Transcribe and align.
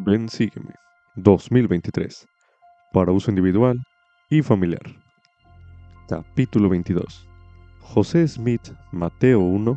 Ven 0.00 0.28
Sígueme 0.28 0.74
2023 1.16 2.28
para 2.92 3.10
uso 3.10 3.30
individual 3.30 3.82
y 4.30 4.42
familiar. 4.42 4.82
Capítulo 6.08 6.68
22. 6.68 7.26
José 7.80 8.28
Smith, 8.28 8.70
Mateo 8.92 9.40
1, 9.40 9.76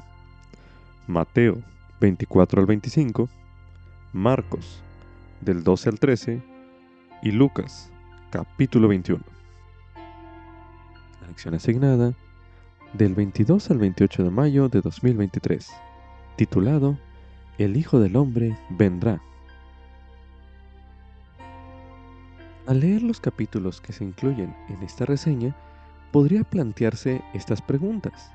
Mateo 1.08 1.58
24 2.00 2.62
al 2.62 2.68
25, 2.68 3.30
Marcos 4.14 4.84
del 5.42 5.64
12 5.64 5.90
al 5.90 6.00
13 6.00 6.44
y 7.24 7.32
Lucas 7.32 7.92
capítulo 8.30 8.90
21. 8.90 9.24
La 11.22 11.28
lección 11.30 11.56
asignada 11.56 12.14
del 12.94 13.16
22 13.16 13.72
al 13.72 13.80
28 13.80 14.24
de 14.24 14.30
mayo 14.30 14.70
de 14.70 14.82
2023, 14.82 15.68
titulado 16.36 17.00
El 17.58 17.76
Hijo 17.76 18.00
del 18.00 18.16
Hombre 18.16 18.56
vendrá. 18.70 19.20
Al 22.68 22.80
leer 22.80 23.02
los 23.02 23.20
capítulos 23.20 23.82
que 23.82 23.92
se 23.92 24.04
incluyen 24.04 24.56
en 24.70 24.84
esta 24.84 25.06
reseña, 25.06 25.56
podría 26.12 26.44
plantearse 26.44 27.22
estas 27.34 27.62
preguntas. 27.62 28.32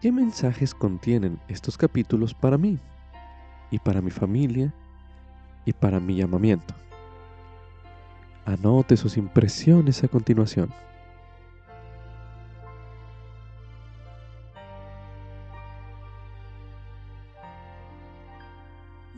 ¿Qué 0.00 0.10
mensajes 0.10 0.74
contienen 0.74 1.38
estos 1.48 1.76
capítulos 1.76 2.32
para 2.32 2.56
mí 2.56 2.78
y 3.70 3.78
para 3.78 4.00
mi 4.00 4.10
familia 4.10 4.72
y 5.66 5.72
para 5.72 6.00
mi 6.00 6.16
llamamiento? 6.16 6.74
Anote 8.46 8.96
sus 8.96 9.18
impresiones 9.18 10.02
a 10.02 10.08
continuación. 10.08 10.72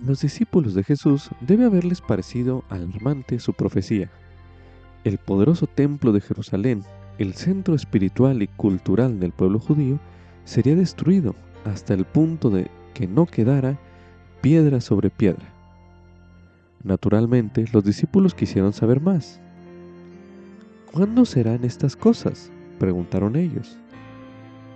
Los 0.04 0.22
discípulos 0.22 0.72
de 0.74 0.82
Jesús 0.82 1.28
debe 1.42 1.66
haberles 1.66 2.00
parecido 2.00 2.64
alarmante 2.70 3.38
su 3.38 3.52
profecía. 3.52 4.10
El 5.04 5.18
poderoso 5.18 5.66
templo 5.66 6.12
de 6.12 6.22
Jerusalén, 6.22 6.84
el 7.18 7.34
centro 7.34 7.74
espiritual 7.74 8.42
y 8.42 8.46
cultural 8.48 9.20
del 9.20 9.32
pueblo 9.32 9.58
judío, 9.58 9.98
sería 10.44 10.74
destruido 10.74 11.34
hasta 11.66 11.92
el 11.92 12.06
punto 12.06 12.48
de 12.48 12.70
que 12.94 13.06
no 13.06 13.26
quedara 13.26 13.78
piedra 14.40 14.80
sobre 14.80 15.10
piedra. 15.10 15.52
Naturalmente, 16.82 17.66
los 17.70 17.84
discípulos 17.84 18.34
quisieron 18.34 18.72
saber 18.72 19.02
más. 19.02 19.38
¿Cuándo 20.92 21.26
serán 21.26 21.64
estas 21.64 21.94
cosas? 21.94 22.50
preguntaron 22.78 23.36
ellos. 23.36 23.76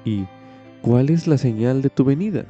¿Y 0.05 0.27
cuál 0.83 1.09
es 1.09 1.27
la 1.27 1.39
señal 1.39 1.81
de 1.81 1.89
tu 1.89 2.05
venida? 2.05 2.45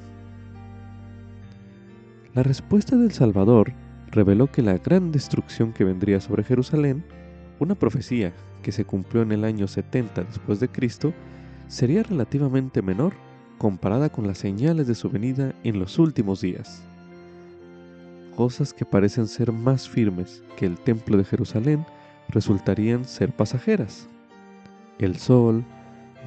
La 2.35 2.43
respuesta 2.43 2.97
del 2.97 3.13
Salvador 3.13 3.73
reveló 4.11 4.51
que 4.51 4.61
la 4.61 4.77
gran 4.79 5.13
destrucción 5.13 5.73
que 5.73 5.85
vendría 5.85 6.21
sobre 6.21 6.43
Jerusalén, 6.43 7.05
una 7.61 7.77
profecía 7.77 8.33
que 8.61 8.73
se 8.73 8.85
cumplió 8.85 9.23
en 9.23 9.31
el 9.31 9.45
año 9.45 9.69
70 9.69 10.25
después 10.25 10.59
de 10.59 10.69
Cristo, 10.69 11.15
sería 11.69 12.03
relativamente 12.03 12.83
menor 12.83 13.15
comparada 13.57 14.09
con 14.09 14.27
las 14.27 14.39
señales 14.39 14.89
de 14.89 14.97
su 14.97 15.11
venida 15.11 15.55
en 15.63 15.79
los 15.79 15.97
últimos 16.01 16.41
días. 16.41 16.83
Cosas 18.35 18.75
que 18.75 18.85
parecen 18.85 19.29
ser 19.29 19.53
más 19.53 19.89
firmes 19.89 20.43
que 20.57 20.67
el 20.67 20.77
templo 20.77 21.17
de 21.17 21.25
Jerusalén 21.25 21.87
resultarían 22.31 23.05
ser 23.05 23.31
pasajeras. 23.31 24.09
El 24.99 25.19
sol, 25.19 25.65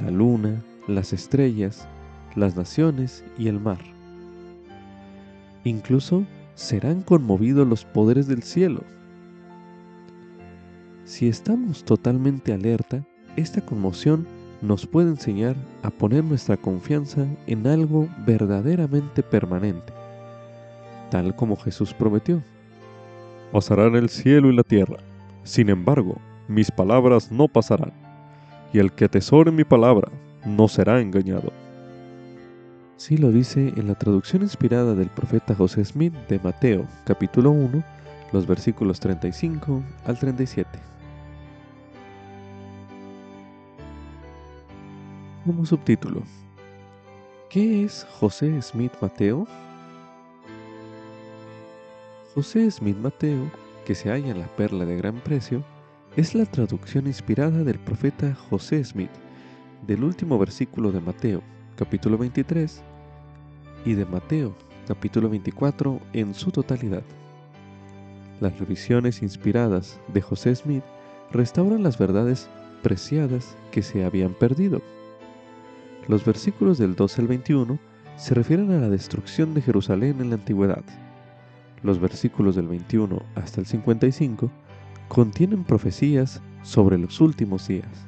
la 0.01 0.11
luna, 0.11 0.63
las 0.87 1.11
estrellas, 1.11 1.85
las 2.33 2.55
naciones 2.55 3.25
y 3.37 3.49
el 3.49 3.59
mar 3.59 3.96
Incluso 5.63 6.23
serán 6.55 7.01
conmovidos 7.01 7.67
los 7.67 7.85
poderes 7.85 8.27
del 8.27 8.43
cielo. 8.43 8.81
Si 11.05 11.27
estamos 11.27 11.83
totalmente 11.83 12.51
alerta, 12.53 13.03
esta 13.35 13.61
conmoción 13.61 14.27
nos 14.61 14.85
puede 14.85 15.09
enseñar 15.09 15.55
a 15.83 15.89
poner 15.89 16.23
nuestra 16.23 16.57
confianza 16.57 17.25
en 17.45 17.67
algo 17.67 18.09
verdaderamente 18.25 19.21
permanente, 19.21 19.93
tal 21.11 21.35
como 21.35 21.55
Jesús 21.55 21.93
prometió. 21.93 22.41
Pasarán 23.51 23.95
el 23.95 24.09
cielo 24.09 24.49
y 24.49 24.55
la 24.55 24.63
tierra, 24.63 24.97
sin 25.43 25.69
embargo, 25.69 26.17
mis 26.47 26.71
palabras 26.71 27.31
no 27.31 27.47
pasarán, 27.47 27.93
y 28.73 28.79
el 28.79 28.91
que 28.91 29.05
atesore 29.05 29.51
mi 29.51 29.63
palabra 29.63 30.11
no 30.45 30.67
será 30.67 30.99
engañado. 30.99 31.51
Sí 32.97 33.15
lo 33.15 33.31
dice 33.31 33.73
en 33.77 33.87
la 33.87 33.93
traducción 33.93 34.41
inspirada 34.41 34.95
del 34.95 35.09
profeta 35.09 35.53
José 35.53 35.85
Smith 35.85 36.15
de 36.29 36.39
Mateo, 36.39 36.87
capítulo 37.05 37.51
1, 37.51 37.83
los 38.33 38.47
versículos 38.47 38.99
35 38.99 39.83
al 40.05 40.17
37. 40.17 40.67
Como 45.45 45.63
subtítulo, 45.63 46.23
¿qué 47.51 47.83
es 47.83 48.07
José 48.19 48.59
Smith 48.63 48.93
Mateo? 48.99 49.45
José 52.33 52.71
Smith 52.71 52.97
Mateo, 52.97 53.51
que 53.85 53.93
se 53.93 54.09
halla 54.09 54.31
en 54.31 54.39
la 54.39 54.47
perla 54.55 54.85
de 54.85 54.97
gran 54.97 55.19
precio, 55.19 55.63
es 56.15 56.33
la 56.33 56.47
traducción 56.47 57.05
inspirada 57.05 57.63
del 57.63 57.77
profeta 57.77 58.33
José 58.49 58.83
Smith 58.83 59.11
del 59.85 60.03
último 60.03 60.39
versículo 60.39 60.91
de 60.91 60.99
Mateo, 60.99 61.43
capítulo 61.77 62.17
23, 62.17 62.81
y 63.85 63.93
de 63.93 64.05
Mateo, 64.05 64.55
capítulo 64.87 65.29
24, 65.29 65.99
en 66.13 66.33
su 66.33 66.51
totalidad. 66.51 67.03
Las 68.41 68.57
revisiones 68.57 69.21
inspiradas 69.21 69.99
de 70.11 70.21
José 70.21 70.55
Smith 70.55 70.83
restauran 71.31 71.83
las 71.83 71.99
verdades 71.99 72.49
preciadas 72.81 73.55
que 73.71 73.83
se 73.83 74.03
habían 74.03 74.33
perdido. 74.33 74.81
Los 76.07 76.25
versículos 76.25 76.79
del 76.79 76.95
12 76.95 77.21
al 77.21 77.27
21 77.27 77.79
se 78.15 78.33
refieren 78.33 78.71
a 78.71 78.79
la 78.79 78.89
destrucción 78.89 79.53
de 79.53 79.61
Jerusalén 79.61 80.19
en 80.19 80.29
la 80.29 80.35
antigüedad. 80.35 80.83
Los 81.83 81.99
versículos 81.99 82.55
del 82.55 82.67
21 82.67 83.21
hasta 83.35 83.61
el 83.61 83.67
55 83.67 84.49
contienen 85.09 85.63
profecías 85.63 86.41
sobre 86.63 86.97
los 86.97 87.21
últimos 87.21 87.67
días. 87.67 88.07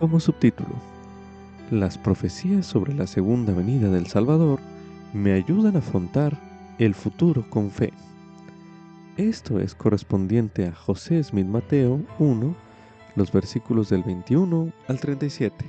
Como 0.00 0.18
subtítulo, 0.18 0.70
las 1.70 1.98
profecías 1.98 2.64
sobre 2.64 2.94
la 2.94 3.06
segunda 3.06 3.52
venida 3.52 3.90
del 3.90 4.06
Salvador 4.06 4.58
me 5.12 5.34
ayudan 5.34 5.76
a 5.76 5.80
afrontar 5.80 6.40
el 6.78 6.94
futuro 6.94 7.44
con 7.50 7.70
fe. 7.70 7.92
Esto 9.18 9.60
es 9.60 9.74
correspondiente 9.74 10.64
a 10.64 10.74
José 10.74 11.22
Smith 11.22 11.44
Mateo 11.44 12.00
1, 12.18 12.56
los 13.14 13.30
versículos 13.30 13.90
del 13.90 14.02
21 14.02 14.72
al 14.88 15.00
37. 15.00 15.66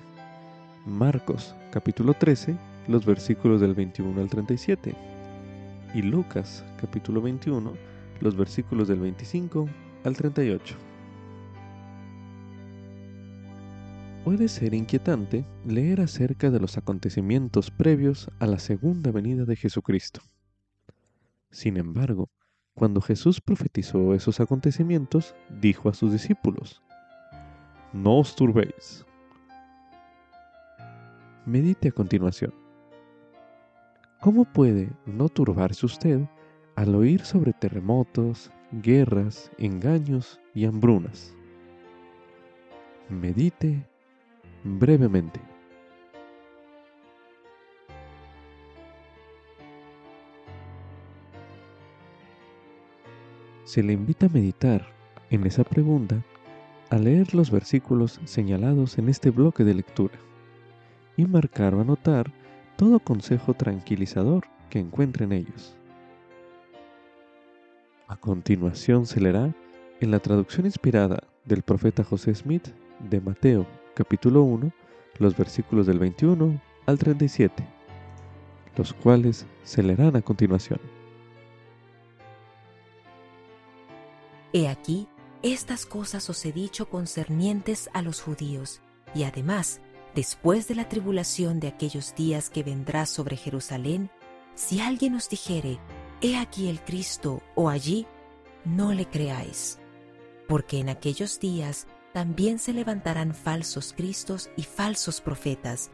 Marcos 0.85 1.53
capítulo 1.73 2.13
13, 2.13 2.55
los 2.87 3.05
versículos 3.05 3.59
del 3.59 3.73
21 3.73 4.21
al 4.21 4.29
37. 4.29 4.95
Y 5.93 6.03
Lucas 6.03 6.63
capítulo 6.79 7.21
21, 7.21 7.73
los 8.21 8.37
versículos 8.37 8.87
del 8.87 9.01
25 9.01 9.67
al 10.05 10.15
38. 10.15 10.90
Puede 14.23 14.49
ser 14.49 14.75
inquietante 14.75 15.43
leer 15.65 15.99
acerca 15.99 16.51
de 16.51 16.59
los 16.59 16.77
acontecimientos 16.77 17.71
previos 17.71 18.29
a 18.37 18.45
la 18.45 18.59
segunda 18.59 19.11
venida 19.11 19.45
de 19.45 19.55
Jesucristo. 19.55 20.21
Sin 21.49 21.75
embargo, 21.75 22.29
cuando 22.75 23.01
Jesús 23.01 23.41
profetizó 23.41 24.13
esos 24.13 24.39
acontecimientos, 24.39 25.35
dijo 25.59 25.89
a 25.89 25.95
sus 25.95 26.11
discípulos, 26.11 26.83
No 27.93 28.19
os 28.19 28.35
turbéis. 28.35 29.03
Medite 31.47 31.87
a 31.87 31.91
continuación. 31.91 32.53
¿Cómo 34.19 34.45
puede 34.45 34.91
no 35.07 35.29
turbarse 35.29 35.87
usted 35.87 36.21
al 36.75 36.93
oír 36.93 37.21
sobre 37.21 37.53
terremotos, 37.53 38.51
guerras, 38.71 39.51
engaños 39.57 40.39
y 40.53 40.65
hambrunas? 40.65 41.33
Medite 43.09 43.90
brevemente. 44.63 45.39
Se 53.63 53.81
le 53.81 53.93
invita 53.93 54.25
a 54.25 54.29
meditar 54.29 54.85
en 55.29 55.45
esa 55.45 55.63
pregunta 55.63 56.21
a 56.89 56.97
leer 56.97 57.33
los 57.33 57.51
versículos 57.51 58.19
señalados 58.25 58.97
en 58.97 59.07
este 59.07 59.29
bloque 59.29 59.63
de 59.63 59.73
lectura 59.73 60.19
y 61.15 61.25
marcar 61.25 61.73
o 61.73 61.81
anotar 61.81 62.33
todo 62.75 62.99
consejo 62.99 63.53
tranquilizador 63.53 64.43
que 64.69 64.79
encuentre 64.79 65.23
en 65.23 65.31
ellos. 65.31 65.77
A 68.07 68.17
continuación 68.17 69.05
se 69.05 69.21
leerá 69.21 69.55
en 70.01 70.11
la 70.11 70.19
traducción 70.19 70.65
inspirada 70.65 71.23
del 71.45 71.61
profeta 71.61 72.03
José 72.03 72.35
Smith 72.35 72.67
de 73.09 73.21
Mateo 73.21 73.65
capítulo 74.01 74.41
1, 74.41 74.71
los 75.19 75.37
versículos 75.37 75.85
del 75.85 75.99
21 75.99 76.59
al 76.87 76.97
37. 76.97 77.63
los 78.75 78.93
cuales 78.93 79.45
se 79.63 79.83
leerán 79.83 80.15
a 80.15 80.23
continuación. 80.23 80.79
He 84.53 84.67
aquí, 84.67 85.07
estas 85.43 85.85
cosas 85.85 86.27
os 86.31 86.43
he 86.45 86.51
dicho 86.51 86.89
concernientes 86.89 87.91
a 87.93 88.01
los 88.01 88.21
judíos, 88.21 88.81
y 89.13 89.23
además, 89.23 89.81
después 90.15 90.67
de 90.67 90.73
la 90.73 90.89
tribulación 90.89 91.59
de 91.59 91.67
aquellos 91.67 92.15
días 92.15 92.49
que 92.49 92.63
vendrá 92.63 93.05
sobre 93.05 93.37
Jerusalén, 93.37 94.09
si 94.55 94.79
alguien 94.79 95.13
os 95.13 95.29
dijere, 95.29 95.77
He 96.21 96.37
aquí 96.37 96.69
el 96.69 96.81
Cristo 96.81 97.43
o 97.53 97.69
allí, 97.69 98.07
no 98.65 98.93
le 98.93 99.05
creáis, 99.05 99.77
porque 100.47 100.79
en 100.79 100.89
aquellos 100.89 101.39
días 101.39 101.85
también 102.13 102.59
se 102.59 102.73
levantarán 102.73 103.33
falsos 103.33 103.93
Cristos 103.93 104.49
y 104.57 104.63
falsos 104.63 105.21
profetas, 105.21 105.91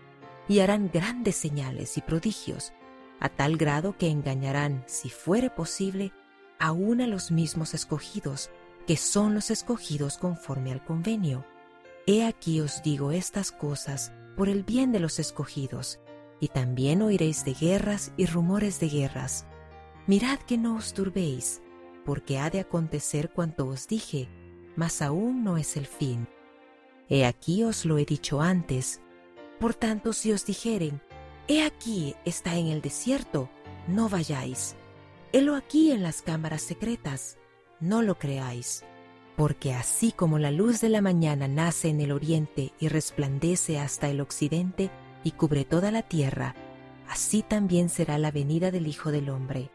y 0.47 0.59
harán 0.59 0.89
grandes 0.91 1.35
señales 1.35 1.97
y 1.97 2.01
prodigios, 2.01 2.73
a 3.19 3.29
tal 3.29 3.57
grado 3.57 3.97
que 3.97 4.09
engañarán, 4.09 4.83
si 4.87 5.09
fuere 5.09 5.49
posible, 5.49 6.13
aún 6.59 7.01
a 7.01 7.07
los 7.07 7.31
mismos 7.31 7.73
escogidos, 7.73 8.49
que 8.85 8.97
son 8.97 9.33
los 9.33 9.51
escogidos 9.51 10.17
conforme 10.17 10.71
al 10.71 10.83
convenio. 10.83 11.45
He 12.05 12.25
aquí 12.25 12.61
os 12.61 12.81
digo 12.83 13.11
estas 13.11 13.51
cosas 13.51 14.13
por 14.35 14.49
el 14.49 14.63
bien 14.63 14.91
de 14.91 14.99
los 14.99 15.19
escogidos, 15.19 15.99
y 16.39 16.49
también 16.49 17.01
oiréis 17.01 17.43
de 17.43 17.53
guerras 17.53 18.13
y 18.15 18.27
rumores 18.27 18.79
de 18.79 18.89
guerras. 18.89 19.45
Mirad 20.05 20.39
que 20.39 20.57
no 20.57 20.75
os 20.75 20.93
turbéis, 20.93 21.61
porque 22.05 22.39
ha 22.39 22.49
de 22.49 22.61
acontecer 22.61 23.31
cuanto 23.31 23.67
os 23.67 23.87
dije, 23.87 24.29
mas 24.77 25.01
aún 25.01 25.43
no 25.43 25.57
es 25.57 25.75
el 25.75 25.87
fin. 25.87 26.29
He 27.09 27.25
aquí 27.25 27.65
os 27.65 27.83
lo 27.83 27.97
he 27.97 28.05
dicho 28.05 28.41
antes. 28.41 29.01
Por 29.59 29.73
tanto, 29.73 30.13
si 30.13 30.31
os 30.31 30.45
dijeren, 30.45 31.01
He 31.49 31.63
aquí 31.63 32.15
está 32.25 32.55
en 32.55 32.67
el 32.67 32.81
desierto, 32.81 33.49
no 33.87 34.07
vayáis. 34.09 34.75
Helo 35.31 35.55
aquí 35.55 35.91
en 35.91 36.03
las 36.03 36.21
cámaras 36.21 36.61
secretas, 36.61 37.37
no 37.79 38.01
lo 38.01 38.19
creáis. 38.19 38.83
Porque 39.37 39.73
así 39.73 40.11
como 40.11 40.39
la 40.39 40.51
luz 40.51 40.81
de 40.81 40.89
la 40.89 41.01
mañana 41.01 41.47
nace 41.47 41.89
en 41.89 42.01
el 42.01 42.11
oriente 42.11 42.73
y 42.79 42.89
resplandece 42.89 43.79
hasta 43.79 44.09
el 44.09 44.19
occidente 44.19 44.89
y 45.23 45.31
cubre 45.31 45.63
toda 45.63 45.89
la 45.89 46.01
tierra, 46.01 46.53
así 47.07 47.43
también 47.43 47.87
será 47.89 48.17
la 48.17 48.31
venida 48.31 48.69
del 48.69 48.87
Hijo 48.87 49.11
del 49.11 49.29
Hombre. 49.29 49.69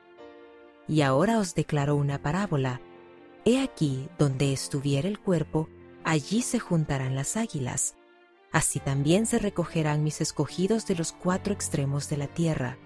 Y 0.89 1.01
ahora 1.01 1.39
os 1.39 1.55
declaro 1.55 1.97
una 1.97 2.21
parábola 2.21 2.81
He 3.44 3.61
aquí 3.61 4.09
donde 4.19 4.53
estuviera 4.53 5.09
el 5.09 5.19
cuerpo, 5.19 5.69
allí 6.05 6.43
se 6.43 6.59
juntarán 6.61 7.17
las 7.17 7.37
águilas. 7.37 7.97
Así 8.53 8.79
también 8.79 9.27
se 9.27 9.39
recogerán 9.39 10.05
mis 10.05 10.21
escogidos 10.21 10.87
de 10.87 10.94
los 10.94 11.12
cuatro 11.12 11.53
extremos 11.53 12.09
de 12.09 12.19
la 12.19 12.29
tierra, 12.29 12.77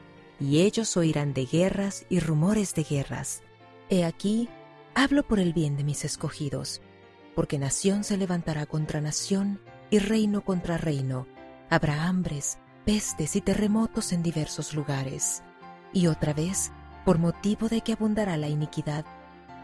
y 0.40 0.60
ellos 0.60 0.96
oirán 0.96 1.34
de 1.34 1.44
guerras 1.44 2.06
y 2.08 2.20
rumores 2.20 2.74
de 2.74 2.84
guerras. 2.84 3.42
He 3.90 4.04
aquí, 4.04 4.48
hablo 4.94 5.26
por 5.26 5.40
el 5.40 5.52
bien 5.52 5.76
de 5.76 5.84
mis 5.84 6.04
escogidos, 6.04 6.80
porque 7.34 7.58
nación 7.58 8.04
se 8.04 8.16
levantará 8.16 8.64
contra 8.66 9.00
nación 9.00 9.60
y 9.90 9.98
reino 9.98 10.42
contra 10.42 10.78
reino. 10.78 11.26
Habrá 11.68 12.04
hambres, 12.04 12.58
pestes 12.84 13.36
y 13.36 13.40
terremotos 13.40 14.12
en 14.12 14.22
diversos 14.22 14.72
lugares. 14.72 15.42
Y 15.92 16.06
otra 16.06 16.32
vez, 16.32 16.72
por 17.04 17.18
motivo 17.18 17.68
de 17.68 17.80
que 17.80 17.92
abundará 17.92 18.36
la 18.36 18.48
iniquidad, 18.48 19.04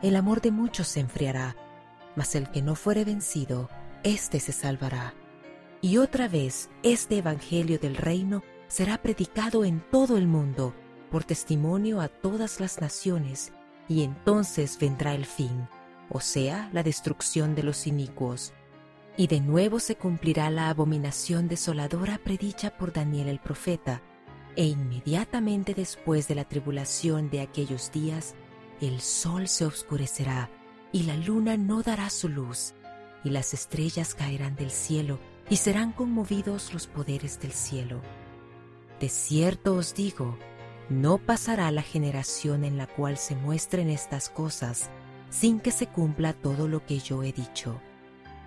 el 0.02 0.16
amor 0.16 0.40
de 0.40 0.50
muchos 0.50 0.88
se 0.88 1.00
enfriará, 1.00 1.56
mas 2.16 2.34
el 2.34 2.50
que 2.50 2.60
no 2.60 2.74
fuere 2.74 3.04
vencido, 3.04 3.70
éste 4.02 4.40
se 4.40 4.52
salvará. 4.52 5.14
Y 5.80 5.96
otra 5.96 6.28
vez 6.28 6.70
este 6.82 7.18
Evangelio 7.18 7.78
del 7.78 7.96
reino 7.96 8.42
será 8.68 9.00
predicado 9.00 9.64
en 9.64 9.80
todo 9.90 10.16
el 10.16 10.26
mundo, 10.26 10.74
por 11.10 11.24
testimonio 11.24 12.00
a 12.00 12.08
todas 12.08 12.58
las 12.58 12.80
naciones, 12.80 13.52
y 13.88 14.02
entonces 14.02 14.78
vendrá 14.78 15.14
el 15.14 15.26
fin, 15.26 15.68
o 16.08 16.20
sea, 16.20 16.70
la 16.72 16.82
destrucción 16.82 17.54
de 17.54 17.62
los 17.62 17.86
inicuos. 17.86 18.52
Y 19.16 19.26
de 19.26 19.40
nuevo 19.40 19.78
se 19.78 19.96
cumplirá 19.96 20.48
la 20.50 20.70
abominación 20.70 21.48
desoladora 21.48 22.18
predicha 22.18 22.76
por 22.76 22.92
Daniel 22.92 23.28
el 23.28 23.40
profeta, 23.40 24.02
e 24.56 24.64
inmediatamente 24.64 25.74
después 25.74 26.28
de 26.28 26.34
la 26.34 26.44
tribulación 26.44 27.30
de 27.30 27.40
aquellos 27.40 27.92
días, 27.92 28.34
el 28.82 29.00
sol 29.00 29.48
se 29.48 29.64
oscurecerá 29.64 30.50
y 30.90 31.04
la 31.04 31.16
luna 31.16 31.56
no 31.56 31.82
dará 31.82 32.10
su 32.10 32.28
luz, 32.28 32.74
y 33.24 33.30
las 33.30 33.54
estrellas 33.54 34.14
caerán 34.14 34.56
del 34.56 34.70
cielo 34.70 35.18
y 35.48 35.56
serán 35.56 35.92
conmovidos 35.92 36.74
los 36.74 36.86
poderes 36.86 37.40
del 37.40 37.52
cielo. 37.52 38.00
De 39.00 39.08
cierto 39.08 39.74
os 39.74 39.94
digo, 39.94 40.36
no 40.88 41.18
pasará 41.18 41.70
la 41.70 41.82
generación 41.82 42.64
en 42.64 42.76
la 42.76 42.86
cual 42.86 43.16
se 43.16 43.34
muestren 43.34 43.88
estas 43.88 44.28
cosas 44.28 44.90
sin 45.30 45.60
que 45.60 45.70
se 45.70 45.86
cumpla 45.86 46.32
todo 46.32 46.68
lo 46.68 46.84
que 46.84 46.98
yo 46.98 47.22
he 47.22 47.32
dicho. 47.32 47.80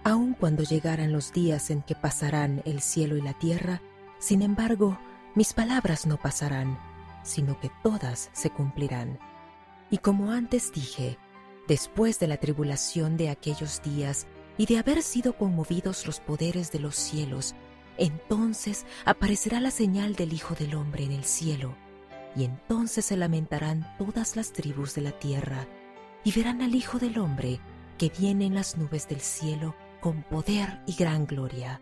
Aun 0.03 0.33
cuando 0.33 0.63
llegaran 0.63 1.11
los 1.11 1.33
días 1.33 1.71
en 1.71 1.81
que 1.81 1.95
pasarán 1.95 2.61
el 2.65 2.81
cielo 2.81 3.17
y 3.17 3.21
la 3.21 3.33
tierra, 3.33 3.81
sin 4.19 4.43
embargo, 4.43 4.99
mis 5.33 5.53
palabras 5.53 6.05
no 6.05 6.17
pasarán, 6.17 6.77
sino 7.23 7.59
que 7.59 7.71
todas 7.81 8.29
se 8.33 8.51
cumplirán. 8.51 9.17
Y 9.95 9.99
como 9.99 10.33
antes 10.33 10.73
dije, 10.73 11.17
después 11.69 12.19
de 12.19 12.27
la 12.27 12.35
tribulación 12.35 13.15
de 13.15 13.29
aquellos 13.29 13.81
días 13.81 14.27
y 14.57 14.65
de 14.65 14.77
haber 14.77 15.01
sido 15.01 15.37
conmovidos 15.37 16.05
los 16.05 16.19
poderes 16.19 16.69
de 16.73 16.79
los 16.79 16.97
cielos, 16.97 17.55
entonces 17.97 18.85
aparecerá 19.05 19.61
la 19.61 19.71
señal 19.71 20.15
del 20.15 20.33
Hijo 20.33 20.53
del 20.53 20.75
Hombre 20.75 21.05
en 21.05 21.13
el 21.13 21.23
cielo, 21.23 21.77
y 22.35 22.43
entonces 22.43 23.05
se 23.05 23.15
lamentarán 23.15 23.87
todas 23.97 24.35
las 24.35 24.51
tribus 24.51 24.95
de 24.95 25.01
la 25.01 25.13
tierra, 25.13 25.65
y 26.25 26.33
verán 26.33 26.61
al 26.61 26.75
Hijo 26.75 26.99
del 26.99 27.17
Hombre 27.17 27.61
que 27.97 28.11
viene 28.19 28.47
en 28.47 28.53
las 28.53 28.75
nubes 28.75 29.07
del 29.07 29.21
cielo 29.21 29.77
con 30.01 30.23
poder 30.23 30.81
y 30.87 30.95
gran 30.95 31.25
gloria. 31.25 31.81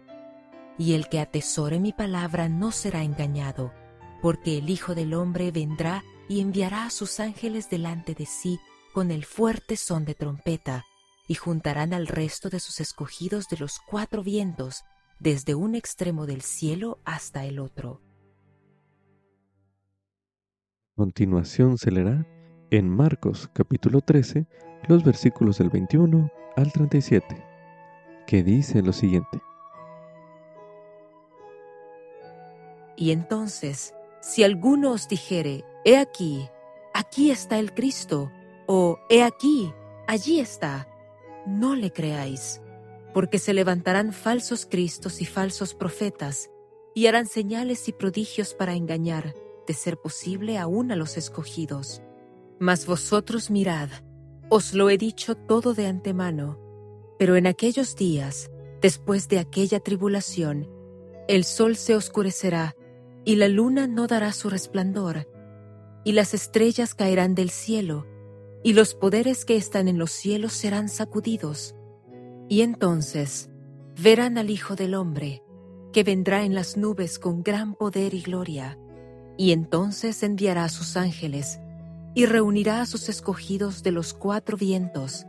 Y 0.77 0.93
el 0.93 1.09
que 1.09 1.19
atesore 1.19 1.79
mi 1.79 1.93
palabra 1.93 2.47
no 2.47 2.71
será 2.71 3.01
engañado, 3.01 3.73
porque 4.21 4.59
el 4.59 4.69
Hijo 4.69 4.93
del 4.93 5.15
Hombre 5.15 5.49
vendrá 5.49 6.03
y 6.27 6.41
enviará 6.41 6.85
a 6.85 6.89
sus 6.89 7.19
ángeles 7.19 7.69
delante 7.69 8.15
de 8.15 8.25
sí 8.25 8.59
con 8.93 9.11
el 9.11 9.25
fuerte 9.25 9.75
son 9.75 10.05
de 10.05 10.13
trompeta, 10.13 10.85
y 11.27 11.35
juntarán 11.35 11.93
al 11.93 12.07
resto 12.07 12.49
de 12.49 12.59
sus 12.59 12.79
escogidos 12.79 13.47
de 13.47 13.57
los 13.57 13.79
cuatro 13.79 14.23
vientos, 14.23 14.83
desde 15.19 15.55
un 15.55 15.73
extremo 15.73 16.25
del 16.25 16.41
cielo 16.41 16.99
hasta 17.05 17.45
el 17.45 17.59
otro. 17.59 18.01
Continuación 20.95 21.77
se 21.77 21.91
leerá 21.91 22.27
en 22.69 22.89
Marcos 22.89 23.49
capítulo 23.53 24.01
13 24.01 24.45
los 24.87 25.03
versículos 25.03 25.57
del 25.57 25.69
21 25.69 26.29
al 26.55 26.71
37, 26.71 27.25
que 28.27 28.43
dice 28.43 28.83
lo 28.83 28.93
siguiente. 28.93 29.41
Y 32.95 33.11
entonces, 33.11 33.95
si 34.23 34.41
alguno 34.41 34.93
os 34.93 35.09
dijere, 35.09 35.65
He 35.83 35.97
aquí, 35.97 36.49
aquí 36.93 37.29
está 37.29 37.59
el 37.59 37.73
Cristo, 37.73 38.31
o 38.67 38.97
He 39.09 39.21
aquí, 39.21 39.73
allí 40.07 40.39
está. 40.39 40.87
No 41.45 41.75
le 41.75 41.91
creáis, 41.91 42.61
porque 43.13 43.37
se 43.37 43.53
levantarán 43.53 44.13
falsos 44.13 44.65
Cristos 44.65 45.21
y 45.21 45.25
falsos 45.25 45.75
profetas, 45.75 46.49
y 46.95 47.07
harán 47.07 47.27
señales 47.27 47.89
y 47.89 47.91
prodigios 47.91 48.53
para 48.53 48.75
engañar, 48.75 49.35
de 49.67 49.73
ser 49.73 49.97
posible, 49.97 50.57
aún 50.57 50.93
a 50.93 50.95
los 50.95 51.17
escogidos. 51.17 52.01
Mas 52.59 52.85
vosotros 52.85 53.51
mirad, 53.51 53.89
os 54.49 54.73
lo 54.73 54.89
he 54.89 54.97
dicho 54.97 55.35
todo 55.35 55.73
de 55.73 55.87
antemano, 55.87 56.59
pero 57.19 57.35
en 57.35 57.45
aquellos 57.45 57.97
días, 57.97 58.49
después 58.81 59.27
de 59.27 59.39
aquella 59.39 59.81
tribulación, 59.81 60.69
el 61.27 61.43
sol 61.43 61.75
se 61.75 61.95
oscurecerá, 61.95 62.75
y 63.25 63.35
la 63.37 63.47
luna 63.47 63.87
no 63.87 64.07
dará 64.07 64.33
su 64.33 64.49
resplandor, 64.49 65.29
y 66.03 66.11
las 66.11 66.33
estrellas 66.33 66.93
caerán 66.93 67.35
del 67.35 67.49
cielo, 67.49 68.05
y 68.63 68.73
los 68.73 68.95
poderes 68.95 69.45
que 69.45 69.55
están 69.55 69.87
en 69.87 69.97
los 69.97 70.11
cielos 70.11 70.53
serán 70.53 70.89
sacudidos. 70.89 71.75
Y 72.49 72.61
entonces 72.61 73.49
verán 74.01 74.37
al 74.37 74.49
Hijo 74.49 74.75
del 74.75 74.95
Hombre, 74.95 75.43
que 75.93 76.03
vendrá 76.03 76.43
en 76.43 76.55
las 76.55 76.75
nubes 76.75 77.19
con 77.19 77.43
gran 77.43 77.75
poder 77.75 78.13
y 78.13 78.21
gloria, 78.21 78.77
y 79.37 79.51
entonces 79.51 80.21
enviará 80.23 80.65
a 80.65 80.69
sus 80.69 80.97
ángeles, 80.97 81.59
y 82.15 82.25
reunirá 82.25 82.81
a 82.81 82.85
sus 82.85 83.09
escogidos 83.09 83.83
de 83.83 83.91
los 83.91 84.13
cuatro 84.13 84.57
vientos, 84.57 85.25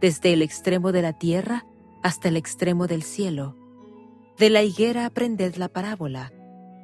desde 0.00 0.32
el 0.32 0.42
extremo 0.42 0.92
de 0.92 1.02
la 1.02 1.18
tierra 1.18 1.66
hasta 2.02 2.28
el 2.28 2.36
extremo 2.36 2.86
del 2.86 3.02
cielo. 3.02 3.56
De 4.38 4.50
la 4.50 4.62
higuera 4.62 5.06
aprended 5.06 5.56
la 5.56 5.68
parábola 5.68 6.32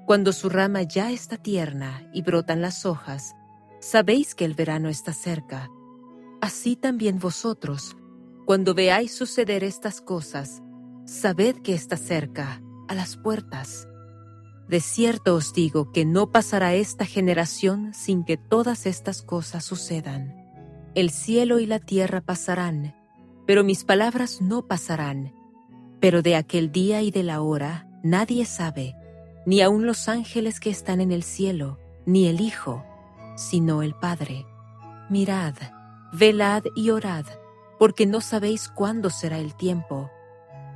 cuando 0.09 0.33
su 0.33 0.49
rama 0.49 0.85
ya 0.85 1.12
está 1.12 1.37
tierna 1.37 2.09
y 2.15 2.23
brotan 2.23 2.62
las 2.62 2.87
hojas, 2.87 3.37
sabéis 3.79 4.35
que 4.35 4.47
el 4.47 4.55
verano 4.55 4.88
está 4.88 5.12
cerca. 5.12 5.69
Así 6.41 6.77
también 6.77 7.19
vosotros, 7.19 7.95
cuando 8.47 8.73
veáis 8.73 9.15
suceder 9.15 9.62
estas 9.62 10.00
cosas, 10.00 10.62
sabed 11.05 11.57
que 11.57 11.75
está 11.75 11.99
cerca, 11.99 12.62
a 12.88 12.95
las 12.95 13.19
puertas. 13.19 13.87
De 14.67 14.81
cierto 14.81 15.35
os 15.35 15.53
digo 15.53 15.93
que 15.93 16.07
no 16.07 16.33
pasará 16.33 16.73
esta 16.73 17.05
generación 17.05 17.93
sin 17.93 18.25
que 18.25 18.38
todas 18.38 18.87
estas 18.87 19.21
cosas 19.21 19.67
sucedan. 19.67 20.35
El 20.95 21.11
cielo 21.11 21.59
y 21.59 21.67
la 21.67 21.81
tierra 21.81 22.23
pasarán, 22.23 22.97
pero 23.47 23.62
mis 23.62 23.85
palabras 23.85 24.41
no 24.41 24.67
pasarán. 24.67 25.35
Pero 26.00 26.23
de 26.23 26.35
aquel 26.35 26.73
día 26.73 27.03
y 27.03 27.11
de 27.11 27.25
la 27.25 27.43
hora 27.43 27.87
nadie 28.03 28.47
sabe, 28.47 28.95
ni 29.49 29.62
aun 29.62 29.87
los 29.87 30.11
ángeles 30.11 30.61
que 30.61 30.69
están 30.69 31.00
en 31.00 31.11
el 31.11 31.23
cielo, 31.23 31.78
ni 32.05 32.26
el 32.26 32.43
Hijo, 32.43 32.85
sino 33.35 33.83
el 33.83 33.95
Padre. 33.95 34.47
Mirad, 35.09 35.55
velad 36.12 36.64
y 36.76 36.90
orad, 36.90 37.25
porque 37.78 38.05
no 38.05 38.21
sabéis 38.21 38.69
cuándo 38.69 39.09
será 39.09 39.38
el 39.38 39.55
tiempo. 39.55 40.11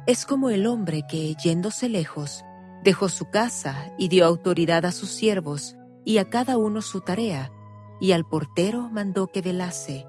Es 0.07 0.25
como 0.25 0.49
el 0.49 0.67
hombre 0.67 1.03
que, 1.07 1.35
yéndose 1.35 1.91
lejos, 1.91 2.47
dejó 2.83 3.11
su 3.11 3.29
casa 3.29 3.93
y 3.99 4.09
dio 4.09 4.25
autoridad 4.25 4.87
a 4.87 4.93
sus 4.93 5.11
siervos 5.11 5.77
y 6.07 6.17
a 6.17 6.31
cada 6.31 6.57
uno 6.57 6.81
su 6.81 7.03
tarea, 7.03 7.53
y 8.01 8.13
al 8.13 8.25
portero 8.25 8.89
mandó 8.89 9.27
que 9.27 9.43
velase. 9.43 10.07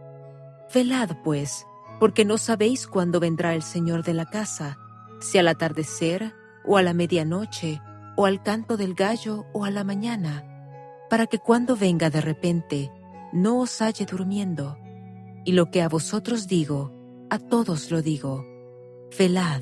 Velad, 0.73 1.17
pues, 1.21 1.67
porque 1.99 2.23
no 2.23 2.37
sabéis 2.37 2.87
cuándo 2.87 3.19
vendrá 3.19 3.55
el 3.55 3.61
Señor 3.61 4.05
de 4.05 4.13
la 4.13 4.29
casa, 4.29 4.77
si 5.19 5.37
al 5.37 5.49
atardecer, 5.49 6.33
o 6.63 6.77
a 6.77 6.81
la 6.81 6.93
medianoche, 6.93 7.81
o 8.15 8.25
al 8.25 8.43
canto 8.43 8.77
del 8.77 8.93
gallo, 8.93 9.45
o 9.53 9.65
a 9.65 9.71
la 9.71 9.83
mañana, 9.83 10.43
para 11.09 11.27
que 11.27 11.39
cuando 11.39 11.75
venga 11.75 12.09
de 12.09 12.21
repente, 12.21 12.91
no 13.31 13.59
os 13.59 13.81
halle 13.81 14.05
durmiendo. 14.05 14.77
Y 15.45 15.53
lo 15.53 15.71
que 15.71 15.81
a 15.81 15.89
vosotros 15.89 16.47
digo, 16.47 16.91
a 17.29 17.39
todos 17.39 17.91
lo 17.91 18.01
digo, 18.01 18.45
velad 19.17 19.61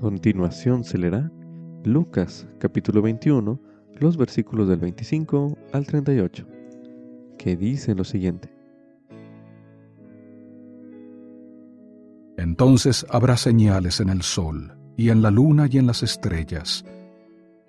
continuación 0.00 0.82
se 0.82 0.96
leerá 0.98 1.30
Lucas 1.84 2.46
capítulo 2.58 3.02
21, 3.02 3.60
los 3.98 4.16
versículos 4.16 4.68
del 4.68 4.78
25 4.78 5.58
al 5.72 5.86
38, 5.86 6.46
que 7.38 7.56
dicen 7.56 7.98
lo 7.98 8.04
siguiente. 8.04 8.50
Entonces 12.36 13.06
habrá 13.10 13.36
señales 13.36 14.00
en 14.00 14.08
el 14.08 14.22
sol, 14.22 14.76
y 15.00 15.08
en 15.08 15.22
la 15.22 15.30
luna 15.30 15.66
y 15.66 15.78
en 15.78 15.86
las 15.86 16.02
estrellas, 16.02 16.84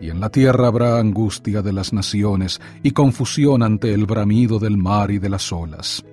y 0.01 0.09
en 0.09 0.19
la 0.19 0.29
tierra 0.29 0.67
habrá 0.67 0.99
angustia 0.99 1.61
de 1.61 1.71
las 1.71 1.93
naciones 1.93 2.59
y 2.83 2.91
confusión 2.91 3.63
ante 3.63 3.93
el 3.93 4.05
bramido 4.05 4.59
del 4.59 4.75
mar 4.75 5.11
y 5.11 5.17
de 5.17 5.29
las 5.29 5.49
olas, 5.53 6.03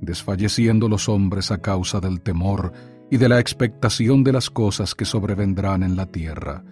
desfalleciendo 0.00 0.88
los 0.88 1.08
hombres 1.08 1.52
a 1.52 1.58
causa 1.58 2.00
del 2.00 2.20
temor, 2.20 2.72
y 3.12 3.16
de 3.16 3.28
la 3.28 3.38
expectación 3.38 4.24
de 4.24 4.32
las 4.32 4.50
cosas 4.50 4.96
que 4.96 5.04
sobrevendrán 5.04 5.84
en 5.84 5.94
la 5.94 6.06
tierra, 6.06 6.64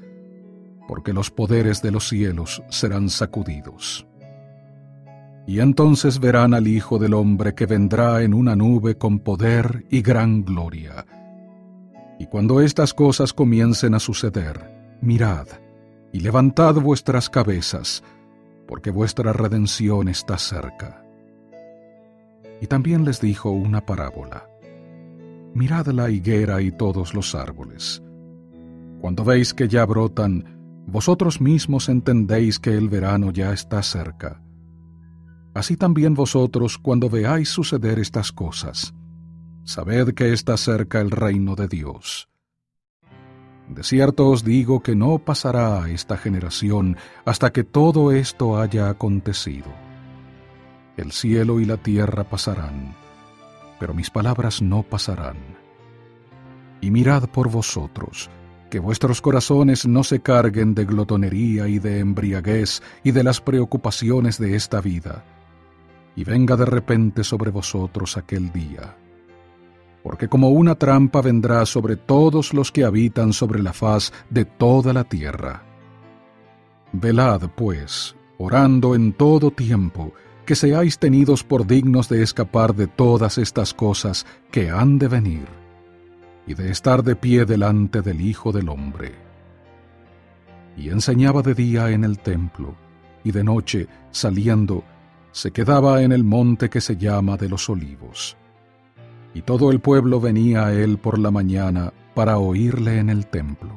porque 0.88 1.12
los 1.12 1.30
poderes 1.30 1.82
de 1.82 1.92
los 1.92 2.08
cielos 2.08 2.64
serán 2.68 3.10
sacudidos. 3.10 4.08
Y 5.46 5.60
entonces 5.60 6.18
verán 6.18 6.52
al 6.52 6.66
Hijo 6.66 6.98
del 6.98 7.14
Hombre 7.14 7.54
que 7.54 7.66
vendrá 7.66 8.22
en 8.22 8.34
una 8.34 8.56
nube 8.56 8.96
con 8.98 9.20
poder 9.20 9.84
y 9.88 10.02
gran 10.02 10.44
gloria. 10.44 11.06
Y 12.22 12.28
cuando 12.28 12.60
estas 12.60 12.94
cosas 12.94 13.32
comiencen 13.32 13.94
a 13.94 13.98
suceder, 13.98 14.96
mirad, 15.00 15.48
y 16.12 16.20
levantad 16.20 16.76
vuestras 16.76 17.28
cabezas, 17.28 18.04
porque 18.68 18.92
vuestra 18.92 19.32
redención 19.32 20.06
está 20.06 20.38
cerca. 20.38 21.04
Y 22.60 22.68
también 22.68 23.04
les 23.04 23.20
dijo 23.20 23.50
una 23.50 23.84
parábola 23.84 24.46
mirad 25.54 25.86
la 25.88 26.10
higuera 26.10 26.62
y 26.62 26.70
todos 26.70 27.12
los 27.12 27.34
árboles. 27.34 28.02
Cuando 29.00 29.24
veis 29.24 29.52
que 29.52 29.68
ya 29.68 29.84
brotan, 29.84 30.84
vosotros 30.86 31.40
mismos 31.40 31.88
entendéis 31.88 32.58
que 32.58 32.70
el 32.76 32.88
verano 32.88 33.32
ya 33.32 33.52
está 33.52 33.82
cerca. 33.82 34.40
Así 35.54 35.76
también 35.76 36.14
vosotros, 36.14 36.78
cuando 36.78 37.10
veáis 37.10 37.48
suceder 37.50 37.98
estas 37.98 38.32
cosas, 38.32 38.94
sabed 39.64 40.14
que 40.14 40.32
está 40.32 40.56
cerca 40.56 41.00
el 41.00 41.10
reino 41.10 41.54
de 41.54 41.68
Dios. 41.68 42.28
De 43.68 43.82
cierto 43.82 44.28
os 44.28 44.44
digo 44.44 44.82
que 44.82 44.94
no 44.94 45.18
pasará 45.18 45.88
esta 45.88 46.16
generación 46.16 46.96
hasta 47.24 47.52
que 47.52 47.64
todo 47.64 48.12
esto 48.12 48.58
haya 48.60 48.88
acontecido. 48.88 49.72
El 50.96 51.12
cielo 51.12 51.60
y 51.60 51.64
la 51.64 51.78
tierra 51.78 52.24
pasarán 52.24 52.94
pero 53.82 53.94
mis 53.94 54.10
palabras 54.10 54.62
no 54.62 54.84
pasarán. 54.84 55.38
Y 56.80 56.92
mirad 56.92 57.28
por 57.28 57.50
vosotros, 57.50 58.30
que 58.70 58.78
vuestros 58.78 59.20
corazones 59.20 59.88
no 59.88 60.04
se 60.04 60.20
carguen 60.20 60.72
de 60.72 60.84
glotonería 60.84 61.66
y 61.66 61.80
de 61.80 61.98
embriaguez 61.98 62.80
y 63.02 63.10
de 63.10 63.24
las 63.24 63.40
preocupaciones 63.40 64.38
de 64.38 64.54
esta 64.54 64.80
vida, 64.80 65.24
y 66.14 66.22
venga 66.22 66.54
de 66.54 66.64
repente 66.64 67.24
sobre 67.24 67.50
vosotros 67.50 68.16
aquel 68.16 68.52
día. 68.52 68.96
Porque 70.02 70.28
como 70.28 70.48
una 70.48 70.74
trampa 70.74 71.20
vendrá 71.20 71.64
sobre 71.64 71.96
todos 71.96 72.52
los 72.54 72.72
que 72.72 72.84
habitan 72.84 73.32
sobre 73.32 73.62
la 73.62 73.72
faz 73.72 74.12
de 74.30 74.44
toda 74.44 74.92
la 74.92 75.04
tierra. 75.04 75.62
Velad, 76.92 77.48
pues, 77.54 78.16
orando 78.38 78.94
en 78.94 79.12
todo 79.12 79.50
tiempo, 79.50 80.12
que 80.44 80.56
seáis 80.56 80.98
tenidos 80.98 81.44
por 81.44 81.66
dignos 81.66 82.08
de 82.08 82.22
escapar 82.22 82.74
de 82.74 82.86
todas 82.86 83.38
estas 83.38 83.72
cosas 83.72 84.26
que 84.50 84.70
han 84.70 84.98
de 84.98 85.08
venir, 85.08 85.46
y 86.46 86.54
de 86.54 86.70
estar 86.70 87.02
de 87.02 87.14
pie 87.14 87.44
delante 87.44 88.02
del 88.02 88.20
Hijo 88.20 88.52
del 88.52 88.68
Hombre. 88.68 89.14
Y 90.76 90.88
enseñaba 90.88 91.42
de 91.42 91.54
día 91.54 91.90
en 91.90 92.02
el 92.02 92.18
templo, 92.18 92.74
y 93.24 93.30
de 93.30 93.44
noche, 93.44 93.86
saliendo, 94.10 94.84
se 95.30 95.52
quedaba 95.52 96.02
en 96.02 96.12
el 96.12 96.24
monte 96.24 96.68
que 96.68 96.80
se 96.80 96.96
llama 96.96 97.36
de 97.36 97.48
los 97.48 97.70
olivos. 97.70 98.36
Y 99.34 99.42
todo 99.42 99.70
el 99.70 99.80
pueblo 99.80 100.20
venía 100.20 100.66
a 100.66 100.74
él 100.74 100.98
por 100.98 101.18
la 101.18 101.30
mañana 101.30 101.92
para 102.14 102.38
oírle 102.38 102.98
en 102.98 103.08
el 103.08 103.26
templo. 103.26 103.70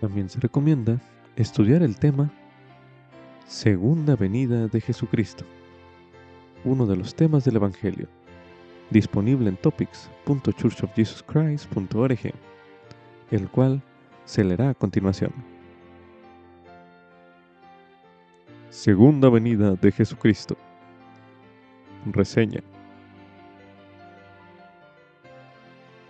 También 0.00 0.28
se 0.28 0.38
recomienda 0.40 1.00
estudiar 1.36 1.82
el 1.82 1.96
tema 1.98 2.30
Segunda 3.46 4.16
venida 4.16 4.66
de 4.66 4.80
Jesucristo, 4.80 5.44
uno 6.64 6.86
de 6.86 6.96
los 6.96 7.14
temas 7.14 7.44
del 7.44 7.54
Evangelio, 7.56 8.08
disponible 8.90 9.50
en 9.50 9.58
topics.churchofjesuschrist.org, 9.58 12.32
el 13.30 13.50
cual 13.50 13.82
se 14.24 14.42
leerá 14.42 14.70
a 14.70 14.74
continuación. 14.74 15.34
Segunda 18.70 19.28
venida 19.28 19.74
de 19.74 19.92
Jesucristo. 19.92 20.56
Reseña. 22.06 22.60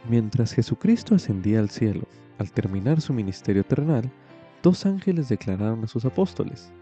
Mientras 0.09 0.53
Jesucristo 0.53 1.15
ascendía 1.15 1.61
al 1.61 1.71
cielo, 1.71 2.03
al 2.39 2.51
terminar 2.51 3.01
su 3.01 3.13
ministerio 3.13 3.63
terrenal, 3.63 4.11
dos 4.63 4.87
ángeles 4.87 5.29
declararon 5.29 5.85
a 5.85 5.87
sus 5.87 6.05
apóstoles, 6.05 6.73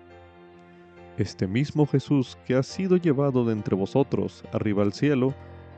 este 1.18 1.46
mismo 1.46 1.86
Jesús 1.86 2.38
que 2.46 2.54
ha 2.54 2.62
sido 2.62 2.96
llevado 2.96 3.44
de 3.44 3.52
entre 3.52 3.74
vosotros 3.74 4.44
arriba 4.52 4.82
al 4.82 4.92
cielo, 4.92 5.34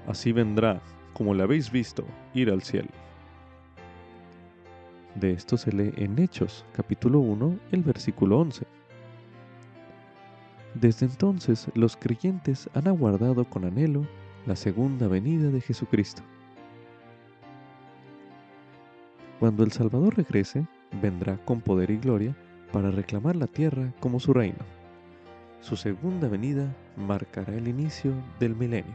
así 0.06 0.30
vendrá, 0.30 0.80
como 1.14 1.34
le 1.34 1.42
habéis 1.42 1.70
visto, 1.72 2.04
ir 2.34 2.50
al 2.50 2.62
cielo. 2.62 2.90
De 5.14 5.32
esto 5.32 5.56
se 5.56 5.72
lee 5.72 5.92
en 5.96 6.18
Hechos, 6.18 6.64
capítulo 6.72 7.18
1, 7.20 7.58
el 7.72 7.82
versículo 7.82 8.38
11. 8.38 8.66
Desde 10.74 11.06
entonces 11.06 11.68
los 11.74 11.96
creyentes 11.96 12.70
han 12.74 12.88
aguardado 12.88 13.44
con 13.44 13.64
anhelo 13.64 14.06
la 14.46 14.56
segunda 14.56 15.06
venida 15.06 15.50
de 15.50 15.60
Jesucristo. 15.60 16.22
Cuando 19.38 19.64
el 19.64 19.72
Salvador 19.72 20.16
regrese, 20.16 20.66
vendrá 21.00 21.36
con 21.44 21.60
poder 21.60 21.90
y 21.90 21.98
gloria 21.98 22.36
para 22.72 22.90
reclamar 22.90 23.36
la 23.36 23.46
tierra 23.46 23.92
como 24.00 24.18
su 24.18 24.32
reino. 24.32 24.58
Su 25.60 25.76
segunda 25.76 26.28
venida 26.28 26.74
marcará 26.96 27.54
el 27.54 27.68
inicio 27.68 28.12
del 28.40 28.56
milenio. 28.56 28.94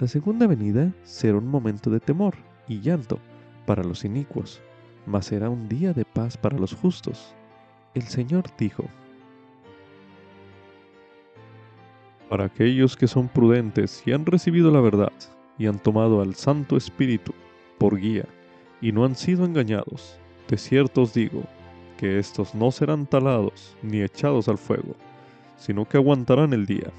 La 0.00 0.08
segunda 0.08 0.46
venida 0.46 0.92
será 1.04 1.38
un 1.38 1.46
momento 1.46 1.90
de 1.90 2.00
temor 2.00 2.34
y 2.66 2.80
llanto 2.80 3.18
para 3.66 3.84
los 3.84 4.04
inicuos, 4.04 4.60
mas 5.06 5.26
será 5.26 5.48
un 5.48 5.68
día 5.68 5.92
de 5.92 6.04
paz 6.04 6.36
para 6.36 6.58
los 6.58 6.74
justos. 6.74 7.34
El 7.92 8.02
Señor 8.02 8.44
dijo, 8.56 8.84
Para 12.28 12.44
aquellos 12.44 12.96
que 12.96 13.08
son 13.08 13.26
prudentes 13.26 14.04
y 14.06 14.12
han 14.12 14.26
recibido 14.26 14.70
la 14.70 14.80
verdad 14.80 15.12
y 15.58 15.66
han 15.66 15.80
tomado 15.80 16.20
al 16.20 16.36
Santo 16.36 16.76
Espíritu 16.76 17.34
por 17.78 17.98
guía 17.98 18.26
y 18.80 18.92
no 18.92 19.04
han 19.04 19.16
sido 19.16 19.44
engañados, 19.44 20.20
de 20.48 20.56
cierto 20.56 21.02
os 21.02 21.14
digo, 21.14 21.42
que 21.98 22.20
estos 22.20 22.54
no 22.54 22.70
serán 22.70 23.06
talados 23.06 23.76
ni 23.82 24.00
echados 24.02 24.48
al 24.48 24.56
fuego, 24.56 24.94
sino 25.56 25.86
que 25.86 25.96
aguantarán 25.96 26.52
el 26.52 26.66
día, 26.66 26.92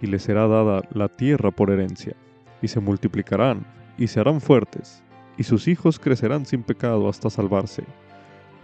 y 0.00 0.06
les 0.06 0.22
será 0.22 0.48
dada 0.48 0.82
la 0.92 1.08
tierra 1.08 1.50
por 1.50 1.70
herencia, 1.70 2.16
y 2.62 2.68
se 2.68 2.80
multiplicarán, 2.80 3.64
y 3.96 4.08
se 4.08 4.18
harán 4.18 4.40
fuertes, 4.40 5.04
y 5.36 5.44
sus 5.44 5.68
hijos 5.68 6.00
crecerán 6.00 6.46
sin 6.46 6.62
pecado 6.62 7.08
hasta 7.08 7.30
salvarse, 7.30 7.84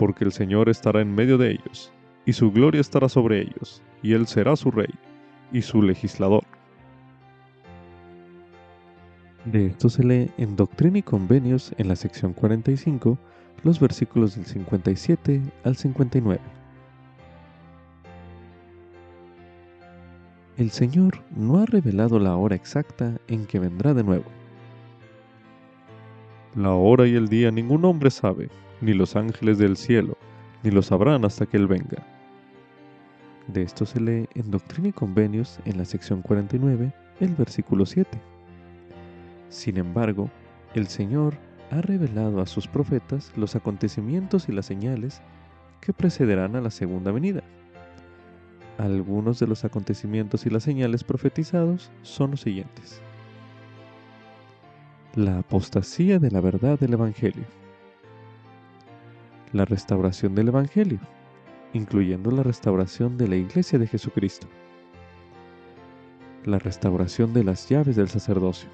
porque 0.01 0.25
el 0.25 0.33
Señor 0.33 0.71
estará 0.71 1.03
en 1.03 1.15
medio 1.15 1.37
de 1.37 1.51
ellos, 1.51 1.93
y 2.25 2.33
su 2.33 2.51
gloria 2.51 2.81
estará 2.81 3.11
sobre 3.11 3.43
ellos, 3.43 3.83
y 4.03 4.15
él 4.15 4.27
será 4.27 4.57
su 4.57 4.71
rey, 4.71 4.89
y 5.53 5.61
su 5.61 5.83
legislador. 5.83 6.43
De 9.45 9.67
esto 9.67 9.91
se 9.91 10.03
lee 10.03 10.31
en 10.39 10.57
Doctrina 10.57 10.97
y 10.97 11.03
Convenios 11.03 11.75
en 11.77 11.89
la 11.89 11.97
sección 11.97 12.33
45, 12.33 13.19
los 13.63 13.79
versículos 13.79 14.37
del 14.37 14.47
57 14.47 15.43
al 15.65 15.77
59. 15.77 16.41
El 20.57 20.71
Señor 20.71 21.23
no 21.37 21.59
ha 21.59 21.67
revelado 21.67 22.19
la 22.19 22.37
hora 22.37 22.57
exacta 22.57 23.19
en 23.29 23.45
que 23.45 23.59
vendrá 23.59 23.93
de 23.93 24.03
nuevo. 24.03 24.31
La 26.55 26.73
hora 26.73 27.07
y 27.07 27.17
el 27.17 27.29
día 27.29 27.51
ningún 27.51 27.85
hombre 27.85 28.11
sabe, 28.11 28.49
ni 28.81 28.95
los 28.95 29.17
ángeles 29.17 29.59
del 29.59 29.77
cielo, 29.77 30.17
ni 30.63 30.71
lo 30.71 30.83
sabrán 30.83 31.25
hasta 31.25 31.47
que 31.47 31.57
Él 31.57 31.67
venga. 31.67 32.07
De 33.49 33.63
esto 33.63 33.85
se 33.85 34.01
lee 34.01 34.29
en 34.35 34.51
Doctrina 34.51 34.89
y 34.89 34.93
Convenios 34.93 35.59
en 35.65 35.79
la 35.79 35.85
sección 35.85 36.23
49, 36.23 36.93
el 37.21 37.35
versículo 37.35 37.85
7. 37.85 38.09
Sin 39.49 39.77
embargo, 39.77 40.31
el 40.75 40.87
Señor 40.87 41.35
ha 41.71 41.81
revelado 41.81 42.41
a 42.41 42.47
sus 42.47 42.69
profetas 42.69 43.33
los 43.37 43.57
acontecimientos 43.57 44.49
y 44.49 44.53
las 44.53 44.67
señales 44.67 45.21
que 45.81 45.93
precederán 45.93 46.57
a 46.57 46.61
la 46.61 46.71
segunda 46.71 47.11
venida. 47.11 47.43
Algunos 48.79 49.39
de 49.41 49.47
los 49.47 49.65
acontecimientos 49.65 50.47
y 50.47 50.51
las 50.51 50.63
señales 50.63 51.05
profetizados 51.05 51.91
son 52.03 52.33
los 52.33 52.41
siguientes. 52.41 53.03
La 55.15 55.39
apostasía 55.39 56.19
de 56.19 56.31
la 56.31 56.41
verdad 56.41 56.79
del 56.79 56.93
Evangelio. 56.93 57.60
La 59.53 59.65
restauración 59.65 60.35
del 60.35 60.49
Evangelio, 60.49 61.01
incluyendo 61.73 62.31
la 62.31 62.43
restauración 62.43 63.19
de 63.19 63.29
la 63.29 63.37
Iglesia 63.37 63.79
de 63.79 63.87
Jesucristo. 63.87 64.47
La 66.45 66.59
restauración 66.59 67.33
de 67.33 67.45
las 67.45 67.69
llaves 67.69 67.97
del 67.97 68.09
sacerdocio 68.09 68.69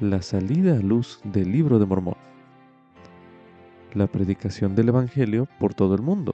la 0.00 0.22
salida 0.22 0.76
a 0.76 0.78
luz 0.78 1.20
del 1.24 1.52
libro 1.52 1.78
de 1.78 1.84
Mormón, 1.84 2.16
la 3.92 4.06
predicación 4.06 4.74
del 4.74 4.88
Evangelio 4.88 5.46
por 5.58 5.74
todo 5.74 5.94
el 5.94 6.00
mundo, 6.00 6.32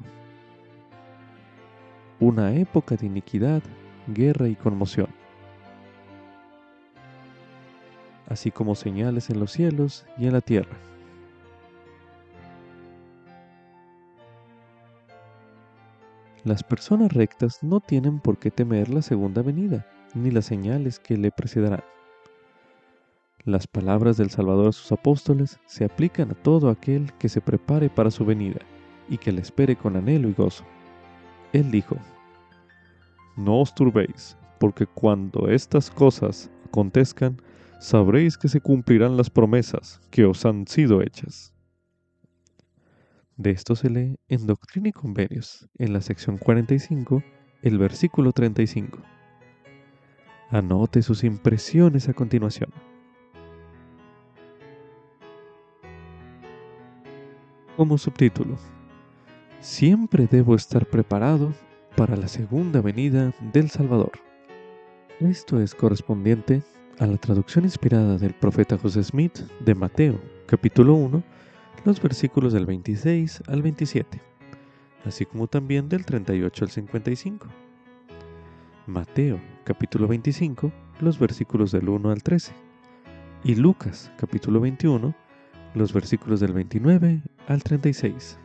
una 2.21 2.55
época 2.55 2.95
de 2.95 3.07
iniquidad, 3.07 3.63
guerra 4.07 4.47
y 4.47 4.55
conmoción, 4.55 5.09
así 8.29 8.53
como 8.53 8.77
señales 8.77 9.31
en 9.31 9.41
los 9.41 9.51
cielos 9.51 10.07
y 10.17 10.27
en 10.29 10.35
la 10.35 10.41
tierra. 10.41 10.86
Las 16.47 16.63
personas 16.63 17.13
rectas 17.13 17.61
no 17.65 17.81
tienen 17.81 18.21
por 18.21 18.39
qué 18.39 18.53
temer 18.53 18.89
la 18.89 19.03
segunda 19.03 19.43
venida, 19.43 19.85
ni 20.15 20.31
las 20.31 20.45
señales 20.45 21.01
que 21.01 21.17
le 21.17 21.33
precederán. 21.33 21.83
Las 23.43 23.67
palabras 23.67 24.17
del 24.17 24.31
Salvador 24.31 24.69
a 24.69 24.73
sus 24.73 24.93
apóstoles 24.93 25.59
se 25.67 25.85
aplican 25.85 26.31
a 26.31 26.35
todo 26.35 26.71
aquel 26.71 27.13
que 27.15 27.29
se 27.29 27.41
prepare 27.41 27.91
para 27.91 28.13
su 28.13 28.25
venida 28.25 28.61
y 29.09 29.19
que 29.19 29.33
le 29.33 29.41
espere 29.41 29.75
con 29.75 29.97
anhelo 29.97 30.29
y 30.29 30.35
gozo. 30.35 30.63
Él 31.53 31.73
dijo, 31.73 31.97
No 33.37 33.63
os 33.63 33.75
turbéis, 33.75 34.37
porque 34.61 34.87
cuando 34.87 35.49
estas 35.49 35.91
cosas 35.91 36.49
acontezcan, 36.65 37.43
sabréis 37.81 38.39
que 38.39 38.47
se 38.47 38.61
cumplirán 38.61 39.17
las 39.17 39.31
promesas 39.31 40.01
que 40.13 40.25
os 40.25 40.47
han 40.47 40.69
sido 40.69 41.03
hechas. 41.03 41.56
De 43.37 43.51
esto 43.51 43.77
se 43.77 43.91
lee 43.91 44.19
en 44.29 44.47
Doctrina 44.47 44.89
y 44.89 44.93
Convenios, 44.93 45.69
en 45.79 45.93
la 45.93 46.01
sección 46.01 46.39
45, 46.39 47.23
el 47.63 47.79
versículo 47.79 48.33
35. 48.33 48.99
Anote 50.51 51.03
sus 51.03 51.25
impresiones 51.25 52.09
a 52.09 52.15
continuación. 52.15 52.71
como 57.77 57.99
subtítulo. 57.99 58.57
Siempre 59.61 60.27
debo 60.27 60.55
estar 60.55 60.87
preparado 60.87 61.53
para 61.97 62.17
la 62.17 62.29
segunda 62.29 62.81
venida 62.81 63.33
del 63.53 63.71
Salvador. 63.71 64.13
Esto 65.21 65.61
es 65.61 65.75
correspondiente 65.75 66.63
a 66.99 67.07
la 67.07 67.19
traducción 67.19 67.65
inspirada 67.65 68.17
del 68.17 68.35
profeta 68.35 68.79
José 68.79 69.05
Smith 69.05 69.39
de 69.61 69.75
Mateo, 69.75 70.21
capítulo 70.47 70.95
1, 70.95 71.23
los 71.85 72.01
versículos 72.01 72.53
del 72.53 72.67
26 72.67 73.43
al 73.47 73.63
27, 73.63 74.21
así 75.05 75.25
como 75.27 75.47
también 75.47 75.89
del 75.89 76.05
38 76.05 76.65
al 76.65 76.71
55. 76.71 77.47
Mateo, 78.87 79.41
capítulo 79.65 80.09
25, 80.09 80.73
los 81.01 81.19
versículos 81.19 81.73
del 81.73 81.89
1 81.89 82.11
al 82.11 82.23
13, 82.23 82.53
y 83.45 83.55
Lucas, 83.55 84.11
capítulo 84.19 84.61
21, 84.61 85.15
los 85.75 85.93
versículos 85.93 86.41
del 86.41 86.53
29 86.53 87.23
al 87.49 87.63
36. 87.63 88.39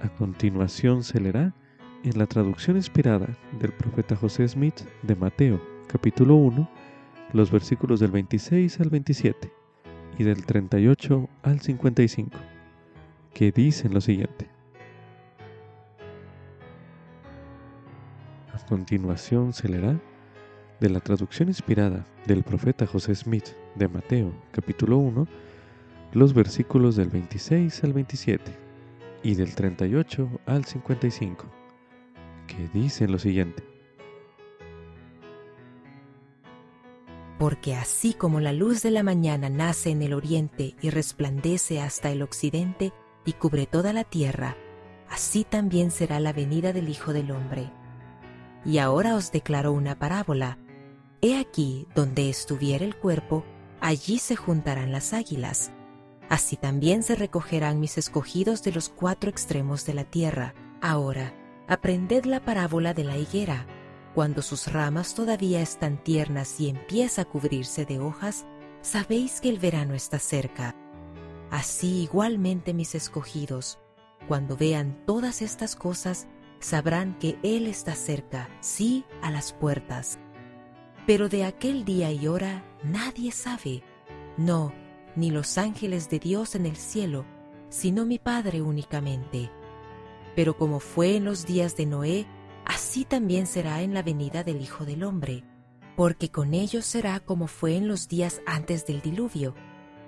A 0.00 0.08
continuación 0.08 1.04
se 1.04 1.20
leerá 1.20 1.54
en 2.02 2.18
la 2.18 2.26
traducción 2.26 2.76
inspirada 2.76 3.28
del 3.60 3.72
profeta 3.72 4.16
José 4.16 4.48
Smith 4.48 4.80
de 5.02 5.14
Mateo 5.14 5.72
capítulo 5.92 6.36
1 6.36 6.68
los 7.34 7.50
versículos 7.50 8.00
del 8.00 8.10
26 8.10 8.80
al 8.80 8.88
27 8.88 9.52
y 10.18 10.24
del 10.24 10.44
38 10.44 11.28
al 11.42 11.60
55, 11.60 12.38
que 13.32 13.52
dicen 13.52 13.94
lo 13.94 14.00
siguiente. 14.00 14.48
A 18.52 18.58
continuación 18.66 19.52
se 19.52 19.68
leerá 19.68 19.98
de 20.80 20.90
la 20.90 21.00
traducción 21.00 21.48
inspirada 21.48 22.04
del 22.26 22.42
profeta 22.42 22.86
José 22.86 23.14
Smith 23.14 23.50
de 23.74 23.88
Mateo 23.88 24.32
capítulo 24.50 24.98
1, 24.98 25.26
los 26.12 26.34
versículos 26.34 26.96
del 26.96 27.08
26 27.08 27.84
al 27.84 27.92
27 27.92 28.52
y 29.22 29.34
del 29.34 29.54
38 29.54 30.28
al 30.46 30.64
55, 30.64 31.46
que 32.46 32.68
dicen 32.78 33.12
lo 33.12 33.18
siguiente. 33.18 33.71
Porque 37.38 37.74
así 37.74 38.14
como 38.14 38.40
la 38.40 38.52
luz 38.52 38.82
de 38.82 38.90
la 38.90 39.02
mañana 39.02 39.48
nace 39.48 39.90
en 39.90 40.02
el 40.02 40.12
oriente 40.12 40.76
y 40.80 40.90
resplandece 40.90 41.80
hasta 41.80 42.10
el 42.10 42.22
occidente 42.22 42.92
y 43.24 43.32
cubre 43.32 43.66
toda 43.66 43.92
la 43.92 44.04
tierra, 44.04 44.56
así 45.08 45.44
también 45.44 45.90
será 45.90 46.20
la 46.20 46.32
venida 46.32 46.72
del 46.72 46.88
Hijo 46.88 47.12
del 47.12 47.30
Hombre. 47.30 47.72
Y 48.64 48.78
ahora 48.78 49.16
os 49.16 49.32
declaro 49.32 49.72
una 49.72 49.98
parábola 49.98 50.58
He 51.24 51.38
aquí 51.38 51.86
donde 51.94 52.28
estuviera 52.28 52.84
el 52.84 52.96
cuerpo, 52.96 53.44
allí 53.80 54.18
se 54.18 54.34
juntarán 54.34 54.90
las 54.90 55.12
águilas. 55.12 55.70
Así 56.28 56.56
también 56.56 57.04
se 57.04 57.14
recogerán 57.14 57.78
mis 57.78 57.96
escogidos 57.96 58.64
de 58.64 58.72
los 58.72 58.88
cuatro 58.88 59.30
extremos 59.30 59.86
de 59.86 59.94
la 59.94 60.02
tierra. 60.02 60.54
Ahora, 60.80 61.32
aprended 61.68 62.24
la 62.24 62.40
parábola 62.40 62.92
de 62.92 63.04
la 63.04 63.16
higuera. 63.16 63.66
Cuando 64.14 64.42
sus 64.42 64.70
ramas 64.70 65.14
todavía 65.14 65.62
están 65.62 66.02
tiernas 66.02 66.60
y 66.60 66.68
empieza 66.68 67.22
a 67.22 67.24
cubrirse 67.24 67.86
de 67.86 67.98
hojas, 67.98 68.46
sabéis 68.82 69.40
que 69.40 69.48
el 69.48 69.58
verano 69.58 69.94
está 69.94 70.18
cerca. 70.18 70.76
Así 71.50 72.02
igualmente 72.02 72.74
mis 72.74 72.94
escogidos, 72.94 73.78
cuando 74.28 74.56
vean 74.56 75.02
todas 75.06 75.40
estas 75.40 75.76
cosas, 75.76 76.28
sabrán 76.60 77.18
que 77.18 77.38
Él 77.42 77.66
está 77.66 77.94
cerca, 77.94 78.48
sí, 78.60 79.04
a 79.22 79.30
las 79.30 79.52
puertas. 79.52 80.18
Pero 81.06 81.28
de 81.28 81.44
aquel 81.44 81.84
día 81.84 82.12
y 82.12 82.28
hora 82.28 82.64
nadie 82.84 83.32
sabe, 83.32 83.82
no, 84.36 84.72
ni 85.16 85.30
los 85.30 85.58
ángeles 85.58 86.08
de 86.08 86.18
Dios 86.18 86.54
en 86.54 86.66
el 86.66 86.76
cielo, 86.76 87.24
sino 87.68 88.04
mi 88.04 88.18
Padre 88.18 88.62
únicamente. 88.62 89.50
Pero 90.36 90.56
como 90.56 90.80
fue 90.80 91.16
en 91.16 91.24
los 91.24 91.46
días 91.46 91.76
de 91.76 91.86
Noé, 91.86 92.26
así 92.64 93.04
también 93.04 93.46
será 93.46 93.82
en 93.82 93.94
la 93.94 94.02
venida 94.02 94.44
del 94.44 94.60
Hijo 94.60 94.84
del 94.84 95.04
Hombre, 95.04 95.44
porque 95.96 96.30
con 96.30 96.54
ellos 96.54 96.84
será 96.84 97.20
como 97.20 97.46
fue 97.46 97.76
en 97.76 97.88
los 97.88 98.08
días 98.08 98.40
antes 98.46 98.86
del 98.86 99.00
diluvio, 99.00 99.54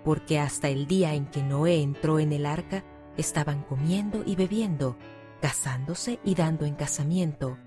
porque 0.05 0.38
hasta 0.38 0.69
el 0.69 0.87
día 0.87 1.14
en 1.14 1.27
que 1.27 1.43
Noé 1.43 1.83
entró 1.83 2.19
en 2.19 2.33
el 2.33 2.47
arca, 2.47 2.85
estaban 3.17 3.62
comiendo 3.62 4.23
y 4.27 4.37
bebiendo, 4.37 4.97
casándose 5.40 6.21
y 6.25 6.35
dando 6.35 6.64
en 6.64 6.75
casamiento, 6.75 7.59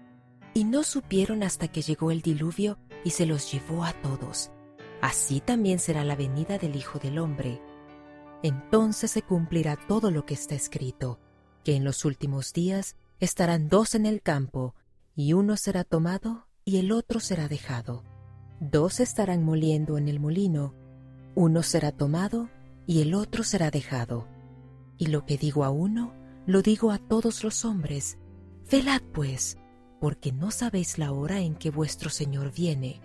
y 0.53 0.63
no 0.63 0.83
supieron 0.83 1.43
hasta 1.43 1.67
que 1.67 1.81
llegó 1.81 2.11
el 2.11 2.21
diluvio 2.21 2.77
y 3.03 3.11
se 3.11 3.25
los 3.25 3.51
llevó 3.51 3.83
a 3.83 3.93
todos. 3.93 4.51
Así 5.01 5.39
también 5.39 5.79
será 5.79 6.03
la 6.03 6.15
venida 6.15 6.57
del 6.57 6.75
Hijo 6.75 6.99
del 6.99 7.19
Hombre. 7.19 7.61
Entonces 8.43 9.11
se 9.11 9.21
cumplirá 9.21 9.77
todo 9.87 10.09
lo 10.11 10.25
que 10.25 10.33
está 10.33 10.55
escrito, 10.55 11.19
que 11.63 11.75
en 11.75 11.83
los 11.83 12.05
últimos 12.05 12.53
días 12.53 12.95
estarán 13.19 13.67
dos 13.69 13.95
en 13.95 14.05
el 14.05 14.21
campo, 14.21 14.75
y 15.15 15.33
uno 15.33 15.57
será 15.57 15.83
tomado 15.83 16.47
y 16.63 16.77
el 16.77 16.91
otro 16.91 17.19
será 17.19 17.47
dejado. 17.47 18.03
Dos 18.59 18.99
estarán 18.99 19.43
moliendo 19.43 19.97
en 19.97 20.07
el 20.07 20.19
molino, 20.19 20.75
uno 21.35 21.63
será 21.63 21.91
tomado 21.91 22.49
y 22.85 23.01
el 23.01 23.13
otro 23.13 23.43
será 23.43 23.71
dejado. 23.71 24.27
Y 24.97 25.07
lo 25.07 25.25
que 25.25 25.37
digo 25.37 25.63
a 25.63 25.69
uno, 25.69 26.13
lo 26.45 26.61
digo 26.61 26.91
a 26.91 26.97
todos 26.97 27.43
los 27.43 27.65
hombres. 27.65 28.17
Velad 28.71 29.01
pues, 29.13 29.57
porque 29.99 30.31
no 30.31 30.51
sabéis 30.51 30.97
la 30.97 31.11
hora 31.11 31.39
en 31.39 31.55
que 31.55 31.69
vuestro 31.69 32.09
Señor 32.09 32.51
viene. 32.51 33.01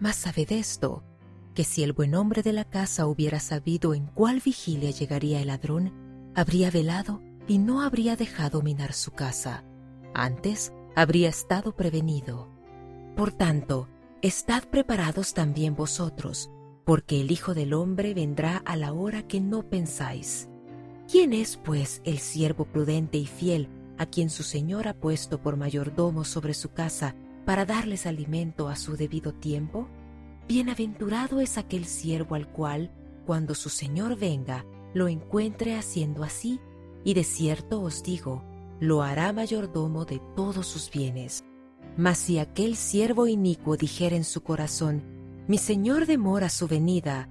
Mas 0.00 0.16
sabed 0.16 0.50
esto, 0.52 1.04
que 1.54 1.64
si 1.64 1.82
el 1.82 1.92
buen 1.92 2.14
hombre 2.14 2.42
de 2.42 2.52
la 2.52 2.64
casa 2.64 3.06
hubiera 3.06 3.40
sabido 3.40 3.94
en 3.94 4.06
cuál 4.06 4.40
vigilia 4.44 4.90
llegaría 4.90 5.40
el 5.40 5.48
ladrón, 5.48 5.92
habría 6.34 6.70
velado 6.70 7.20
y 7.48 7.58
no 7.58 7.80
habría 7.80 8.14
dejado 8.14 8.62
minar 8.62 8.92
su 8.92 9.10
casa. 9.10 9.64
Antes 10.14 10.72
habría 10.94 11.30
estado 11.30 11.74
prevenido. 11.74 12.48
Por 13.16 13.32
tanto, 13.32 13.88
estad 14.22 14.64
preparados 14.64 15.34
también 15.34 15.74
vosotros, 15.74 16.50
porque 16.84 17.20
el 17.20 17.30
Hijo 17.30 17.54
del 17.54 17.72
Hombre 17.72 18.14
vendrá 18.14 18.58
a 18.58 18.76
la 18.76 18.92
hora 18.92 19.26
que 19.26 19.40
no 19.40 19.68
pensáis. 19.68 20.48
¿Quién 21.10 21.32
es, 21.32 21.56
pues, 21.56 22.02
el 22.04 22.18
siervo 22.18 22.66
prudente 22.66 23.16
y 23.16 23.26
fiel 23.26 23.68
a 23.96 24.06
quien 24.06 24.30
su 24.30 24.42
Señor 24.42 24.86
ha 24.86 24.94
puesto 24.94 25.40
por 25.40 25.56
mayordomo 25.56 26.24
sobre 26.24 26.54
su 26.54 26.70
casa 26.70 27.14
para 27.46 27.64
darles 27.64 28.06
alimento 28.06 28.68
a 28.68 28.76
su 28.76 28.96
debido 28.96 29.32
tiempo? 29.32 29.88
Bienaventurado 30.46 31.40
es 31.40 31.56
aquel 31.56 31.86
siervo 31.86 32.34
al 32.34 32.52
cual, 32.52 32.92
cuando 33.26 33.54
su 33.54 33.70
Señor 33.70 34.16
venga, 34.16 34.64
lo 34.94 35.08
encuentre 35.08 35.76
haciendo 35.76 36.24
así, 36.24 36.60
y 37.04 37.14
de 37.14 37.24
cierto 37.24 37.80
os 37.80 38.02
digo, 38.02 38.44
lo 38.80 39.02
hará 39.02 39.32
mayordomo 39.32 40.04
de 40.04 40.20
todos 40.36 40.66
sus 40.66 40.90
bienes. 40.90 41.44
Mas 41.96 42.18
si 42.18 42.38
aquel 42.38 42.76
siervo 42.76 43.26
inicuo 43.26 43.76
dijera 43.76 44.16
en 44.16 44.24
su 44.24 44.42
corazón, 44.42 45.02
mi 45.48 45.58
Señor 45.58 46.06
demora 46.06 46.48
su 46.48 46.68
venida, 46.68 47.28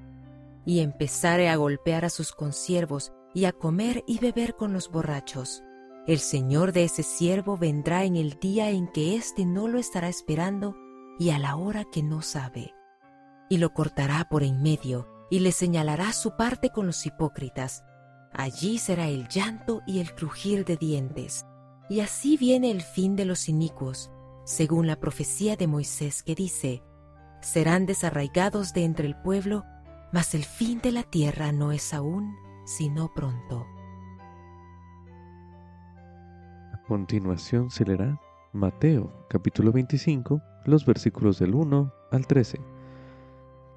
y 0.66 0.80
empezare 0.80 1.48
a 1.50 1.56
golpear 1.56 2.04
a 2.04 2.10
sus 2.10 2.34
consiervos 2.34 3.14
y 3.34 3.46
a 3.46 3.54
comer 3.54 4.04
y 4.06 4.20
beber 4.20 4.56
con 4.56 4.74
los 4.74 4.90
borrachos, 4.92 5.64
el 6.08 6.20
Señor 6.20 6.74
de 6.74 6.86
ese 6.86 7.04
siervo 7.04 7.58
vendrá 7.58 8.04
en 8.04 8.16
el 8.16 8.40
día 8.40 8.70
en 8.70 8.88
que 8.88 9.16
éste 9.16 9.46
no 9.46 9.68
lo 9.68 9.80
estará 9.80 10.10
esperando 10.10 10.76
y 11.20 11.30
a 11.30 11.40
la 11.40 11.56
hora 11.56 11.86
que 11.86 12.04
no 12.04 12.22
sabe 12.22 12.74
y 13.50 13.58
lo 13.58 13.74
cortará 13.74 14.28
por 14.30 14.44
en 14.44 14.62
medio, 14.62 15.08
y 15.30 15.40
le 15.40 15.52
señalará 15.52 16.14
su 16.14 16.36
parte 16.36 16.70
con 16.70 16.86
los 16.88 17.06
hipócritas. 17.06 17.84
Allí 18.34 18.78
será 18.78 19.08
el 19.08 19.28
llanto 19.28 19.82
y 19.88 20.00
el 20.00 20.14
crujir 20.14 20.66
de 20.66 20.78
dientes. 20.78 21.46
Y 21.90 22.02
así 22.02 22.38
viene 22.38 22.72
el 22.72 22.82
fin 22.82 23.16
de 23.16 23.26
los 23.26 23.50
inicuos, 23.50 24.12
según 24.46 24.88
la 24.88 24.98
profecía 24.98 25.56
de 25.56 25.68
Moisés 25.68 26.24
que 26.24 26.36
dice, 26.36 26.84
serán 27.42 27.86
desarraigados 27.86 28.74
de 28.74 28.84
entre 28.84 29.08
el 29.08 29.16
pueblo, 29.16 29.64
mas 30.12 30.36
el 30.36 30.44
fin 30.44 30.80
de 30.82 30.92
la 30.92 31.04
tierra 31.04 31.52
no 31.52 31.72
es 31.72 31.94
aún, 31.94 32.36
sino 32.66 33.14
pronto. 33.14 33.66
A 36.74 36.82
continuación 36.88 37.70
se 37.70 37.86
leerá 37.86 38.20
Mateo 38.54 39.26
capítulo 39.30 39.72
25, 39.72 40.42
los 40.66 40.86
versículos 40.86 41.40
del 41.40 41.56
1 41.56 41.94
al 42.12 42.28
13 42.28 42.60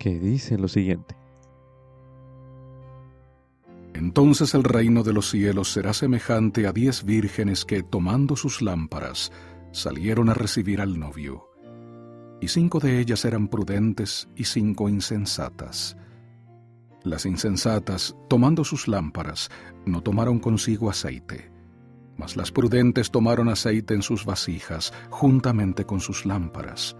que 0.00 0.18
dice 0.18 0.58
lo 0.58 0.66
siguiente. 0.66 1.14
Entonces 4.00 4.54
el 4.54 4.64
reino 4.64 5.02
de 5.02 5.12
los 5.12 5.28
cielos 5.28 5.70
será 5.70 5.92
semejante 5.92 6.66
a 6.66 6.72
diez 6.72 7.04
vírgenes 7.04 7.66
que, 7.66 7.82
tomando 7.82 8.34
sus 8.34 8.62
lámparas, 8.62 9.30
salieron 9.72 10.30
a 10.30 10.34
recibir 10.34 10.80
al 10.80 10.98
novio. 10.98 11.50
Y 12.40 12.48
cinco 12.48 12.80
de 12.80 12.98
ellas 12.98 13.26
eran 13.26 13.48
prudentes 13.48 14.30
y 14.34 14.44
cinco 14.44 14.88
insensatas. 14.88 15.98
Las 17.02 17.26
insensatas, 17.26 18.16
tomando 18.30 18.64
sus 18.64 18.88
lámparas, 18.88 19.50
no 19.84 20.02
tomaron 20.02 20.38
consigo 20.38 20.88
aceite, 20.88 21.52
mas 22.16 22.38
las 22.38 22.50
prudentes 22.50 23.10
tomaron 23.10 23.50
aceite 23.50 23.92
en 23.92 24.00
sus 24.00 24.24
vasijas, 24.24 24.94
juntamente 25.10 25.84
con 25.84 26.00
sus 26.00 26.24
lámparas. 26.24 26.96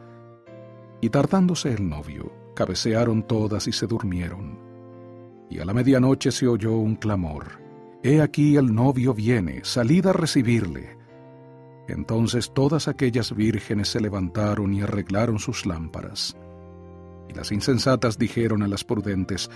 Y 1.00 1.08
tardándose 1.08 1.72
el 1.72 1.88
novio, 1.88 2.30
cabecearon 2.54 3.26
todas 3.26 3.68
y 3.68 3.72
se 3.72 3.86
durmieron. 3.86 4.69
Y 5.50 5.58
a 5.58 5.64
la 5.64 5.74
medianoche 5.74 6.30
se 6.30 6.46
oyó 6.46 6.76
un 6.76 6.94
clamor. 6.94 7.60
He 8.02 8.22
aquí 8.22 8.56
el 8.56 8.74
novio 8.74 9.12
viene, 9.12 9.60
salid 9.64 10.06
a 10.06 10.12
recibirle. 10.12 10.96
Entonces 11.88 12.52
todas 12.54 12.88
aquellas 12.88 13.34
vírgenes 13.34 13.88
se 13.88 14.00
levantaron 14.00 14.72
y 14.72 14.80
arreglaron 14.80 15.38
sus 15.38 15.66
lámparas. 15.66 16.36
Y 17.28 17.34
las 17.34 17.52
insensatas 17.52 18.16
dijeron 18.16 18.62
a 18.62 18.68
las 18.68 18.84
prudentes, 18.84 19.50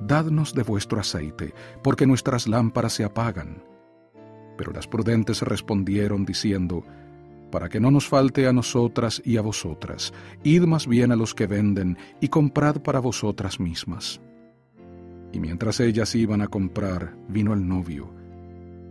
Dadnos 0.00 0.54
de 0.54 0.62
vuestro 0.62 1.00
aceite, 1.00 1.54
porque 1.82 2.06
nuestras 2.06 2.48
lámparas 2.48 2.94
se 2.94 3.04
apagan. 3.04 3.62
Pero 4.58 4.72
las 4.72 4.86
prudentes 4.86 5.42
respondieron 5.42 6.24
diciendo, 6.24 6.84
para 7.50 7.68
que 7.68 7.80
no 7.80 7.90
nos 7.90 8.08
falte 8.08 8.46
a 8.46 8.52
nosotras 8.52 9.22
y 9.24 9.36
a 9.36 9.40
vosotras. 9.42 10.12
Id 10.42 10.64
más 10.64 10.86
bien 10.86 11.12
a 11.12 11.16
los 11.16 11.34
que 11.34 11.46
venden 11.46 11.96
y 12.20 12.28
comprad 12.28 12.82
para 12.82 13.00
vosotras 13.00 13.60
mismas. 13.60 14.20
Y 15.32 15.40
mientras 15.40 15.80
ellas 15.80 16.14
iban 16.14 16.40
a 16.40 16.48
comprar, 16.48 17.16
vino 17.28 17.52
el 17.52 17.66
novio, 17.66 18.14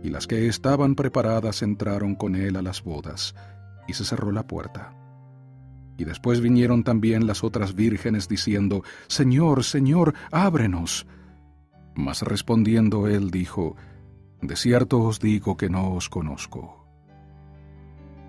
y 0.02 0.10
las 0.10 0.26
que 0.26 0.46
estaban 0.46 0.94
preparadas 0.94 1.62
entraron 1.62 2.14
con 2.14 2.36
él 2.36 2.56
a 2.56 2.62
las 2.62 2.82
bodas, 2.82 3.34
y 3.88 3.94
se 3.94 4.04
cerró 4.04 4.30
la 4.32 4.46
puerta. 4.46 4.94
Y 5.98 6.04
después 6.04 6.40
vinieron 6.40 6.84
también 6.84 7.26
las 7.26 7.42
otras 7.42 7.74
vírgenes 7.74 8.28
diciendo, 8.28 8.82
Señor, 9.08 9.64
Señor, 9.64 10.14
ábrenos. 10.30 11.06
Mas 11.94 12.22
respondiendo 12.22 13.08
él 13.08 13.30
dijo, 13.30 13.76
De 14.42 14.56
cierto 14.56 15.00
os 15.00 15.18
digo 15.18 15.56
que 15.56 15.70
no 15.70 15.94
os 15.94 16.10
conozco. 16.10 16.86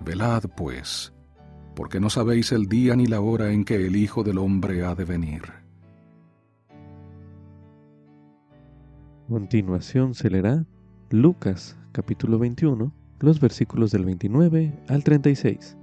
Velad, 0.02 0.44
pues, 0.56 1.12
porque 1.76 2.00
no 2.00 2.08
sabéis 2.08 2.52
el 2.52 2.68
día 2.68 2.96
ni 2.96 3.06
la 3.06 3.20
hora 3.20 3.52
en 3.52 3.64
que 3.64 3.74
el 3.74 3.96
Hijo 3.96 4.24
del 4.24 4.38
Hombre 4.38 4.84
ha 4.84 4.94
de 4.94 5.04
venir. 5.04 5.57
Continuación 9.28 10.14
se 10.14 10.30
leerá 10.30 10.64
Lucas 11.10 11.76
capítulo 11.92 12.38
21, 12.38 12.92
los 13.20 13.40
versículos 13.40 13.90
del 13.90 14.04
29 14.04 14.72
al 14.88 15.04
36, 15.04 15.76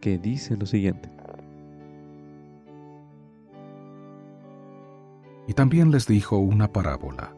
que 0.00 0.18
dicen 0.18 0.58
lo 0.58 0.66
siguiente. 0.66 1.08
Y 5.46 5.54
también 5.54 5.90
les 5.90 6.06
dijo 6.06 6.38
una 6.38 6.72
parábola. 6.72 7.34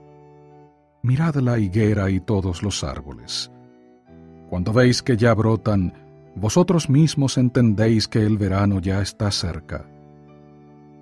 Mirad 1.02 1.36
la 1.36 1.58
higuera 1.58 2.08
y 2.10 2.20
todos 2.20 2.62
los 2.62 2.82
árboles. 2.82 3.50
Cuando 4.48 4.72
veis 4.72 5.02
que 5.02 5.16
ya 5.16 5.34
brotan, 5.34 5.92
vosotros 6.36 6.88
mismos 6.88 7.36
entendéis 7.36 8.08
que 8.08 8.24
el 8.24 8.38
verano 8.38 8.80
ya 8.80 9.02
está 9.02 9.30
cerca. 9.30 9.86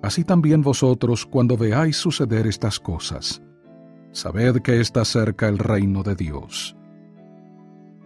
Así 0.01 0.25
también 0.25 0.61
vosotros, 0.61 1.25
cuando 1.25 1.55
veáis 1.55 1.95
suceder 1.95 2.47
estas 2.47 2.79
cosas, 2.79 3.41
sabed 4.13 4.61
que 4.61 4.79
está 4.79 5.03
cerca 5.03 5.49
el 5.49 5.57
reino 5.57 6.03
de 6.03 6.15
Dios. 6.15 6.77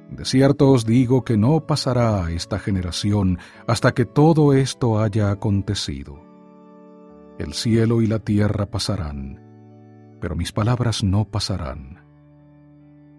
De 0.09 0.23
cierto 0.23 0.71
os 0.71 0.85
digo 0.85 1.23
que 1.23 1.37
no 1.37 1.67
pasará 1.67 2.31
esta 2.31 2.59
generación 2.59 3.37
hasta 3.67 3.93
que 3.93 4.05
todo 4.05 4.53
esto 4.53 4.99
haya 4.99 5.31
acontecido. 5.31 6.23
El 7.37 7.53
cielo 7.53 8.01
y 8.01 8.07
la 8.07 8.19
tierra 8.19 8.65
pasarán, 8.65 9.41
pero 10.21 10.35
mis 10.35 10.51
palabras 10.53 11.03
no 11.03 11.25
pasarán. 11.25 12.03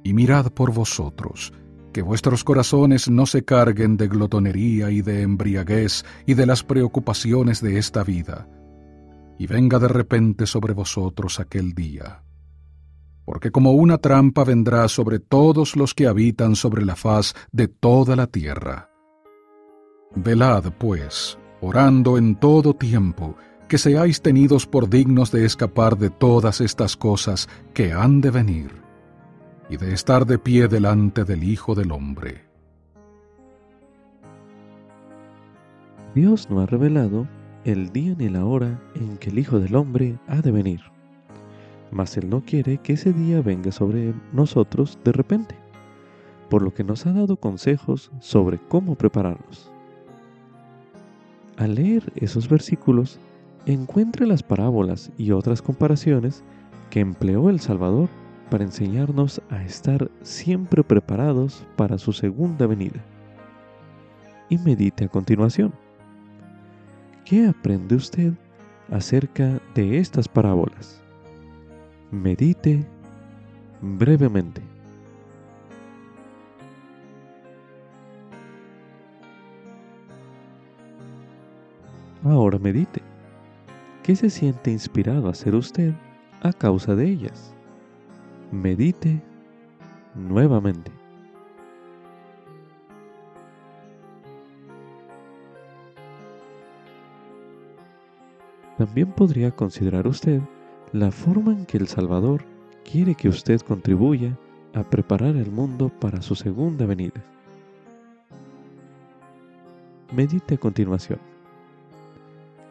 Y 0.02 0.14
mirad 0.14 0.46
por 0.50 0.72
vosotros, 0.72 1.52
que 1.92 2.00
vuestros 2.00 2.42
corazones 2.42 3.10
no 3.10 3.26
se 3.26 3.44
carguen 3.44 3.96
de 3.96 4.08
glotonería 4.08 4.90
y 4.90 5.02
de 5.02 5.22
embriaguez 5.22 6.04
y 6.26 6.34
de 6.34 6.46
las 6.46 6.64
preocupaciones 6.64 7.60
de 7.60 7.78
esta 7.78 8.02
vida, 8.02 8.48
y 9.38 9.46
venga 9.46 9.78
de 9.78 9.88
repente 9.88 10.46
sobre 10.46 10.72
vosotros 10.72 11.38
aquel 11.38 11.74
día. 11.74 12.22
Porque 13.28 13.50
como 13.50 13.72
una 13.72 13.98
trampa 13.98 14.42
vendrá 14.42 14.88
sobre 14.88 15.18
todos 15.18 15.76
los 15.76 15.92
que 15.92 16.06
habitan 16.06 16.56
sobre 16.56 16.82
la 16.82 16.96
faz 16.96 17.34
de 17.52 17.68
toda 17.68 18.16
la 18.16 18.26
tierra. 18.26 18.88
Velad, 20.16 20.72
pues, 20.78 21.38
orando 21.60 22.16
en 22.16 22.36
todo 22.36 22.72
tiempo, 22.72 23.36
que 23.68 23.76
seáis 23.76 24.22
tenidos 24.22 24.66
por 24.66 24.88
dignos 24.88 25.30
de 25.30 25.44
escapar 25.44 25.98
de 25.98 26.08
todas 26.08 26.62
estas 26.62 26.96
cosas 26.96 27.50
que 27.74 27.92
han 27.92 28.22
de 28.22 28.30
venir 28.30 28.70
y 29.68 29.76
de 29.76 29.92
estar 29.92 30.24
de 30.24 30.38
pie 30.38 30.66
delante 30.66 31.26
del 31.26 31.44
Hijo 31.44 31.74
del 31.74 31.92
Hombre. 31.92 32.46
Dios 36.14 36.48
no 36.48 36.62
ha 36.62 36.66
revelado 36.66 37.28
el 37.66 37.92
día 37.92 38.14
ni 38.16 38.30
la 38.30 38.46
hora 38.46 38.80
en 38.94 39.18
que 39.18 39.28
el 39.28 39.38
Hijo 39.38 39.60
del 39.60 39.76
Hombre 39.76 40.18
ha 40.28 40.40
de 40.40 40.50
venir, 40.50 40.80
mas 41.90 42.16
Él 42.16 42.28
no 42.28 42.42
quiere 42.42 42.78
que 42.78 42.94
ese 42.94 43.12
día 43.12 43.40
venga 43.40 43.72
sobre 43.72 44.14
nosotros 44.32 44.98
de 45.04 45.12
repente, 45.12 45.54
por 46.50 46.62
lo 46.62 46.72
que 46.72 46.84
nos 46.84 47.06
ha 47.06 47.12
dado 47.12 47.36
consejos 47.36 48.10
sobre 48.20 48.58
cómo 48.58 48.94
prepararnos. 48.94 49.70
Al 51.56 51.74
leer 51.74 52.12
esos 52.16 52.48
versículos, 52.48 53.18
encuentre 53.66 54.26
las 54.26 54.42
parábolas 54.42 55.10
y 55.18 55.32
otras 55.32 55.60
comparaciones 55.60 56.42
que 56.90 57.00
empleó 57.00 57.50
el 57.50 57.60
Salvador 57.60 58.08
para 58.50 58.64
enseñarnos 58.64 59.42
a 59.50 59.62
estar 59.62 60.10
siempre 60.22 60.82
preparados 60.82 61.66
para 61.76 61.98
su 61.98 62.12
segunda 62.12 62.66
venida. 62.66 63.04
Y 64.48 64.56
medite 64.58 65.04
a 65.04 65.08
continuación. 65.08 65.74
¿Qué 67.24 67.46
aprende 67.46 67.94
usted 67.94 68.32
acerca 68.90 69.60
de 69.74 69.98
estas 69.98 70.28
parábolas? 70.28 71.02
Medite 72.10 72.86
brevemente. 73.82 74.62
Ahora 82.24 82.58
medite. 82.58 83.02
¿Qué 84.02 84.16
se 84.16 84.30
siente 84.30 84.70
inspirado 84.70 85.28
a 85.28 85.32
hacer 85.32 85.54
usted 85.54 85.92
a 86.40 86.54
causa 86.54 86.94
de 86.94 87.04
ellas? 87.10 87.54
Medite 88.52 89.20
nuevamente. 90.14 90.90
También 98.78 99.12
podría 99.12 99.50
considerar 99.50 100.06
usted 100.06 100.40
la 100.92 101.10
forma 101.10 101.52
en 101.52 101.66
que 101.66 101.76
el 101.76 101.88
Salvador 101.88 102.44
quiere 102.84 103.14
que 103.14 103.28
usted 103.28 103.60
contribuya 103.60 104.38
a 104.74 104.82
preparar 104.84 105.36
el 105.36 105.50
mundo 105.50 105.88
para 105.88 106.22
su 106.22 106.34
segunda 106.34 106.86
venida. 106.86 107.22
Medite 110.12 110.54
a 110.54 110.58
continuación. 110.58 111.18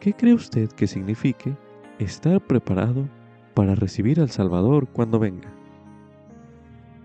¿Qué 0.00 0.12
cree 0.12 0.34
usted 0.34 0.68
que 0.70 0.86
signifique 0.86 1.56
estar 1.98 2.40
preparado 2.40 3.08
para 3.54 3.74
recibir 3.74 4.20
al 4.20 4.30
Salvador 4.30 4.88
cuando 4.88 5.18
venga? 5.18 5.48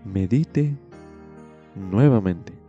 Medite 0.05 0.75
nuevamente. 1.75 2.62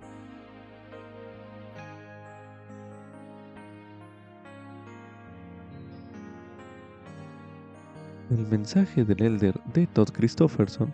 El 8.34 8.48
mensaje 8.48 9.04
del 9.04 9.22
elder 9.22 9.60
de 9.74 9.86
Todd 9.86 10.08
Christofferson, 10.08 10.92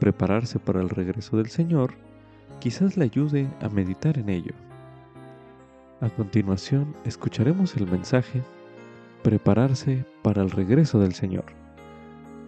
prepararse 0.00 0.58
para 0.58 0.80
el 0.80 0.88
regreso 0.88 1.36
del 1.36 1.48
Señor, 1.48 1.92
quizás 2.60 2.96
le 2.96 3.04
ayude 3.04 3.46
a 3.60 3.68
meditar 3.68 4.16
en 4.16 4.30
ello. 4.30 4.54
A 6.00 6.08
continuación, 6.08 6.96
escucharemos 7.04 7.76
el 7.76 7.90
mensaje 7.90 8.42
Prepararse 9.22 10.06
para 10.22 10.42
el 10.42 10.50
regreso 10.50 10.98
del 10.98 11.12
Señor 11.12 11.44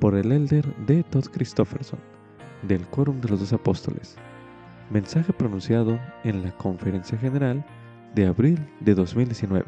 por 0.00 0.16
el 0.16 0.32
elder 0.32 0.74
de 0.87 1.02
Todd 1.04 1.26
Christofferson 1.26 2.00
del 2.62 2.87
Quórum 2.87 3.20
de 3.20 3.28
los 3.28 3.40
Dos 3.40 3.52
Apóstoles. 3.52 4.16
Mensaje 4.90 5.34
pronunciado 5.34 6.00
en 6.24 6.42
la 6.42 6.50
Conferencia 6.56 7.18
General 7.18 7.64
de 8.14 8.26
abril 8.26 8.58
de 8.80 8.94
2019, 8.94 9.66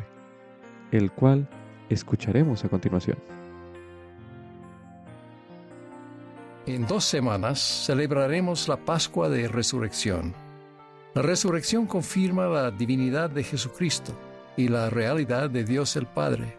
el 0.93 1.13
cual 1.13 1.47
escucharemos 1.91 2.65
a 2.65 2.71
continuación. 2.71 3.19
En 6.67 6.87
dos 6.87 7.05
semanas 7.05 7.85
celebraremos 7.87 8.69
la 8.69 8.77
Pascua 8.77 9.29
de 9.29 9.49
Resurrección 9.49 10.35
la 11.17 11.23
resurrección 11.23 11.87
confirma 11.87 12.47
la 12.47 12.71
divinidad 12.71 13.31
de 13.31 13.43
Jesucristo 13.43 14.13
y 14.55 14.69
la 14.69 14.91
realidad 14.91 15.49
de 15.49 15.65
Dios 15.65 15.97
el 15.97 16.05
Padre. 16.05 16.59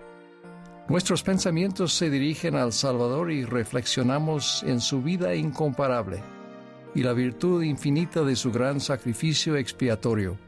Nuestros 0.90 1.22
pensamientos 1.22 1.94
se 1.94 2.10
dirigen 2.10 2.56
al 2.56 2.74
Salvador 2.74 3.32
y 3.32 3.46
reflexionamos 3.46 4.64
en 4.66 4.82
su 4.82 5.04
vida 5.04 5.36
incomparable 5.36 6.24
y 6.96 7.04
la 7.04 7.14
virtud 7.14 7.62
infinita 7.62 8.24
de 8.24 8.36
su 8.36 8.52
gran 8.52 8.80
sacrificio 8.80 9.56
expiatorio. 9.58 10.40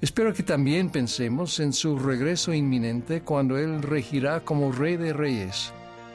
Espero 0.00 0.32
que 0.32 0.44
también 0.44 0.90
pensemos 0.90 1.58
en 1.58 1.72
su 1.72 1.98
regreso 1.98 2.52
inminente 2.52 3.22
cuando 3.22 3.58
Él 3.58 3.82
regirá 3.82 4.44
como 4.44 4.70
Rey 4.70 4.96
de 4.96 5.12
Reyes 5.12 5.72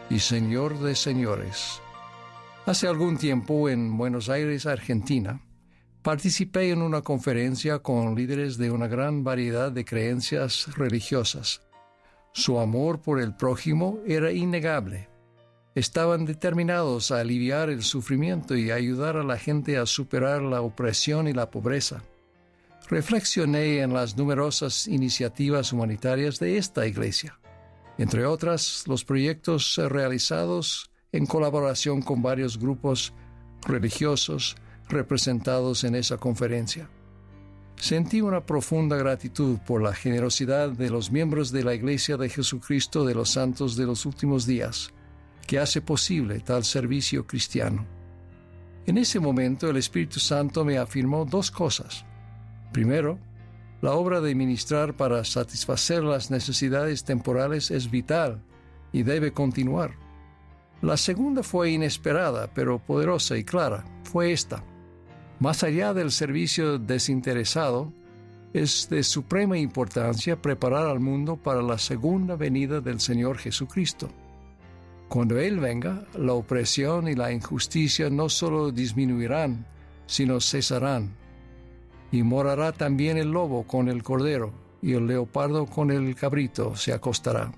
y 0.09 0.19
Señor 0.19 0.79
de 0.79 0.95
Señores. 0.95 1.81
Hace 2.69 2.85
algún 2.85 3.17
tiempo 3.17 3.67
en 3.67 3.97
Buenos 3.97 4.29
Aires, 4.29 4.67
Argentina, 4.67 5.41
Participé 6.03 6.69
en 6.69 6.83
una 6.83 7.01
conferencia 7.01 7.79
con 7.79 8.13
líderes 8.13 8.59
de 8.59 8.69
una 8.69 8.87
gran 8.87 9.23
variedad 9.23 9.71
de 9.71 9.85
creencias 9.85 10.77
religiosas. 10.77 11.63
Su 12.31 12.59
amor 12.59 13.01
por 13.01 13.19
el 13.19 13.35
prójimo 13.35 13.97
era 14.05 14.31
innegable. 14.31 15.09
Estaban 15.73 16.25
determinados 16.25 17.09
a 17.09 17.21
aliviar 17.21 17.71
el 17.71 17.81
sufrimiento 17.81 18.55
y 18.55 18.69
ayudar 18.69 19.17
a 19.17 19.23
la 19.23 19.39
gente 19.39 19.79
a 19.79 19.87
superar 19.87 20.43
la 20.43 20.61
opresión 20.61 21.27
y 21.27 21.33
la 21.33 21.49
pobreza. 21.49 22.03
Reflexioné 22.87 23.79
en 23.79 23.93
las 23.93 24.15
numerosas 24.15 24.85
iniciativas 24.85 25.73
humanitarias 25.73 26.37
de 26.37 26.59
esta 26.59 26.85
iglesia, 26.85 27.39
entre 27.97 28.27
otras 28.27 28.83
los 28.85 29.03
proyectos 29.03 29.75
realizados 29.89 30.88
en 31.11 31.25
colaboración 31.25 32.01
con 32.01 32.21
varios 32.21 32.59
grupos 32.59 33.13
religiosos, 33.65 34.55
representados 34.87 35.83
en 35.83 35.95
esa 35.95 36.17
conferencia. 36.17 36.89
Sentí 37.75 38.21
una 38.21 38.45
profunda 38.45 38.97
gratitud 38.97 39.57
por 39.65 39.81
la 39.81 39.93
generosidad 39.93 40.69
de 40.69 40.89
los 40.89 41.11
miembros 41.11 41.51
de 41.51 41.63
la 41.63 41.73
Iglesia 41.73 42.17
de 42.17 42.29
Jesucristo 42.29 43.05
de 43.05 43.15
los 43.15 43.29
Santos 43.29 43.77
de 43.77 43.85
los 43.85 44.05
Últimos 44.05 44.45
Días, 44.45 44.91
que 45.47 45.59
hace 45.59 45.81
posible 45.81 46.41
tal 46.41 46.65
servicio 46.65 47.25
cristiano. 47.25 47.85
En 48.85 48.97
ese 48.97 49.19
momento 49.19 49.69
el 49.69 49.77
Espíritu 49.77 50.19
Santo 50.19 50.65
me 50.65 50.77
afirmó 50.77 51.23
dos 51.23 51.51
cosas. 51.51 52.05
Primero, 52.73 53.17
la 53.81 53.93
obra 53.93 54.19
de 54.19 54.35
ministrar 54.35 54.97
para 54.97 55.23
satisfacer 55.23 56.03
las 56.03 56.31
necesidades 56.31 57.05
temporales 57.05 57.71
es 57.71 57.89
vital 57.89 58.41
y 58.91 59.03
debe 59.03 59.31
continuar. 59.31 60.08
La 60.81 60.95
segunda 60.95 61.43
fue 61.43 61.71
inesperada, 61.71 62.49
pero 62.53 62.79
poderosa 62.79 63.37
y 63.37 63.43
clara. 63.43 63.83
Fue 64.03 64.31
esta. 64.31 64.63
Más 65.39 65.63
allá 65.63 65.93
del 65.93 66.11
servicio 66.11 66.79
desinteresado, 66.79 67.91
es 68.53 68.89
de 68.89 69.03
suprema 69.03 69.57
importancia 69.57 70.41
preparar 70.41 70.87
al 70.87 70.99
mundo 70.99 71.35
para 71.35 71.61
la 71.61 71.77
segunda 71.77 72.35
venida 72.35 72.81
del 72.81 72.99
Señor 72.99 73.37
Jesucristo. 73.37 74.09
Cuando 75.07 75.39
Él 75.39 75.59
venga, 75.59 76.05
la 76.15 76.33
opresión 76.33 77.07
y 77.07 77.15
la 77.15 77.31
injusticia 77.31 78.09
no 78.09 78.29
solo 78.29 78.71
disminuirán, 78.71 79.65
sino 80.05 80.39
cesarán. 80.39 81.15
Y 82.11 82.23
morará 82.23 82.71
también 82.71 83.17
el 83.17 83.31
lobo 83.31 83.67
con 83.67 83.89
el 83.89 84.01
cordero, 84.01 84.51
y 84.81 84.93
el 84.93 85.07
leopardo 85.07 85.65
con 85.65 85.91
el 85.91 86.15
cabrito 86.15 86.75
se 86.75 86.93
acostará. 86.93 87.51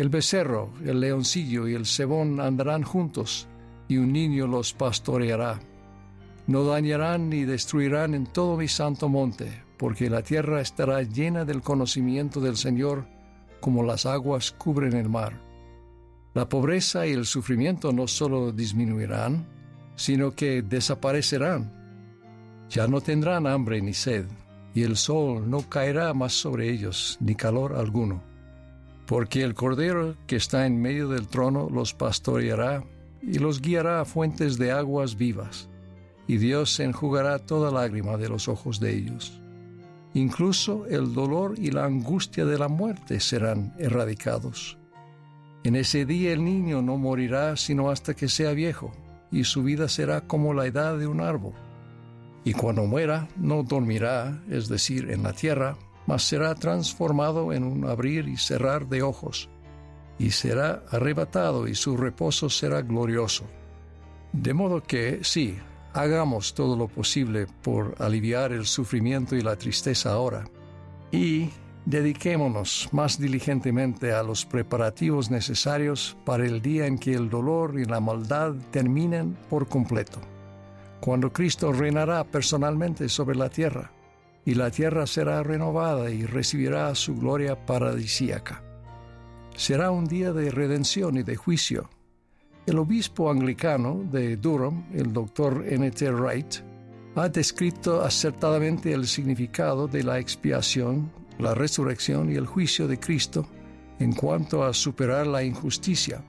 El 0.00 0.08
becerro, 0.08 0.72
el 0.84 0.98
leoncillo 0.98 1.68
y 1.68 1.74
el 1.74 1.86
cebón 1.86 2.40
andarán 2.40 2.82
juntos, 2.82 3.46
y 3.86 3.98
un 3.98 4.12
niño 4.12 4.46
los 4.46 4.72
pastoreará 4.72 5.60
no 6.50 6.64
dañarán 6.64 7.30
ni 7.30 7.44
destruirán 7.44 8.12
en 8.12 8.26
todo 8.26 8.56
mi 8.56 8.66
santo 8.66 9.08
monte, 9.08 9.62
porque 9.78 10.10
la 10.10 10.22
tierra 10.22 10.60
estará 10.60 11.00
llena 11.02 11.44
del 11.44 11.62
conocimiento 11.62 12.40
del 12.40 12.56
Señor 12.56 13.06
como 13.60 13.84
las 13.84 14.04
aguas 14.04 14.50
cubren 14.50 14.94
el 14.94 15.08
mar. 15.08 15.40
La 16.34 16.48
pobreza 16.48 17.06
y 17.06 17.12
el 17.12 17.24
sufrimiento 17.24 17.92
no 17.92 18.08
solo 18.08 18.50
disminuirán, 18.50 19.46
sino 19.94 20.34
que 20.34 20.62
desaparecerán. 20.62 21.72
Ya 22.68 22.88
no 22.88 23.00
tendrán 23.00 23.46
hambre 23.46 23.80
ni 23.80 23.94
sed, 23.94 24.26
y 24.74 24.82
el 24.82 24.96
sol 24.96 25.48
no 25.48 25.68
caerá 25.68 26.12
más 26.14 26.32
sobre 26.32 26.68
ellos, 26.68 27.16
ni 27.20 27.36
calor 27.36 27.76
alguno. 27.76 28.29
Porque 29.10 29.42
el 29.42 29.54
Cordero 29.54 30.14
que 30.28 30.36
está 30.36 30.66
en 30.66 30.80
medio 30.80 31.08
del 31.08 31.26
trono 31.26 31.68
los 31.68 31.94
pastoreará 31.94 32.84
y 33.20 33.40
los 33.40 33.60
guiará 33.60 34.00
a 34.00 34.04
fuentes 34.04 34.56
de 34.56 34.70
aguas 34.70 35.16
vivas 35.16 35.68
y 36.28 36.36
Dios 36.36 36.78
enjugará 36.78 37.40
toda 37.40 37.72
lágrima 37.72 38.16
de 38.18 38.28
los 38.28 38.46
ojos 38.46 38.78
de 38.78 38.94
ellos. 38.94 39.40
Incluso 40.14 40.86
el 40.86 41.12
dolor 41.12 41.54
y 41.58 41.72
la 41.72 41.86
angustia 41.86 42.44
de 42.44 42.56
la 42.56 42.68
muerte 42.68 43.18
serán 43.18 43.74
erradicados. 43.80 44.78
En 45.64 45.74
ese 45.74 46.06
día 46.06 46.32
el 46.32 46.44
niño 46.44 46.80
no 46.80 46.96
morirá 46.96 47.56
sino 47.56 47.90
hasta 47.90 48.14
que 48.14 48.28
sea 48.28 48.52
viejo, 48.52 48.92
y 49.32 49.42
su 49.42 49.64
vida 49.64 49.88
será 49.88 50.20
como 50.20 50.54
la 50.54 50.66
edad 50.66 50.96
de 50.96 51.08
un 51.08 51.20
árbol. 51.20 51.54
Y 52.44 52.52
cuando 52.52 52.84
muera, 52.84 53.26
no 53.36 53.64
dormirá, 53.64 54.40
es 54.48 54.68
decir, 54.68 55.10
en 55.10 55.24
la 55.24 55.32
tierra, 55.32 55.76
mas 56.10 56.24
será 56.24 56.56
transformado 56.56 57.52
en 57.52 57.62
un 57.62 57.84
abrir 57.84 58.26
y 58.26 58.36
cerrar 58.36 58.88
de 58.88 59.04
ojos, 59.04 59.48
y 60.18 60.32
será 60.32 60.82
arrebatado 60.90 61.68
y 61.68 61.76
su 61.76 61.96
reposo 61.96 62.50
será 62.50 62.82
glorioso. 62.82 63.44
De 64.32 64.52
modo 64.52 64.82
que, 64.82 65.20
sí, 65.22 65.56
Hagamos 65.92 66.54
todo 66.54 66.76
lo 66.76 66.86
posible 66.86 67.48
por 67.62 67.96
aliviar 67.98 68.52
el 68.52 68.64
sufrimiento 68.64 69.34
y 69.34 69.40
la 69.40 69.56
tristeza 69.56 70.12
ahora. 70.12 70.44
Y 71.10 71.50
Dediquémonos 71.86 72.90
más 72.92 73.18
diligentemente 73.18 74.12
a 74.12 74.22
los 74.22 74.44
preparativos 74.44 75.30
necesarios 75.30 76.16
para 76.26 76.44
el 76.44 76.60
día 76.60 76.86
en 76.86 76.98
que 76.98 77.14
el 77.14 77.30
dolor 77.30 77.80
y 77.80 77.86
la 77.86 78.00
maldad 78.00 78.52
terminen 78.70 79.36
por 79.48 79.66
completo, 79.66 80.20
cuando 81.00 81.32
Cristo 81.32 81.72
reinará 81.72 82.22
personalmente 82.22 83.08
sobre 83.08 83.34
la 83.34 83.48
tierra, 83.48 83.90
y 84.44 84.54
la 84.54 84.70
tierra 84.70 85.06
será 85.06 85.42
renovada 85.42 86.10
y 86.10 86.24
recibirá 86.24 86.94
su 86.94 87.16
gloria 87.16 87.66
paradisíaca. 87.66 88.62
Será 89.56 89.90
un 89.90 90.06
día 90.06 90.32
de 90.32 90.50
redención 90.50 91.16
y 91.16 91.22
de 91.22 91.36
juicio. 91.36 91.90
El 92.66 92.78
obispo 92.78 93.30
anglicano 93.30 94.02
de 94.10 94.36
Durham, 94.36 94.86
el 94.94 95.12
doctor 95.12 95.64
N.T. 95.66 96.10
Wright, 96.12 96.54
ha 97.16 97.28
descrito 97.28 98.02
acertadamente 98.02 98.92
el 98.92 99.06
significado 99.06 99.88
de 99.88 100.04
la 100.04 100.18
expiación 100.18 101.10
la 101.40 101.54
resurrección 101.54 102.30
y 102.30 102.36
el 102.36 102.46
juicio 102.46 102.86
de 102.86 102.98
Cristo 102.98 103.46
en 103.98 104.12
cuanto 104.12 104.64
a 104.64 104.72
superar 104.72 105.26
la 105.26 105.42
injusticia 105.42 106.22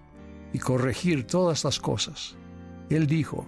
y 0.54 0.60
corregir 0.60 1.26
todas 1.26 1.64
las 1.64 1.80
cosas. 1.80 2.36
Él 2.90 3.08
dijo, 3.08 3.46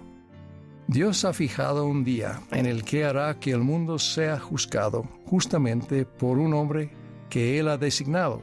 Dios 0.86 1.24
ha 1.24 1.32
fijado 1.32 1.86
un 1.86 2.04
día 2.04 2.40
en 2.50 2.66
el 2.66 2.84
que 2.84 3.04
hará 3.04 3.40
que 3.40 3.52
el 3.52 3.60
mundo 3.60 3.98
sea 3.98 4.38
juzgado 4.38 5.04
justamente 5.24 6.04
por 6.04 6.38
un 6.38 6.52
hombre 6.52 6.90
que 7.30 7.58
Él 7.58 7.68
ha 7.68 7.78
designado, 7.78 8.42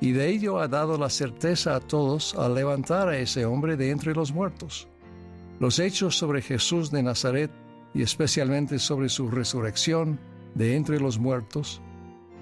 y 0.00 0.12
de 0.12 0.28
ello 0.28 0.60
ha 0.60 0.68
dado 0.68 0.98
la 0.98 1.08
certeza 1.08 1.74
a 1.74 1.80
todos 1.80 2.34
al 2.34 2.54
levantar 2.54 3.08
a 3.08 3.18
ese 3.18 3.46
hombre 3.46 3.76
de 3.76 3.90
entre 3.90 4.14
los 4.14 4.30
muertos. 4.32 4.88
Los 5.58 5.78
hechos 5.78 6.18
sobre 6.18 6.42
Jesús 6.42 6.90
de 6.90 7.02
Nazaret 7.02 7.50
y 7.94 8.02
especialmente 8.02 8.78
sobre 8.78 9.08
su 9.08 9.30
resurrección 9.30 10.20
de 10.54 10.76
entre 10.76 11.00
los 11.00 11.18
muertos 11.18 11.80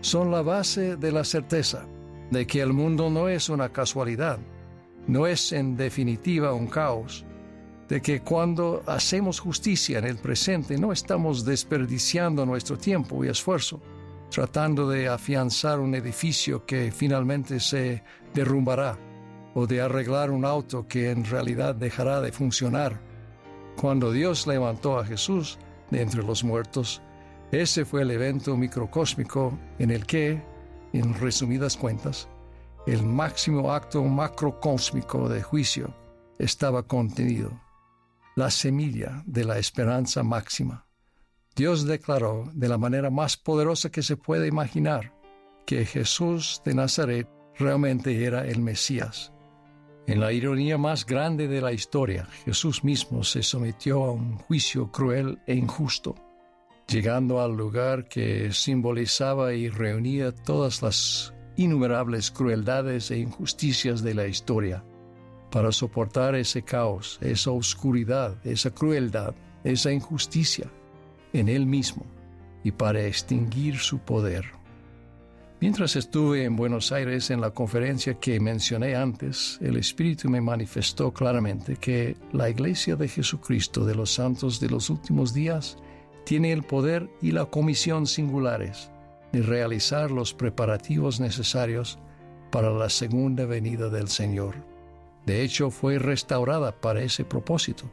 son 0.01 0.33
la 0.33 0.43
base 0.43 0.97
de 0.97 1.13
la 1.13 1.23
certeza 1.23 1.87
de 2.33 2.47
que 2.47 2.61
el 2.61 2.73
mundo 2.73 3.09
no 3.09 3.29
es 3.29 3.49
una 3.49 3.69
casualidad, 3.69 4.41
no 5.07 5.29
es 5.29 5.53
en 5.53 5.77
definitiva 5.77 6.55
un 6.55 6.67
caos, 6.67 7.25
de 7.93 8.01
que 8.01 8.23
cuando 8.23 8.83
hacemos 8.87 9.39
justicia 9.39 9.99
en 9.99 10.07
el 10.07 10.17
presente 10.17 10.79
no 10.79 10.93
estamos 10.93 11.45
desperdiciando 11.45 12.47
nuestro 12.47 12.79
tiempo 12.79 13.23
y 13.23 13.29
esfuerzo, 13.29 13.83
tratando 14.31 14.89
de 14.89 15.09
afianzar 15.09 15.79
un 15.79 15.95
edificio 15.95 16.65
que 16.65 16.91
finalmente 16.91 17.61
se 17.61 18.03
derrumbará, 18.33 18.99
o 19.53 19.67
de 19.67 19.83
arreglar 19.83 20.31
un 20.31 20.47
auto 20.47 20.89
que 20.89 21.11
en 21.11 21.27
realidad 21.27 21.75
dejará 21.75 22.23
de 22.23 22.33
funcionar. 22.33 22.99
Cuando 23.77 24.11
Dios 24.11 24.47
levantó 24.47 24.99
a 24.99 25.05
Jesús 25.05 25.59
de 25.91 26.01
entre 26.01 26.23
los 26.23 26.43
muertos, 26.45 27.03
ese 27.51 27.85
fue 27.85 28.01
el 28.01 28.11
evento 28.11 28.57
microcósmico 28.57 29.53
en 29.79 29.91
el 29.91 30.07
que, 30.07 30.43
en 30.95 31.13
resumidas 31.13 31.77
cuentas, 31.77 32.27
el 32.87 33.03
máximo 33.03 33.71
acto 33.71 34.03
macrocósmico 34.03 35.29
de 35.29 35.43
juicio 35.43 35.95
estaba 36.39 36.83
contenido, 36.85 37.53
la 38.35 38.51
semilla 38.51 39.23
de 39.27 39.45
la 39.45 39.59
esperanza 39.59 40.23
máxima. 40.23 40.87
Dios 41.55 41.85
declaró 41.85 42.51
de 42.55 42.68
la 42.68 42.79
manera 42.79 43.11
más 43.11 43.37
poderosa 43.37 43.90
que 43.90 44.03
se 44.03 44.16
puede 44.16 44.47
imaginar 44.47 45.12
que 45.66 45.85
Jesús 45.85 46.62
de 46.64 46.75
Nazaret 46.75 47.29
realmente 47.59 48.25
era 48.25 48.47
el 48.47 48.61
Mesías. 48.61 49.33
En 50.07 50.18
la 50.18 50.33
ironía 50.33 50.79
más 50.79 51.07
grande 51.07 51.47
de 51.47 51.61
la 51.61 51.73
historia, 51.73 52.27
Jesús 52.45 52.83
mismo 52.83 53.23
se 53.23 53.42
sometió 53.42 54.05
a 54.05 54.12
un 54.12 54.38
juicio 54.38 54.90
cruel 54.90 55.40
e 55.47 55.55
injusto 55.55 56.14
llegando 56.92 57.40
al 57.40 57.57
lugar 57.57 58.09
que 58.09 58.53
simbolizaba 58.53 59.55
y 59.55 59.68
reunía 59.68 60.33
todas 60.33 60.83
las 60.83 61.35
innumerables 61.57 62.31
crueldades 62.31 63.11
e 63.11 63.18
injusticias 63.18 64.03
de 64.03 64.14
la 64.14 64.27
historia, 64.27 64.85
para 65.53 65.71
soportar 65.71 66.35
ese 66.35 66.62
caos, 66.62 67.19
esa 67.21 67.51
oscuridad, 67.51 68.35
esa 68.43 68.71
crueldad, 68.71 69.35
esa 69.62 69.93
injusticia 69.93 70.67
en 71.35 71.49
él 71.49 71.67
mismo 71.67 72.07
y 72.65 72.73
para 72.73 73.05
extinguir 73.05 73.77
su 73.77 73.99
poder. 73.99 74.47
Mientras 75.61 75.95
estuve 75.95 76.45
en 76.45 76.57
Buenos 76.57 76.91
Aires 76.91 77.31
en 77.31 77.41
la 77.41 77.51
conferencia 77.51 78.15
que 78.15 78.41
mencioné 78.41 78.97
antes, 78.97 79.59
el 79.61 79.77
Espíritu 79.77 80.29
me 80.29 80.41
manifestó 80.41 81.12
claramente 81.12 81.77
que 81.77 82.17
la 82.33 82.49
Iglesia 82.49 82.97
de 82.97 83.07
Jesucristo 83.07 83.85
de 83.85 83.95
los 83.95 84.12
Santos 84.12 84.59
de 84.59 84.71
los 84.71 84.88
últimos 84.91 85.35
días 85.35 85.77
tiene 86.25 86.51
el 86.53 86.62
poder 86.62 87.11
y 87.21 87.31
la 87.33 87.45
comisión 87.45 88.07
singulares 88.07 88.91
de 89.33 89.43
realizar 89.43 90.11
los 90.11 90.33
preparativos 90.33 91.21
necesarios 91.21 91.99
para 92.51 92.71
la 92.71 92.88
segunda 92.88 93.45
venida 93.45 93.88
del 93.88 94.09
Señor. 94.09 94.72
De 95.27 95.43
hecho, 95.43 95.71
fue 95.71 95.99
restaurada 95.99 96.81
para 96.81 97.03
ese 97.03 97.25
propósito. 97.25 97.85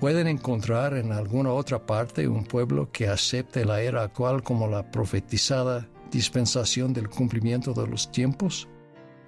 ¿Pueden 0.00 0.28
encontrar 0.28 0.94
en 0.94 1.12
alguna 1.12 1.52
otra 1.52 1.86
parte 1.86 2.28
un 2.28 2.44
pueblo 2.44 2.90
que 2.92 3.08
acepte 3.08 3.64
la 3.64 3.80
era 3.80 4.02
actual 4.02 4.42
como 4.42 4.68
la 4.68 4.90
profetizada 4.90 5.88
dispensación 6.10 6.92
del 6.92 7.08
cumplimiento 7.08 7.72
de 7.72 7.86
los 7.86 8.12
tiempos, 8.12 8.68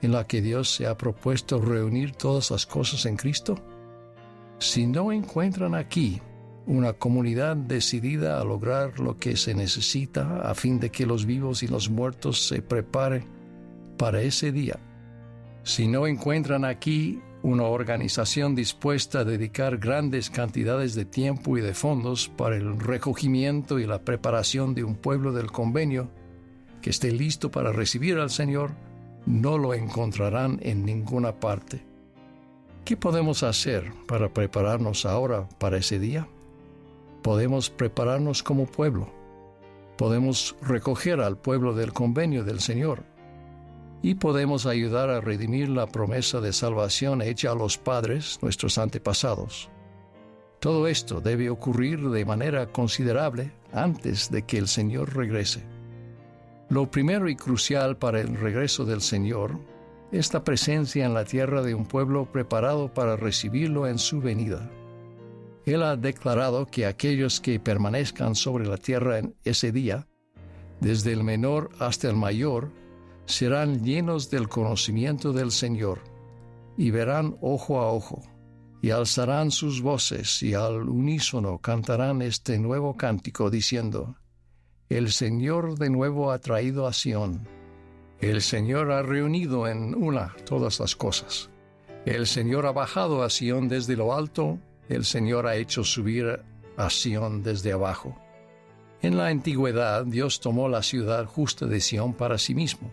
en 0.03 0.13
la 0.13 0.27
que 0.27 0.43
Dios 0.43 0.71
se 0.71 0.87
ha 0.87 0.97
propuesto 0.97 1.61
reunir 1.61 2.13
todas 2.13 2.51
las 2.51 2.67
cosas 2.67 3.07
en 3.07 3.17
Cristo? 3.17 3.57
Si 4.59 4.87
no 4.87 5.11
encuentran 5.11 5.75
aquí 5.75 6.21
una 6.67 6.93
comunidad 6.93 7.57
decidida 7.57 8.39
a 8.39 8.45
lograr 8.45 9.01
lo 9.01 9.17
que 9.17 9.39
se 9.39 9.55
necesita 9.55 10.43
a 10.43 10.55
fin 10.55 10.79
de 10.79 10.91
que 10.91 11.07
los 11.07 11.25
vivos 11.25 11.63
y 11.63 11.67
los 11.67 11.89
muertos 11.89 12.47
se 12.47 12.61
preparen 12.61 13.25
para 13.97 14.21
ese 14.21 14.53
día. 14.53 14.79
Si 15.69 15.87
no 15.87 16.07
encuentran 16.07 16.65
aquí 16.65 17.21
una 17.43 17.65
organización 17.65 18.55
dispuesta 18.55 19.19
a 19.19 19.25
dedicar 19.25 19.77
grandes 19.77 20.31
cantidades 20.31 20.95
de 20.95 21.05
tiempo 21.05 21.59
y 21.59 21.61
de 21.61 21.75
fondos 21.75 22.31
para 22.31 22.57
el 22.57 22.81
recogimiento 22.81 23.79
y 23.79 23.85
la 23.87 24.01
preparación 24.01 24.75
de 24.75 24.83
un 24.83 24.95
pueblo 24.95 25.35
del 25.35 25.53
convenio 25.53 26.09
que 26.81 26.89
esté 26.89 27.13
listo 27.13 27.51
para 27.51 27.71
recibir 27.71 28.17
al 28.17 28.31
Señor, 28.31 28.71
no 29.27 29.59
lo 29.59 29.75
encontrarán 29.75 30.59
en 30.63 30.87
ninguna 30.87 31.39
parte. 31.39 31.85
¿Qué 32.87 32.97
podemos 32.97 33.43
hacer 33.43 33.93
para 34.07 34.33
prepararnos 34.33 35.05
ahora 35.05 35.47
para 35.59 35.77
ese 35.77 35.99
día? 35.99 36.27
podemos 37.23 37.69
prepararnos 37.69 38.43
como 38.43 38.65
pueblo, 38.65 39.07
podemos 39.99 40.57
recoger 40.63 41.21
al 41.21 41.37
pueblo 41.37 41.75
del 41.75 41.93
convenio 41.93 42.43
del 42.43 42.61
Señor 42.61 43.05
y 44.03 44.15
podemos 44.15 44.67
ayudar 44.67 45.11
a 45.11 45.21
redimir 45.21 45.69
la 45.69 45.87
promesa 45.87 46.41
de 46.41 46.53
salvación 46.53 47.23
hecha 47.23 47.53
a 47.53 47.55
los 47.55 47.79
padres, 47.79 48.39
nuestros 48.43 48.79
antepasados. 48.79 49.71
Todo 50.61 50.89
esto 50.89 51.21
debe 51.21 51.51
ocurrir 51.51 52.09
de 52.09 52.25
manera 52.25 52.67
considerable 52.73 53.53
antes 53.73 54.31
de 54.31 54.43
que 54.43 54.59
el 54.59 54.69
Señor 54.69 55.15
regrese. 55.15 55.63
Lo 56.69 56.91
primero 56.91 57.29
y 57.29 57.37
crucial 57.37 57.97
para 57.97 58.21
el 58.21 58.37
regreso 58.37 58.85
del 58.85 59.01
Señor 59.01 59.59
es 60.11 60.33
la 60.33 60.43
presencia 60.43 61.05
en 61.05 61.15
la 61.15 61.25
tierra 61.25 61.63
de 61.63 61.75
un 61.75 61.87
pueblo 61.87 62.27
preparado 62.27 62.93
para 62.93 63.17
recibirlo 63.17 63.87
en 63.87 63.99
su 63.99 64.21
venida. 64.21 64.71
Él 65.65 65.83
ha 65.83 65.97
declarado 65.97 66.67
que 66.67 66.87
aquellos 66.87 67.41
que 67.41 67.61
permanezcan 67.61 68.35
sobre 68.35 68.67
la 68.67 68.79
tierra 68.79 69.19
en 69.19 69.35
ese 69.45 69.71
día, 69.71 70.07
desde 70.81 71.13
el 71.13 71.25
menor 71.25 71.71
hasta 71.79 72.09
el 72.09 72.17
mayor, 72.17 72.71
serán 73.29 73.85
llenos 73.85 74.31
del 74.31 74.49
conocimiento 74.49 75.35
del 75.35 75.53
Señor, 75.53 76.01
y 76.79 76.91
verán 76.91 77.37
ojo 77.43 77.79
a 77.79 77.93
ojo, 77.93 78.23
y 78.81 78.91
alzarán 78.91 79.51
sus 79.51 79.83
voces, 79.83 80.43
y 80.43 80.55
al 80.55 80.89
unísono 80.89 81.59
cantarán 81.59 82.23
este 82.23 82.59
nuevo 82.59 82.97
cántico, 82.97 83.51
diciendo, 83.51 84.17
El 84.89 85.13
Señor 85.13 85.79
de 85.79 85.91
nuevo 85.91 86.33
ha 86.33 86.39
traído 86.39 86.87
a 86.87 86.95
Sión, 86.95 87.47
el 88.19 88.41
Señor 88.41 88.91
ha 88.93 89.03
reunido 89.03 89.69
en 89.69 89.95
una 89.95 90.35
todas 90.47 90.81
las 90.81 90.97
cosas, 90.97 91.51
el 92.07 92.27
Señor 92.27 92.65
ha 92.65 92.73
bajado 92.73 93.23
a 93.23 93.29
Sión 93.29 93.69
desde 93.69 93.95
lo 93.95 94.15
alto, 94.15 94.59
el 94.89 95.05
Señor 95.05 95.47
ha 95.47 95.57
hecho 95.57 95.85
subir 95.85 96.41
a 96.79 96.89
Sión 96.89 97.43
desde 97.43 97.73
abajo. 97.73 98.19
En 99.03 99.19
la 99.19 99.27
antigüedad 99.27 100.07
Dios 100.07 100.41
tomó 100.41 100.67
la 100.71 100.83
ciudad 100.83 101.27
justa 101.27 101.67
de 101.67 101.81
Sión 101.83 102.15
para 102.15 102.39
sí 102.39 102.55
mismo. 102.55 102.91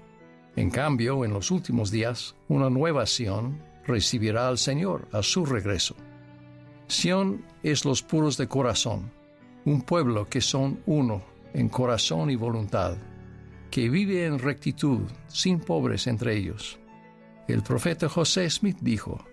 En 0.55 0.69
cambio, 0.69 1.25
en 1.25 1.33
los 1.33 1.51
últimos 1.51 1.91
días, 1.91 2.35
una 2.47 2.69
nueva 2.69 3.05
Sión 3.05 3.61
recibirá 3.85 4.47
al 4.47 4.57
Señor 4.57 5.07
a 5.11 5.21
su 5.21 5.45
regreso. 5.45 5.95
Sión 6.87 7.43
es 7.63 7.83
los 7.83 8.01
puros 8.03 8.37
de 8.37 8.47
corazón, 8.47 9.11
un 9.65 9.81
pueblo 9.81 10.27
que 10.27 10.41
son 10.41 10.79
uno 10.85 11.23
en 11.53 11.67
corazón 11.67 12.29
y 12.29 12.35
voluntad, 12.35 12.97
que 13.69 13.89
vive 13.89 14.25
en 14.25 14.39
rectitud, 14.39 15.01
sin 15.27 15.59
pobres 15.59 16.07
entre 16.07 16.35
ellos. 16.35 16.79
El 17.47 17.61
profeta 17.61 18.07
José 18.07 18.49
Smith 18.49 18.77
dijo, 18.81 19.25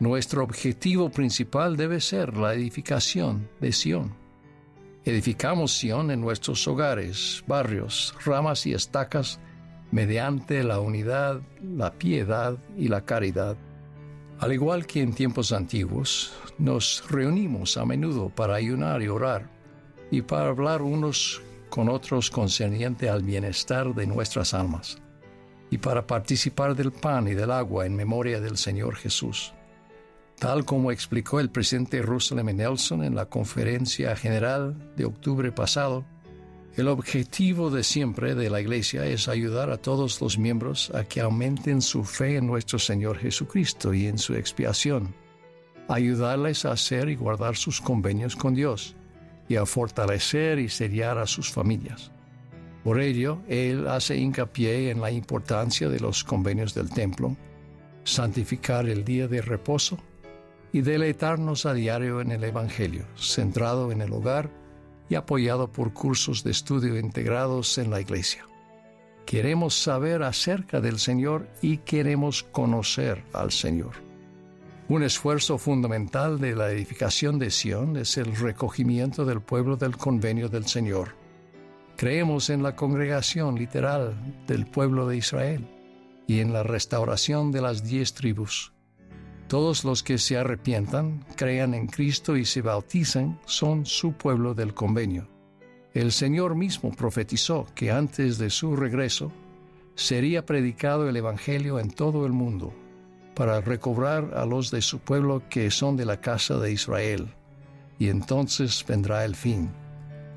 nuestro 0.00 0.42
objetivo 0.42 1.10
principal 1.10 1.76
debe 1.76 2.00
ser 2.00 2.36
la 2.36 2.54
edificación 2.54 3.48
de 3.60 3.72
Sión. 3.72 4.14
Edificamos 5.04 5.72
Sion 5.78 6.10
en 6.10 6.20
nuestros 6.20 6.66
hogares, 6.66 7.44
barrios, 7.46 8.14
ramas 8.24 8.66
y 8.66 8.74
estacas 8.74 9.38
mediante 9.90 10.62
la 10.62 10.80
unidad, 10.80 11.40
la 11.62 11.92
piedad 11.92 12.58
y 12.76 12.88
la 12.88 13.04
caridad. 13.04 13.56
Al 14.38 14.52
igual 14.52 14.86
que 14.86 15.00
en 15.00 15.14
tiempos 15.14 15.52
antiguos, 15.52 16.34
nos 16.58 17.04
reunimos 17.08 17.76
a 17.76 17.84
menudo 17.84 18.28
para 18.28 18.56
ayunar 18.56 19.02
y 19.02 19.08
orar 19.08 19.48
y 20.10 20.22
para 20.22 20.48
hablar 20.48 20.82
unos 20.82 21.42
con 21.70 21.88
otros 21.88 22.30
concerniente 22.30 23.08
al 23.08 23.22
bienestar 23.22 23.94
de 23.94 24.06
nuestras 24.06 24.54
almas 24.54 24.98
y 25.70 25.78
para 25.78 26.06
participar 26.06 26.74
del 26.74 26.92
pan 26.92 27.28
y 27.28 27.34
del 27.34 27.50
agua 27.50 27.86
en 27.86 27.96
memoria 27.96 28.40
del 28.40 28.56
Señor 28.56 28.96
Jesús. 28.96 29.52
Tal 30.38 30.64
como 30.64 30.92
explicó 30.92 31.40
el 31.40 31.50
presidente 31.50 32.02
Russell 32.02 32.38
M. 32.38 32.52
Nelson 32.52 33.02
en 33.02 33.14
la 33.14 33.26
conferencia 33.26 34.14
general 34.16 34.92
de 34.96 35.06
octubre 35.06 35.50
pasado, 35.50 36.04
el 36.76 36.88
objetivo 36.88 37.70
de 37.70 37.82
siempre 37.82 38.34
de 38.34 38.50
la 38.50 38.60
Iglesia 38.60 39.06
es 39.06 39.28
ayudar 39.28 39.70
a 39.70 39.78
todos 39.78 40.20
los 40.20 40.36
miembros 40.36 40.90
a 40.94 41.04
que 41.04 41.22
aumenten 41.22 41.80
su 41.80 42.04
fe 42.04 42.36
en 42.36 42.46
nuestro 42.46 42.78
Señor 42.78 43.16
Jesucristo 43.16 43.94
y 43.94 44.06
en 44.06 44.18
su 44.18 44.34
expiación, 44.34 45.14
ayudarles 45.88 46.66
a 46.66 46.72
hacer 46.72 47.08
y 47.08 47.16
guardar 47.16 47.56
sus 47.56 47.80
convenios 47.80 48.36
con 48.36 48.54
Dios 48.54 48.94
y 49.48 49.56
a 49.56 49.64
fortalecer 49.64 50.58
y 50.58 50.68
sellar 50.68 51.16
a 51.16 51.26
sus 51.26 51.50
familias. 51.50 52.12
Por 52.84 53.00
ello, 53.00 53.38
Él 53.48 53.88
hace 53.88 54.18
hincapié 54.18 54.90
en 54.90 55.00
la 55.00 55.10
importancia 55.10 55.88
de 55.88 55.98
los 55.98 56.24
convenios 56.24 56.74
del 56.74 56.90
templo, 56.90 57.36
santificar 58.04 58.86
el 58.86 59.02
día 59.02 59.28
de 59.28 59.40
reposo 59.40 59.98
y 60.72 60.82
deleitarnos 60.82 61.64
a 61.64 61.72
diario 61.72 62.20
en 62.20 62.32
el 62.32 62.44
Evangelio, 62.44 63.06
centrado 63.16 63.90
en 63.92 64.02
el 64.02 64.12
hogar, 64.12 64.50
y 65.08 65.14
apoyado 65.14 65.70
por 65.70 65.92
cursos 65.92 66.42
de 66.42 66.50
estudio 66.50 66.98
integrados 66.98 67.78
en 67.78 67.90
la 67.90 68.00
Iglesia. 68.00 68.46
Queremos 69.24 69.80
saber 69.82 70.22
acerca 70.22 70.80
del 70.80 70.98
Señor 70.98 71.48
y 71.60 71.78
queremos 71.78 72.44
conocer 72.44 73.24
al 73.32 73.50
Señor. 73.50 73.92
Un 74.88 75.02
esfuerzo 75.02 75.58
fundamental 75.58 76.38
de 76.38 76.54
la 76.54 76.70
edificación 76.70 77.40
de 77.40 77.50
Sión 77.50 77.96
es 77.96 78.16
el 78.18 78.36
recogimiento 78.36 79.24
del 79.24 79.40
pueblo 79.40 79.76
del 79.76 79.96
convenio 79.96 80.48
del 80.48 80.66
Señor. 80.66 81.16
Creemos 81.96 82.50
en 82.50 82.62
la 82.62 82.76
congregación 82.76 83.56
literal 83.56 84.14
del 84.46 84.66
pueblo 84.66 85.08
de 85.08 85.16
Israel 85.16 85.66
y 86.28 86.38
en 86.38 86.52
la 86.52 86.62
restauración 86.62 87.50
de 87.50 87.62
las 87.62 87.82
diez 87.82 88.14
tribus 88.14 88.75
todos 89.48 89.84
los 89.84 90.02
que 90.02 90.18
se 90.18 90.36
arrepientan, 90.36 91.24
crean 91.36 91.74
en 91.74 91.86
Cristo 91.86 92.36
y 92.36 92.44
se 92.44 92.62
bautizan 92.62 93.38
son 93.46 93.86
su 93.86 94.12
pueblo 94.12 94.54
del 94.54 94.74
convenio. 94.74 95.28
El 95.94 96.12
Señor 96.12 96.54
mismo 96.54 96.90
profetizó 96.90 97.66
que 97.74 97.90
antes 97.90 98.38
de 98.38 98.50
su 98.50 98.76
regreso 98.76 99.32
sería 99.94 100.44
predicado 100.44 101.08
el 101.08 101.16
Evangelio 101.16 101.78
en 101.78 101.90
todo 101.90 102.26
el 102.26 102.32
mundo, 102.32 102.74
para 103.34 103.60
recobrar 103.60 104.32
a 104.34 104.44
los 104.44 104.70
de 104.70 104.82
su 104.82 104.98
pueblo 104.98 105.42
que 105.48 105.70
son 105.70 105.96
de 105.96 106.04
la 106.04 106.20
casa 106.20 106.58
de 106.58 106.72
Israel, 106.72 107.28
y 107.98 108.08
entonces 108.08 108.84
vendrá 108.86 109.24
el 109.24 109.34
fin. 109.34 109.70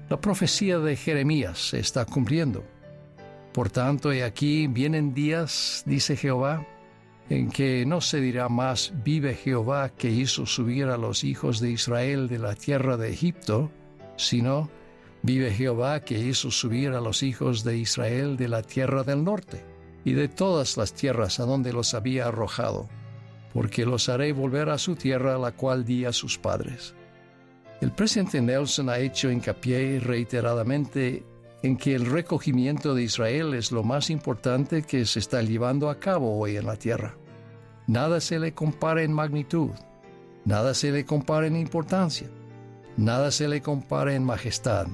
La 0.09 0.19
profecía 0.19 0.79
de 0.79 0.95
Jeremías 0.95 1.69
se 1.69 1.79
está 1.79 2.05
cumpliendo. 2.05 2.63
Por 3.53 3.69
tanto, 3.69 4.11
he 4.11 4.23
aquí 4.23 4.67
vienen 4.67 5.13
días, 5.13 5.83
dice 5.85 6.15
Jehová, 6.15 6.65
en 7.29 7.51
que 7.51 7.85
no 7.85 8.01
se 8.01 8.19
dirá 8.19 8.49
más, 8.49 8.91
vive 9.03 9.35
Jehová 9.35 9.89
que 9.89 10.09
hizo 10.09 10.47
subir 10.47 10.85
a 10.85 10.97
los 10.97 11.23
hijos 11.23 11.59
de 11.59 11.71
Israel 11.71 12.27
de 12.27 12.39
la 12.39 12.55
tierra 12.55 12.97
de 12.97 13.09
Egipto, 13.09 13.69
sino, 14.17 14.69
vive 15.21 15.51
Jehová 15.51 15.99
que 15.99 16.17
hizo 16.17 16.49
subir 16.49 16.89
a 16.91 17.01
los 17.01 17.21
hijos 17.21 17.63
de 17.63 17.77
Israel 17.77 18.35
de 18.35 18.47
la 18.47 18.63
tierra 18.63 19.03
del 19.03 19.23
norte, 19.23 19.63
y 20.03 20.13
de 20.13 20.27
todas 20.27 20.75
las 20.75 20.93
tierras 20.93 21.39
a 21.39 21.45
donde 21.45 21.71
los 21.71 21.93
había 21.93 22.27
arrojado, 22.27 22.89
porque 23.53 23.85
los 23.85 24.09
haré 24.09 24.33
volver 24.33 24.69
a 24.69 24.79
su 24.79 24.95
tierra 24.95 25.37
la 25.37 25.51
cual 25.51 25.85
di 25.85 26.05
a 26.05 26.13
sus 26.13 26.39
padres. 26.39 26.95
El 27.79 27.91
presidente 27.91 28.41
Nelson 28.41 28.89
ha 28.89 28.97
hecho 28.97 29.29
hincapié 29.29 29.99
reiteradamente 29.99 31.23
en 31.61 31.77
que 31.77 31.93
el 31.93 32.05
recogimiento 32.05 32.95
de 32.95 33.03
Israel 33.03 33.53
es 33.53 33.71
lo 33.71 33.83
más 33.83 34.09
importante 34.09 34.81
que 34.81 35.05
se 35.05 35.19
está 35.19 35.41
llevando 35.41 35.89
a 35.89 35.99
cabo 35.99 36.39
hoy 36.39 36.57
en 36.57 36.65
la 36.65 36.75
tierra. 36.75 37.18
Nada 37.89 38.21
se 38.21 38.37
le 38.37 38.53
compara 38.53 39.01
en 39.01 39.11
magnitud, 39.11 39.71
nada 40.45 40.75
se 40.75 40.91
le 40.91 41.05
compara 41.05 41.47
en 41.47 41.55
importancia, 41.55 42.29
nada 42.97 43.31
se 43.31 43.47
le 43.47 43.63
compara 43.63 44.13
en 44.13 44.23
majestad, 44.23 44.85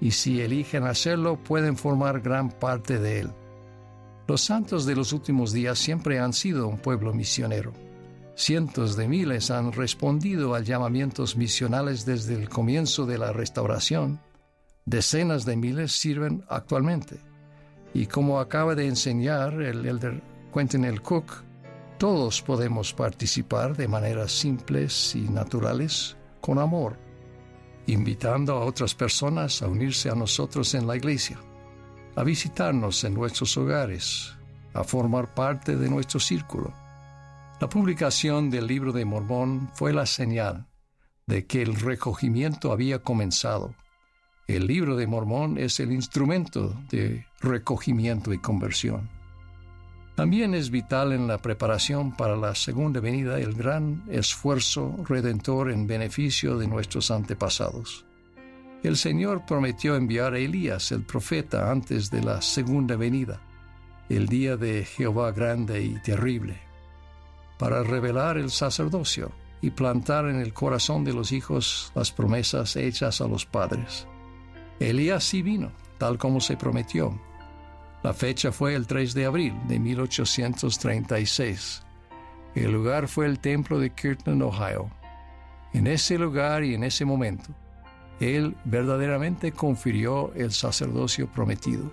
y 0.00 0.12
si 0.12 0.40
eligen 0.40 0.84
hacerlo 0.84 1.36
pueden 1.36 1.76
formar 1.76 2.22
gran 2.22 2.48
parte 2.50 2.98
de 2.98 3.20
él. 3.20 3.30
Los 4.26 4.40
santos 4.40 4.86
de 4.86 4.96
los 4.96 5.12
últimos 5.12 5.52
días 5.52 5.78
siempre 5.78 6.18
han 6.18 6.32
sido 6.32 6.68
un 6.68 6.78
pueblo 6.78 7.12
misionero. 7.12 7.74
Cientos 8.34 8.96
de 8.96 9.08
miles 9.08 9.50
han 9.50 9.72
respondido 9.72 10.54
a 10.54 10.60
llamamientos 10.60 11.36
misionales 11.36 12.06
desde 12.06 12.32
el 12.32 12.48
comienzo 12.48 13.04
de 13.04 13.18
la 13.18 13.34
restauración 13.34 14.20
Decenas 14.86 15.44
de 15.44 15.56
miles 15.56 15.90
sirven 15.92 16.44
actualmente. 16.48 17.18
Y 17.92 18.06
como 18.06 18.38
acaba 18.38 18.76
de 18.76 18.86
enseñar 18.86 19.60
el 19.60 19.84
elder 19.84 20.22
Quentin. 20.54 20.96
Cook, 20.98 21.42
todos 21.98 22.42
podemos 22.42 22.92
participar 22.92 23.76
de 23.76 23.88
maneras 23.88 24.32
simples 24.32 25.14
y 25.14 25.22
naturales 25.22 26.16
con 26.40 26.58
amor, 26.58 26.98
invitando 27.86 28.54
a 28.54 28.64
otras 28.64 28.94
personas 28.94 29.62
a 29.62 29.68
unirse 29.68 30.10
a 30.10 30.14
nosotros 30.14 30.74
en 30.74 30.86
la 30.86 30.96
iglesia, 30.96 31.38
a 32.14 32.22
visitarnos 32.22 33.04
en 33.04 33.14
nuestros 33.14 33.56
hogares, 33.56 34.34
a 34.74 34.84
formar 34.84 35.34
parte 35.34 35.76
de 35.76 35.88
nuestro 35.88 36.20
círculo. 36.20 36.72
La 37.60 37.68
publicación 37.68 38.50
del 38.50 38.66
libro 38.66 38.92
de 38.92 39.04
Mormón 39.04 39.70
fue 39.74 39.92
la 39.92 40.06
señal 40.06 40.66
de 41.26 41.46
que 41.46 41.62
el 41.62 41.74
recogimiento 41.74 42.72
había 42.72 43.00
comenzado 43.00 43.74
el 44.46 44.68
libro 44.68 44.94
de 44.94 45.08
Mormón 45.08 45.58
es 45.58 45.80
el 45.80 45.90
instrumento 45.90 46.80
de 46.88 47.26
recogimiento 47.40 48.32
y 48.32 48.38
conversión. 48.38 49.10
También 50.16 50.54
es 50.54 50.70
vital 50.70 51.12
en 51.12 51.28
la 51.28 51.36
preparación 51.36 52.16
para 52.16 52.36
la 52.36 52.54
segunda 52.54 53.00
venida 53.00 53.38
el 53.38 53.52
gran 53.52 54.02
esfuerzo 54.08 54.96
redentor 55.06 55.70
en 55.70 55.86
beneficio 55.86 56.56
de 56.56 56.66
nuestros 56.66 57.10
antepasados. 57.10 58.06
El 58.82 58.96
Señor 58.96 59.44
prometió 59.46 59.94
enviar 59.94 60.32
a 60.32 60.38
Elías, 60.38 60.90
el 60.90 61.02
profeta, 61.02 61.70
antes 61.70 62.10
de 62.10 62.22
la 62.22 62.40
segunda 62.40 62.96
venida, 62.96 63.42
el 64.08 64.26
día 64.26 64.56
de 64.56 64.86
Jehová 64.86 65.32
grande 65.32 65.82
y 65.82 66.00
terrible, 66.00 66.60
para 67.58 67.82
revelar 67.82 68.38
el 68.38 68.50
sacerdocio 68.50 69.32
y 69.60 69.70
plantar 69.70 70.28
en 70.28 70.36
el 70.36 70.54
corazón 70.54 71.04
de 71.04 71.12
los 71.12 71.30
hijos 71.30 71.92
las 71.94 72.10
promesas 72.10 72.76
hechas 72.76 73.20
a 73.20 73.28
los 73.28 73.44
padres. 73.44 74.06
Elías 74.80 75.24
sí 75.24 75.42
vino, 75.42 75.72
tal 75.98 76.16
como 76.16 76.40
se 76.40 76.56
prometió. 76.56 77.20
La 78.02 78.12
fecha 78.12 78.52
fue 78.52 78.74
el 78.74 78.86
3 78.86 79.14
de 79.14 79.24
abril 79.24 79.54
de 79.66 79.78
1836. 79.78 81.82
El 82.54 82.72
lugar 82.72 83.08
fue 83.08 83.26
el 83.26 83.38
templo 83.38 83.78
de 83.78 83.90
Kirtland, 83.90 84.42
Ohio. 84.42 84.90
En 85.72 85.86
ese 85.86 86.18
lugar 86.18 86.64
y 86.64 86.74
en 86.74 86.84
ese 86.84 87.04
momento, 87.04 87.54
él 88.20 88.56
verdaderamente 88.64 89.52
confirió 89.52 90.32
el 90.34 90.52
sacerdocio 90.52 91.30
prometido, 91.30 91.90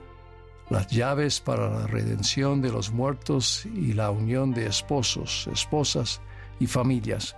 las 0.69 0.87
llaves 0.87 1.41
para 1.41 1.69
la 1.69 1.87
redención 1.87 2.61
de 2.61 2.71
los 2.71 2.91
muertos 2.91 3.65
y 3.65 3.93
la 3.93 4.09
unión 4.09 4.53
de 4.53 4.67
esposos, 4.67 5.49
esposas 5.51 6.21
y 6.59 6.67
familias 6.67 7.35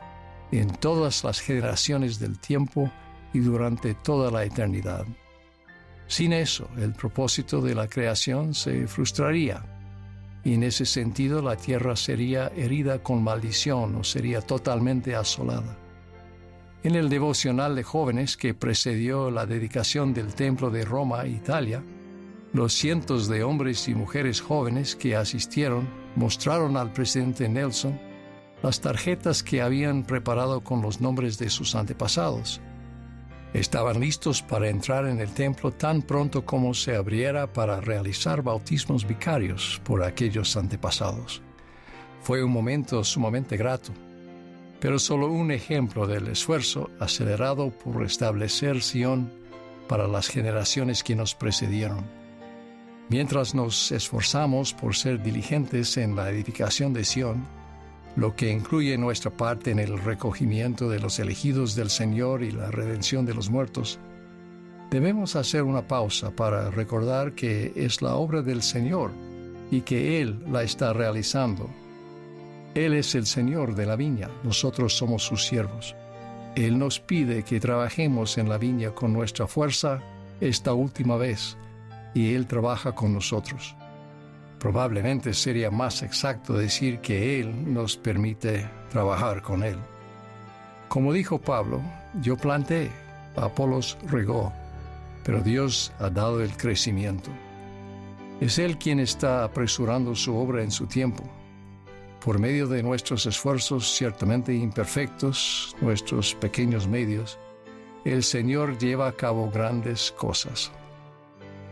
en 0.51 0.69
todas 0.69 1.23
las 1.23 1.39
generaciones 1.39 2.19
del 2.19 2.39
tiempo 2.39 2.91
y 3.33 3.39
durante 3.39 3.95
toda 3.95 4.31
la 4.31 4.43
eternidad. 4.43 5.05
Sin 6.07 6.33
eso, 6.33 6.69
el 6.77 6.93
propósito 6.93 7.61
de 7.61 7.75
la 7.75 7.87
creación 7.87 8.53
se 8.53 8.87
frustraría 8.87 9.63
y 10.43 10.53
en 10.53 10.63
ese 10.63 10.85
sentido 10.85 11.41
la 11.41 11.55
tierra 11.55 11.95
sería 11.95 12.51
herida 12.55 13.01
con 13.01 13.23
maldición 13.23 13.95
o 13.95 14.03
sería 14.03 14.41
totalmente 14.41 15.15
asolada. 15.15 15.75
En 16.83 16.93
el 16.93 17.09
devocional 17.09 17.75
de 17.75 17.81
jóvenes 17.81 18.37
que 18.37 18.53
precedió 18.53 19.31
la 19.31 19.47
dedicación 19.47 20.13
del 20.13 20.35
Templo 20.35 20.69
de 20.69 20.85
Roma, 20.85 21.25
Italia, 21.25 21.83
los 22.53 22.73
cientos 22.73 23.27
de 23.27 23.43
hombres 23.43 23.87
y 23.87 23.95
mujeres 23.95 24.39
jóvenes 24.39 24.95
que 24.95 25.15
asistieron 25.15 25.89
mostraron 26.15 26.77
al 26.77 26.93
presidente 26.93 27.49
Nelson 27.49 27.99
las 28.61 28.81
tarjetas 28.81 29.41
que 29.41 29.63
habían 29.63 30.03
preparado 30.03 30.61
con 30.61 30.83
los 30.83 31.01
nombres 31.01 31.39
de 31.39 31.49
sus 31.49 31.73
antepasados 31.73 32.61
Estaban 33.55 34.01
listos 34.01 34.41
para 34.41 34.67
entrar 34.67 35.07
en 35.07 35.21
el 35.21 35.29
templo 35.29 35.71
tan 35.71 36.01
pronto 36.01 36.45
como 36.45 36.73
se 36.73 36.93
abriera 36.93 37.53
para 37.53 37.79
realizar 37.79 38.41
bautismos 38.41 39.07
vicarios 39.07 39.79
por 39.85 40.03
aquellos 40.03 40.57
antepasados. 40.57 41.41
Fue 42.21 42.43
un 42.43 42.51
momento 42.51 43.01
sumamente 43.05 43.55
grato, 43.55 43.93
pero 44.81 44.99
solo 44.99 45.27
un 45.27 45.51
ejemplo 45.51 46.05
del 46.05 46.27
esfuerzo 46.27 46.89
acelerado 46.99 47.69
por 47.69 47.95
restablecer 47.95 48.81
Sion 48.81 49.31
para 49.87 50.05
las 50.05 50.27
generaciones 50.27 51.01
que 51.01 51.15
nos 51.15 51.33
precedieron. 51.33 52.03
Mientras 53.07 53.55
nos 53.55 53.89
esforzamos 53.93 54.73
por 54.73 54.97
ser 54.97 55.23
diligentes 55.23 55.95
en 55.95 56.17
la 56.17 56.29
edificación 56.29 56.91
de 56.91 57.05
Sión, 57.05 57.47
lo 58.15 58.35
que 58.35 58.51
incluye 58.51 58.97
nuestra 58.97 59.31
parte 59.31 59.71
en 59.71 59.79
el 59.79 59.99
recogimiento 59.99 60.89
de 60.89 60.99
los 60.99 61.19
elegidos 61.19 61.75
del 61.75 61.89
Señor 61.89 62.43
y 62.43 62.51
la 62.51 62.71
redención 62.71 63.25
de 63.25 63.33
los 63.33 63.49
muertos, 63.49 63.99
debemos 64.89 65.35
hacer 65.35 65.63
una 65.63 65.87
pausa 65.87 66.31
para 66.31 66.71
recordar 66.71 67.33
que 67.33 67.73
es 67.75 68.01
la 68.01 68.15
obra 68.15 68.41
del 68.41 68.61
Señor 68.61 69.11
y 69.69 69.81
que 69.81 70.21
Él 70.21 70.39
la 70.49 70.63
está 70.63 70.93
realizando. 70.93 71.69
Él 72.73 72.93
es 72.93 73.15
el 73.15 73.25
Señor 73.25 73.75
de 73.75 73.85
la 73.85 73.95
viña, 73.95 74.29
nosotros 74.43 74.95
somos 74.95 75.23
sus 75.23 75.45
siervos. 75.45 75.95
Él 76.55 76.77
nos 76.77 77.01
pide 77.01 77.43
que 77.43 77.59
trabajemos 77.59 78.37
en 78.37 78.47
la 78.47 78.57
viña 78.57 78.91
con 78.91 79.11
nuestra 79.11 79.47
fuerza 79.47 80.01
esta 80.39 80.73
última 80.73 81.17
vez, 81.17 81.57
y 82.13 82.33
Él 82.33 82.47
trabaja 82.47 82.93
con 82.93 83.13
nosotros. 83.13 83.75
Probablemente 84.59 85.33
sería 85.33 85.69
más 85.69 86.01
exacto 86.01 86.53
decir 86.53 86.99
que 86.99 87.39
Él 87.39 87.73
nos 87.73 87.97
permite 87.97 88.69
trabajar 88.89 89.41
con 89.41 89.63
Él. 89.63 89.77
Como 90.87 91.13
dijo 91.13 91.39
Pablo, 91.39 91.81
yo 92.21 92.37
planté, 92.37 92.89
Apolos 93.35 93.97
regó, 94.07 94.53
pero 95.23 95.41
Dios 95.41 95.91
ha 95.99 96.09
dado 96.09 96.41
el 96.41 96.55
crecimiento. 96.55 97.29
Es 98.39 98.59
Él 98.59 98.77
quien 98.77 98.99
está 98.99 99.43
apresurando 99.43 100.15
su 100.15 100.35
obra 100.35 100.63
en 100.63 100.71
su 100.71 100.87
tiempo. 100.87 101.23
Por 102.23 102.39
medio 102.39 102.67
de 102.67 102.81
nuestros 102.81 103.25
esfuerzos 103.25 103.95
ciertamente 103.95 104.53
imperfectos, 104.53 105.75
nuestros 105.81 106.33
pequeños 106.35 106.87
medios, 106.87 107.37
el 108.03 108.23
Señor 108.23 108.77
lleva 108.77 109.07
a 109.07 109.11
cabo 109.11 109.49
grandes 109.49 110.11
cosas. 110.11 110.71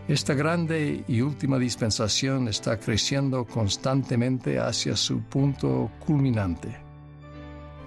Esta 0.07 0.33
grande 0.33 1.05
y 1.07 1.21
última 1.21 1.57
dispensación 1.57 2.49
está 2.49 2.77
creciendo 2.77 3.45
constantemente 3.45 4.59
hacia 4.59 4.97
su 4.97 5.21
punto 5.21 5.91
culminante. 6.05 6.75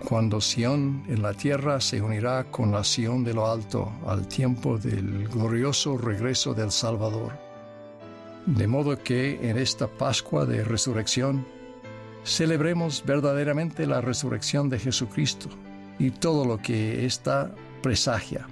Cuando 0.08 0.40
Sión 0.40 1.04
en 1.08 1.20
la 1.20 1.34
tierra 1.34 1.78
se 1.78 2.00
unirá 2.00 2.44
con 2.44 2.72
la 2.72 2.84
Sión 2.84 3.22
de 3.22 3.34
lo 3.34 3.46
alto 3.46 3.92
al 4.06 4.26
tiempo 4.28 4.78
del 4.78 5.28
glorioso 5.28 5.98
regreso 5.98 6.54
del 6.54 6.70
Salvador. 6.70 7.32
De 8.46 8.66
modo 8.66 9.02
que 9.02 9.50
en 9.50 9.58
esta 9.58 9.86
Pascua 9.86 10.46
de 10.46 10.64
Resurrección 10.64 11.46
celebremos 12.24 13.04
verdaderamente 13.04 13.86
la 13.86 14.00
resurrección 14.00 14.70
de 14.70 14.78
Jesucristo 14.78 15.50
y 15.98 16.12
todo 16.12 16.46
lo 16.46 16.58
que 16.58 17.04
ésta 17.04 17.54
presagia. 17.82 18.46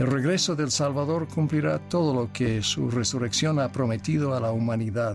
El 0.00 0.06
regreso 0.06 0.56
del 0.56 0.70
Salvador 0.70 1.28
cumplirá 1.28 1.78
todo 1.78 2.14
lo 2.14 2.32
que 2.32 2.62
su 2.62 2.90
resurrección 2.90 3.58
ha 3.58 3.70
prometido 3.70 4.34
a 4.34 4.40
la 4.40 4.50
humanidad. 4.50 5.14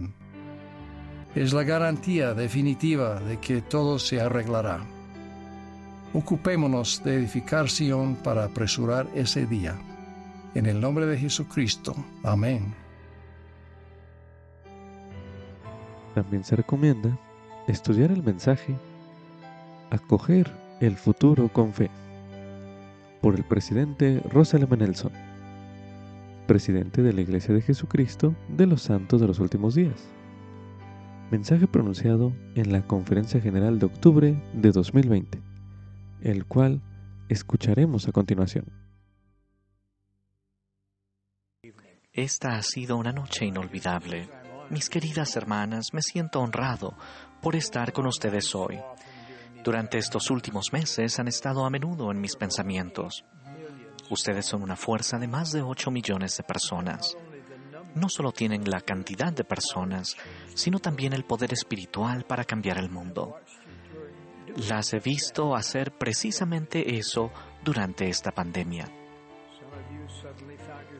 Es 1.33 1.53
la 1.53 1.63
garantía 1.63 2.36
definitiva 2.36 3.19
de 3.19 3.39
que 3.39 3.63
todo 3.63 3.97
se 3.97 4.21
arreglará. 4.21 4.81
Ocupémonos 6.13 7.03
de 7.03 7.15
edificar 7.15 7.67
Sion 7.67 8.15
para 8.17 8.43
apresurar 8.43 9.07
ese 9.15 9.47
día. 9.47 9.75
En 10.53 10.67
el 10.67 10.79
nombre 10.79 11.07
de 11.07 11.17
Jesucristo. 11.17 11.95
Amén. 12.21 12.71
También 16.13 16.43
se 16.43 16.57
recomienda 16.57 17.17
estudiar 17.67 18.11
el 18.11 18.21
mensaje, 18.21 18.75
acoger 19.89 20.53
el 20.79 20.95
futuro 20.95 21.49
con 21.51 21.73
fe 21.73 21.89
por 23.26 23.36
el 23.36 23.43
presidente 23.43 24.21
Russell 24.30 24.65
M. 24.65 24.78
Nelson, 24.78 25.11
presidente 26.45 27.01
de 27.01 27.11
la 27.11 27.21
Iglesia 27.21 27.55
de 27.55 27.63
Jesucristo 27.63 28.36
de 28.49 28.67
los 28.67 28.84
Santos 28.84 29.19
de 29.19 29.26
los 29.26 29.39
Últimos 29.39 29.73
Días. 29.73 30.07
Mensaje 31.32 31.65
pronunciado 31.65 32.34
en 32.53 32.71
la 32.71 32.86
Conferencia 32.86 33.41
General 33.41 33.80
de 33.80 33.88
octubre 33.88 34.43
de 34.53 34.71
2020, 34.71 35.41
el 36.21 36.45
cual 36.45 36.84
escucharemos 37.28 38.07
a 38.07 38.11
continuación. 38.11 38.65
Esta 42.13 42.57
ha 42.57 42.61
sido 42.61 42.95
una 42.95 43.11
noche 43.11 43.45
inolvidable. 43.45 44.30
Mis 44.69 44.88
queridas 44.88 45.36
hermanas, 45.36 45.88
me 45.93 46.03
siento 46.03 46.41
honrado 46.41 46.95
por 47.41 47.55
estar 47.55 47.91
con 47.91 48.05
ustedes 48.05 48.53
hoy. 48.53 48.78
Durante 49.66 49.97
estos 49.97 50.30
últimos 50.30 50.72
meses 50.74 51.18
han 51.18 51.28
estado 51.28 51.66
a 51.66 51.72
menudo 51.72 52.11
en 52.11 52.22
mis 52.22 52.36
pensamientos. 52.36 53.26
Ustedes 54.11 54.45
son 54.45 54.61
una 54.61 54.76
fuerza 54.76 55.18
de 55.18 55.28
más 55.28 55.51
de 55.51 55.63
8 55.63 55.89
millones 55.89 56.38
de 56.38 56.43
personas. 56.43 57.18
No 57.95 58.07
solo 58.07 58.32
tienen 58.32 58.70
la 58.70 58.82
cantidad 58.82 59.34
de 59.34 59.43
personas, 59.43 60.18
sino 60.53 60.78
también 60.78 61.13
el 61.13 61.24
poder 61.24 61.51
espiritual 61.51 62.26
para 62.26 62.43
cambiar 62.43 62.78
el 62.78 62.91
mundo. 62.91 63.39
Las 64.70 64.93
he 64.93 64.99
visto 64.99 65.55
hacer 65.55 65.97
precisamente 65.97 66.99
eso 66.99 67.32
durante 67.63 68.07
esta 68.07 68.32
pandemia. 68.32 68.88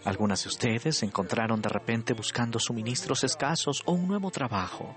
Algunas 0.06 0.44
de 0.44 0.50
ustedes 0.50 0.98
se 0.98 1.06
encontraron 1.06 1.62
de 1.62 1.70
repente 1.70 2.16
buscando 2.16 2.58
suministros 2.58 3.24
escasos 3.24 3.84
o 3.86 3.92
un 3.92 4.08
nuevo 4.08 4.32
trabajo. 4.32 4.96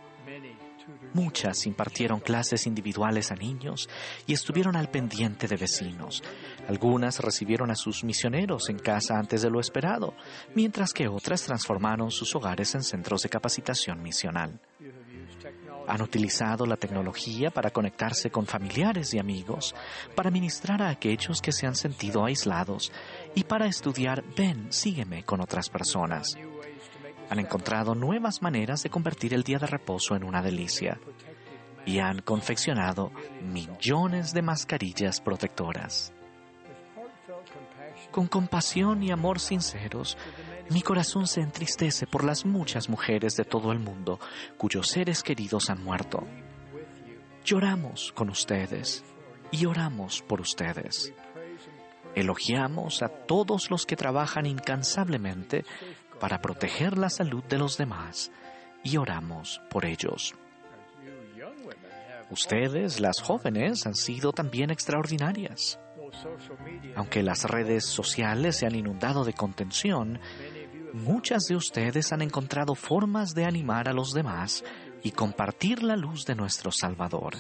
Muchas 1.14 1.66
impartieron 1.66 2.20
clases 2.20 2.66
individuales 2.66 3.32
a 3.32 3.34
niños 3.34 3.88
y 4.26 4.34
estuvieron 4.34 4.76
al 4.76 4.90
pendiente 4.90 5.48
de 5.48 5.56
vecinos. 5.56 6.22
Algunas 6.68 7.20
recibieron 7.20 7.70
a 7.70 7.74
sus 7.74 8.04
misioneros 8.04 8.68
en 8.68 8.78
casa 8.78 9.18
antes 9.18 9.42
de 9.42 9.50
lo 9.50 9.60
esperado, 9.60 10.14
mientras 10.54 10.92
que 10.92 11.08
otras 11.08 11.42
transformaron 11.42 12.10
sus 12.10 12.34
hogares 12.34 12.74
en 12.74 12.82
centros 12.82 13.22
de 13.22 13.28
capacitación 13.28 14.02
misional. 14.02 14.60
Han 15.86 16.02
utilizado 16.02 16.66
la 16.66 16.76
tecnología 16.76 17.50
para 17.50 17.70
conectarse 17.70 18.30
con 18.30 18.46
familiares 18.46 19.14
y 19.14 19.18
amigos, 19.18 19.74
para 20.14 20.30
ministrar 20.30 20.82
a 20.82 20.90
aquellos 20.90 21.40
que 21.40 21.52
se 21.52 21.66
han 21.66 21.74
sentido 21.74 22.24
aislados 22.26 22.92
y 23.34 23.44
para 23.44 23.66
estudiar 23.66 24.22
Ven, 24.36 24.70
sígueme 24.70 25.24
con 25.24 25.40
otras 25.40 25.70
personas 25.70 26.36
han 27.30 27.38
encontrado 27.38 27.94
nuevas 27.94 28.42
maneras 28.42 28.82
de 28.82 28.90
convertir 28.90 29.34
el 29.34 29.42
día 29.42 29.58
de 29.58 29.66
reposo 29.66 30.16
en 30.16 30.24
una 30.24 30.42
delicia 30.42 30.98
y 31.84 31.98
han 31.98 32.20
confeccionado 32.20 33.12
millones 33.42 34.32
de 34.32 34.42
mascarillas 34.42 35.20
protectoras. 35.20 36.12
Con 38.10 38.26
compasión 38.26 39.02
y 39.02 39.10
amor 39.10 39.40
sinceros, 39.40 40.16
mi 40.70 40.82
corazón 40.82 41.26
se 41.26 41.40
entristece 41.40 42.06
por 42.06 42.24
las 42.24 42.44
muchas 42.44 42.88
mujeres 42.88 43.36
de 43.36 43.44
todo 43.44 43.72
el 43.72 43.78
mundo 43.78 44.18
cuyos 44.56 44.88
seres 44.88 45.22
queridos 45.22 45.70
han 45.70 45.82
muerto. 45.82 46.26
Lloramos 47.44 48.12
con 48.12 48.28
ustedes 48.28 49.04
y 49.50 49.64
oramos 49.66 50.22
por 50.22 50.40
ustedes. 50.40 51.12
Elogiamos 52.14 53.02
a 53.02 53.08
todos 53.08 53.70
los 53.70 53.86
que 53.86 53.96
trabajan 53.96 54.46
incansablemente 54.46 55.64
para 56.20 56.40
proteger 56.40 56.98
la 56.98 57.10
salud 57.10 57.44
de 57.44 57.58
los 57.58 57.76
demás 57.76 58.30
y 58.82 58.96
oramos 58.96 59.60
por 59.70 59.84
ellos. 59.84 60.34
Ustedes, 62.30 63.00
las 63.00 63.20
jóvenes, 63.20 63.86
han 63.86 63.94
sido 63.94 64.32
también 64.32 64.70
extraordinarias. 64.70 65.78
Aunque 66.94 67.22
las 67.22 67.44
redes 67.44 67.84
sociales 67.84 68.56
se 68.56 68.66
han 68.66 68.74
inundado 68.74 69.24
de 69.24 69.32
contención, 69.32 70.20
muchas 70.92 71.44
de 71.44 71.56
ustedes 71.56 72.12
han 72.12 72.22
encontrado 72.22 72.74
formas 72.74 73.34
de 73.34 73.44
animar 73.44 73.88
a 73.88 73.92
los 73.92 74.12
demás 74.12 74.64
y 75.02 75.12
compartir 75.12 75.82
la 75.82 75.96
luz 75.96 76.24
de 76.26 76.34
nuestro 76.34 76.70
Salvador. 76.70 77.36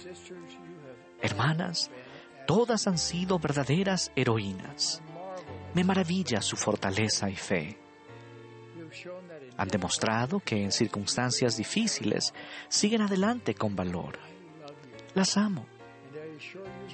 Hermanas, 1.20 1.90
todas 2.46 2.86
han 2.86 2.98
sido 2.98 3.38
verdaderas 3.38 4.12
heroínas. 4.16 5.02
Me 5.74 5.84
maravilla 5.84 6.40
su 6.40 6.56
fortaleza 6.56 7.28
y 7.28 7.36
fe. 7.36 7.78
Han 9.58 9.68
demostrado 9.68 10.40
que 10.40 10.62
en 10.62 10.72
circunstancias 10.72 11.56
difíciles 11.56 12.32
siguen 12.68 13.02
adelante 13.02 13.54
con 13.54 13.76
valor. 13.76 14.18
Las 15.14 15.36
amo. 15.36 15.66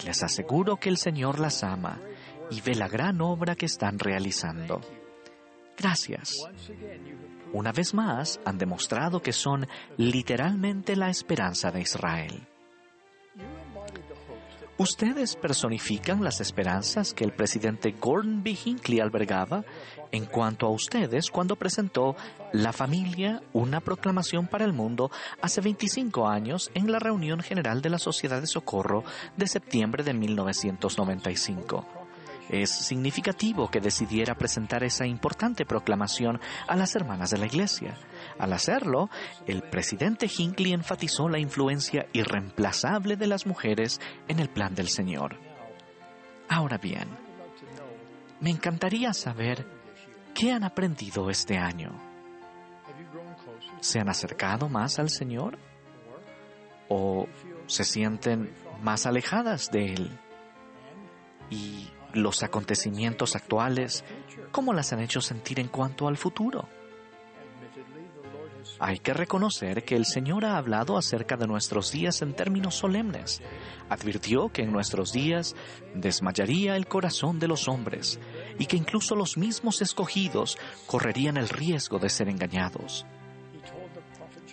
Y 0.00 0.06
les 0.06 0.22
aseguro 0.22 0.76
que 0.76 0.88
el 0.88 0.96
Señor 0.96 1.38
las 1.38 1.62
ama 1.62 2.00
y 2.50 2.60
ve 2.62 2.74
la 2.74 2.88
gran 2.88 3.20
obra 3.20 3.54
que 3.54 3.66
están 3.66 3.98
realizando. 3.98 4.80
Gracias. 5.76 6.32
Una 7.52 7.72
vez 7.72 7.94
más 7.94 8.40
han 8.44 8.58
demostrado 8.58 9.20
que 9.20 9.32
son 9.32 9.68
literalmente 9.96 10.96
la 10.96 11.10
esperanza 11.10 11.70
de 11.70 11.82
Israel. 11.82 12.48
Ustedes 14.76 15.36
personifican 15.36 16.24
las 16.24 16.40
esperanzas 16.40 17.14
que 17.14 17.22
el 17.22 17.32
presidente 17.32 17.92
Gordon 17.92 18.42
B. 18.42 18.58
Hinckley 18.64 18.98
albergaba 18.98 19.64
en 20.10 20.26
cuanto 20.26 20.66
a 20.66 20.70
ustedes 20.70 21.30
cuando 21.30 21.54
presentó 21.54 22.16
La 22.52 22.72
familia, 22.72 23.40
una 23.52 23.80
proclamación 23.80 24.48
para 24.48 24.64
el 24.64 24.72
mundo 24.72 25.12
hace 25.40 25.60
25 25.60 26.26
años 26.26 26.72
en 26.74 26.90
la 26.90 26.98
reunión 26.98 27.38
general 27.38 27.82
de 27.82 27.90
la 27.90 27.98
Sociedad 27.98 28.40
de 28.40 28.48
Socorro 28.48 29.04
de 29.36 29.46
septiembre 29.46 30.02
de 30.02 30.12
1995. 30.12 31.93
Es 32.48 32.70
significativo 32.70 33.70
que 33.70 33.80
decidiera 33.80 34.34
presentar 34.34 34.84
esa 34.84 35.06
importante 35.06 35.64
proclamación 35.64 36.40
a 36.68 36.76
las 36.76 36.94
hermanas 36.94 37.30
de 37.30 37.38
la 37.38 37.46
Iglesia. 37.46 37.96
Al 38.38 38.52
hacerlo, 38.52 39.08
el 39.46 39.62
presidente 39.62 40.26
Hinckley 40.26 40.72
enfatizó 40.72 41.28
la 41.28 41.38
influencia 41.38 42.06
irreemplazable 42.12 43.16
de 43.16 43.26
las 43.26 43.46
mujeres 43.46 44.00
en 44.28 44.40
el 44.40 44.50
plan 44.50 44.74
del 44.74 44.88
Señor. 44.88 45.38
Ahora 46.48 46.78
bien, 46.78 47.08
me 48.40 48.50
encantaría 48.50 49.12
saber 49.14 49.66
qué 50.34 50.52
han 50.52 50.64
aprendido 50.64 51.30
este 51.30 51.56
año. 51.56 51.92
¿Se 53.80 54.00
han 54.00 54.08
acercado 54.08 54.68
más 54.68 54.98
al 54.98 55.08
Señor? 55.08 55.58
¿O 56.88 57.26
se 57.66 57.84
sienten 57.84 58.54
más 58.82 59.06
alejadas 59.06 59.70
de 59.70 59.94
Él? 59.94 60.18
¿Y 61.50 61.88
los 62.14 62.42
acontecimientos 62.42 63.36
actuales, 63.36 64.04
cómo 64.50 64.72
las 64.72 64.92
han 64.92 65.00
hecho 65.00 65.20
sentir 65.20 65.60
en 65.60 65.68
cuanto 65.68 66.08
al 66.08 66.16
futuro? 66.16 66.68
Hay 68.80 68.98
que 68.98 69.14
reconocer 69.14 69.84
que 69.84 69.94
el 69.94 70.06
Señor 70.06 70.44
ha 70.44 70.56
hablado 70.56 70.96
acerca 70.96 71.36
de 71.36 71.46
nuestros 71.46 71.92
días 71.92 72.22
en 72.22 72.34
términos 72.34 72.74
solemnes. 72.74 73.42
Advirtió 73.88 74.48
que 74.48 74.62
en 74.62 74.72
nuestros 74.72 75.12
días 75.12 75.54
desmayaría 75.94 76.76
el 76.76 76.86
corazón 76.86 77.38
de 77.38 77.48
los 77.48 77.68
hombres 77.68 78.18
y 78.58 78.66
que 78.66 78.76
incluso 78.76 79.14
los 79.14 79.36
mismos 79.36 79.82
escogidos 79.82 80.58
correrían 80.86 81.36
el 81.36 81.48
riesgo 81.48 81.98
de 81.98 82.08
ser 82.08 82.28
engañados. 82.28 83.06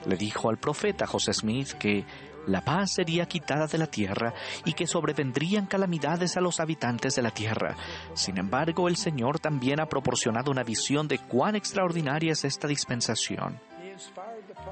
Le 0.06 0.18
dijo 0.18 0.50
al 0.50 0.58
profeta 0.58 1.08
José 1.08 1.34
Smith 1.34 1.74
que 1.74 2.06
la 2.48 2.62
paz 2.62 2.94
sería 2.94 3.28
quitada 3.28 3.68
de 3.68 3.78
la 3.78 3.88
tierra 3.88 4.34
y 4.66 4.74
que 4.74 4.88
sobrevendrían 4.88 5.68
calamidades 5.68 6.38
a 6.38 6.42
los 6.42 6.60
habitantes 6.60 7.16
de 7.16 7.22
la 7.22 7.32
tierra. 7.32 7.76
Sin 8.14 8.38
embargo, 8.38 8.88
el 8.88 8.98
Señor 8.98 9.40
también 9.40 9.80
ha 9.80 9.88
proporcionado 9.88 10.52
una 10.52 10.64
visión 10.64 11.08
de 11.08 11.20
cuán 11.20 11.56
extraordinaria 11.56 12.34
es 12.34 12.44
esta 12.46 12.68
dispensación. 12.68 13.60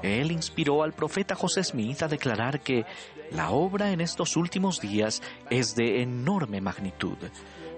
Él 0.02 0.32
inspiró 0.32 0.82
al 0.82 0.92
profeta 0.92 1.34
José 1.34 1.62
Smith 1.62 2.02
a 2.02 2.08
declarar 2.08 2.60
que 2.60 2.84
la 3.30 3.50
obra 3.50 3.92
en 3.92 4.00
estos 4.00 4.36
últimos 4.36 4.80
días 4.80 5.22
es 5.50 5.76
de 5.76 6.02
enorme 6.02 6.60
magnitud. 6.60 7.18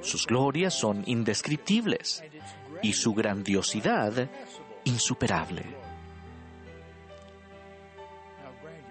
Sus 0.00 0.26
glorias 0.26 0.74
son 0.74 1.02
indescriptibles 1.06 2.24
y 2.82 2.94
su 2.94 3.12
grandiosidad 3.12 4.28
insuperable. 4.84 5.64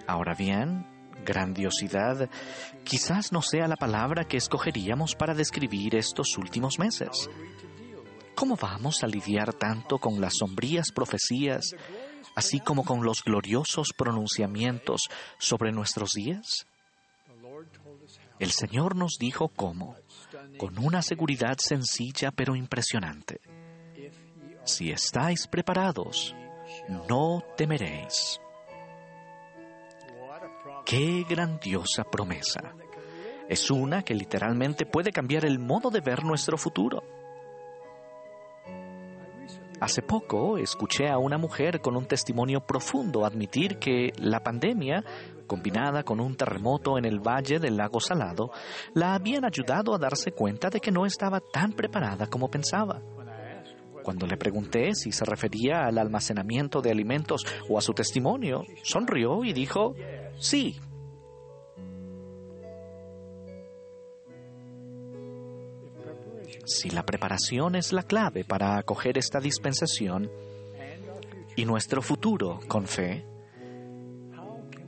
Ahora 0.07 0.35
bien, 0.35 0.85
grandiosidad 1.25 2.29
quizás 2.83 3.31
no 3.31 3.41
sea 3.41 3.67
la 3.67 3.75
palabra 3.75 4.25
que 4.25 4.37
escogeríamos 4.37 5.15
para 5.15 5.33
describir 5.33 5.95
estos 5.95 6.37
últimos 6.37 6.79
meses. 6.79 7.29
¿Cómo 8.35 8.55
vamos 8.55 9.03
a 9.03 9.07
lidiar 9.07 9.53
tanto 9.53 9.99
con 9.99 10.19
las 10.19 10.37
sombrías 10.37 10.91
profecías 10.91 11.75
así 12.35 12.59
como 12.59 12.83
con 12.83 13.03
los 13.03 13.23
gloriosos 13.23 13.89
pronunciamientos 13.95 15.09
sobre 15.37 15.71
nuestros 15.71 16.11
días? 16.11 16.65
El 18.39 18.51
Señor 18.51 18.95
nos 18.95 19.17
dijo 19.19 19.49
cómo, 19.49 19.95
con 20.57 20.79
una 20.79 21.01
seguridad 21.01 21.57
sencilla 21.59 22.31
pero 22.31 22.55
impresionante. 22.55 23.39
Si 24.63 24.91
estáis 24.91 25.47
preparados, 25.47 26.35
no 27.07 27.43
temeréis. 27.57 28.39
Qué 30.85 31.25
grandiosa 31.29 32.03
promesa. 32.03 32.75
Es 33.47 33.69
una 33.69 34.03
que 34.03 34.13
literalmente 34.13 34.85
puede 34.85 35.11
cambiar 35.11 35.45
el 35.45 35.59
modo 35.59 35.89
de 35.89 36.01
ver 36.01 36.23
nuestro 36.23 36.57
futuro. 36.57 37.03
Hace 39.79 40.01
poco 40.03 40.57
escuché 40.57 41.09
a 41.09 41.17
una 41.17 41.37
mujer 41.37 41.81
con 41.81 41.95
un 41.97 42.05
testimonio 42.05 42.61
profundo 42.61 43.25
admitir 43.25 43.79
que 43.79 44.13
la 44.17 44.39
pandemia, 44.41 45.03
combinada 45.47 46.03
con 46.03 46.19
un 46.19 46.35
terremoto 46.35 46.97
en 46.97 47.05
el 47.05 47.19
valle 47.19 47.59
del 47.59 47.77
lago 47.77 47.99
Salado, 47.99 48.51
la 48.93 49.15
habían 49.15 49.43
ayudado 49.43 49.95
a 49.95 49.97
darse 49.97 50.33
cuenta 50.33 50.69
de 50.69 50.79
que 50.79 50.91
no 50.91 51.05
estaba 51.05 51.39
tan 51.39 51.73
preparada 51.73 52.27
como 52.27 52.49
pensaba. 52.49 53.01
Cuando 54.03 54.25
le 54.27 54.37
pregunté 54.37 54.93
si 54.95 55.11
se 55.11 55.25
refería 55.25 55.85
al 55.85 55.97
almacenamiento 55.97 56.81
de 56.81 56.91
alimentos 56.91 57.45
o 57.69 57.77
a 57.77 57.81
su 57.81 57.93
testimonio, 57.93 58.65
sonrió 58.83 59.43
y 59.43 59.53
dijo, 59.53 59.95
sí, 60.39 60.79
Si 66.65 66.89
la 66.89 67.03
preparación 67.05 67.75
es 67.75 67.91
la 67.91 68.03
clave 68.03 68.45
para 68.45 68.77
acoger 68.77 69.17
esta 69.17 69.39
dispensación 69.39 70.31
y 71.55 71.65
nuestro 71.65 72.01
futuro 72.01 72.59
con 72.67 72.87
fe, 72.87 73.25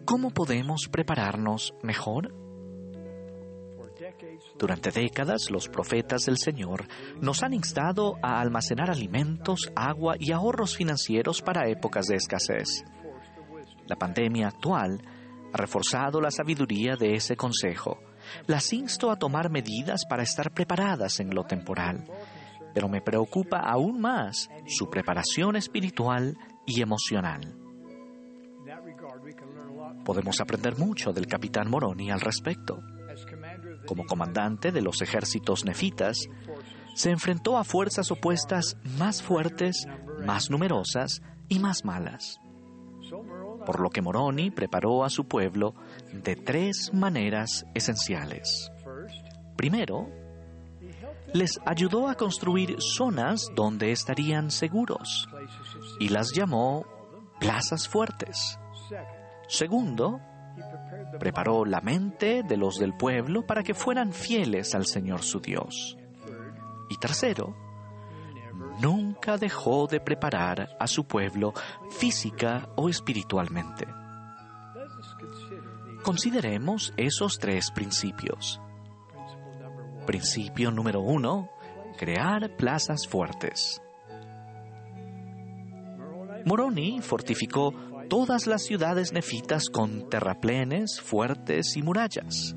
¿cómo 0.05 0.29
podemos 0.29 0.87
prepararnos 0.89 1.73
mejor? 1.81 2.42
Durante 4.57 4.91
décadas 4.91 5.49
los 5.49 5.67
profetas 5.67 6.25
del 6.25 6.37
Señor 6.37 6.87
nos 7.21 7.43
han 7.43 7.53
instado 7.53 8.15
a 8.21 8.39
almacenar 8.39 8.89
alimentos, 8.89 9.71
agua 9.75 10.15
y 10.19 10.31
ahorros 10.31 10.75
financieros 10.75 11.41
para 11.41 11.69
épocas 11.69 12.05
de 12.07 12.15
escasez. 12.15 12.83
La 13.87 13.95
pandemia 13.95 14.47
actual 14.47 15.01
ha 15.53 15.57
reforzado 15.57 16.21
la 16.21 16.31
sabiduría 16.31 16.95
de 16.95 17.15
ese 17.15 17.35
consejo 17.35 17.99
las 18.47 18.71
insto 18.73 19.11
a 19.11 19.17
tomar 19.17 19.49
medidas 19.49 20.05
para 20.05 20.23
estar 20.23 20.51
preparadas 20.51 21.19
en 21.19 21.33
lo 21.33 21.43
temporal, 21.43 22.05
pero 22.73 22.89
me 22.89 23.01
preocupa 23.01 23.59
aún 23.59 23.99
más 24.01 24.49
su 24.67 24.89
preparación 24.89 25.55
espiritual 25.55 26.37
y 26.65 26.81
emocional. 26.81 27.55
Podemos 30.03 30.41
aprender 30.41 30.77
mucho 30.77 31.13
del 31.13 31.27
capitán 31.27 31.69
Moroni 31.69 32.11
al 32.11 32.19
respecto. 32.19 32.79
Como 33.85 34.05
comandante 34.05 34.71
de 34.71 34.81
los 34.81 35.01
ejércitos 35.01 35.65
nefitas, 35.65 36.27
se 36.95 37.09
enfrentó 37.09 37.57
a 37.57 37.63
fuerzas 37.63 38.11
opuestas 38.11 38.77
más 38.97 39.21
fuertes, 39.21 39.87
más 40.25 40.49
numerosas 40.49 41.21
y 41.49 41.59
más 41.59 41.83
malas 41.83 42.39
por 43.65 43.79
lo 43.79 43.89
que 43.89 44.01
Moroni 44.01 44.51
preparó 44.51 45.03
a 45.03 45.09
su 45.09 45.25
pueblo 45.25 45.73
de 46.11 46.35
tres 46.35 46.91
maneras 46.93 47.65
esenciales. 47.73 48.71
Primero, 49.55 50.09
les 51.33 51.59
ayudó 51.65 52.07
a 52.07 52.15
construir 52.15 52.75
zonas 52.79 53.49
donde 53.55 53.91
estarían 53.91 54.51
seguros 54.51 55.27
y 55.99 56.09
las 56.09 56.33
llamó 56.33 56.85
plazas 57.39 57.87
fuertes. 57.87 58.59
Segundo, 59.47 60.19
preparó 61.19 61.65
la 61.65 61.81
mente 61.81 62.43
de 62.43 62.57
los 62.57 62.77
del 62.77 62.95
pueblo 62.95 63.45
para 63.45 63.63
que 63.63 63.73
fueran 63.73 64.13
fieles 64.13 64.75
al 64.75 64.85
Señor 64.85 65.21
su 65.21 65.39
Dios. 65.39 65.97
Y 66.89 66.97
tercero, 66.97 67.55
nunca 68.81 69.37
dejó 69.37 69.87
de 69.87 69.99
preparar 69.99 70.75
a 70.79 70.87
su 70.87 71.05
pueblo 71.05 71.53
física 71.91 72.69
o 72.75 72.89
espiritualmente. 72.89 73.87
Consideremos 76.03 76.93
esos 76.97 77.39
tres 77.39 77.71
principios. 77.71 78.61
Principio 80.05 80.69
número 80.69 80.99
uno, 80.99 81.49
crear 81.97 82.57
plazas 82.57 83.07
fuertes. 83.07 83.81
Moroni 86.45 86.99
fortificó 87.01 87.73
todas 88.13 88.45
las 88.45 88.61
ciudades 88.61 89.11
nefitas 89.11 89.69
con 89.69 90.07
terraplenes, 90.07 91.01
fuertes 91.01 91.75
y 91.75 91.81
murallas. 91.81 92.55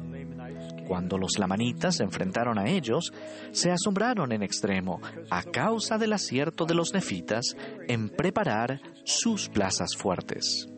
Cuando 0.87 1.17
los 1.17 1.39
lamanitas 1.39 1.97
se 1.97 2.03
enfrentaron 2.03 2.59
a 2.59 2.69
ellos, 2.69 3.11
se 3.53 3.71
asombraron 3.71 4.33
en 4.33 4.43
extremo 4.43 5.01
a 5.31 5.43
causa 5.45 5.97
del 5.97 6.13
acierto 6.13 6.67
de 6.67 6.75
los 6.75 6.93
nefitas 6.93 7.57
en 7.89 8.11
preparar 8.11 8.83
sus 9.05 9.49
plazas 9.49 9.97
fuertes. 9.97 10.69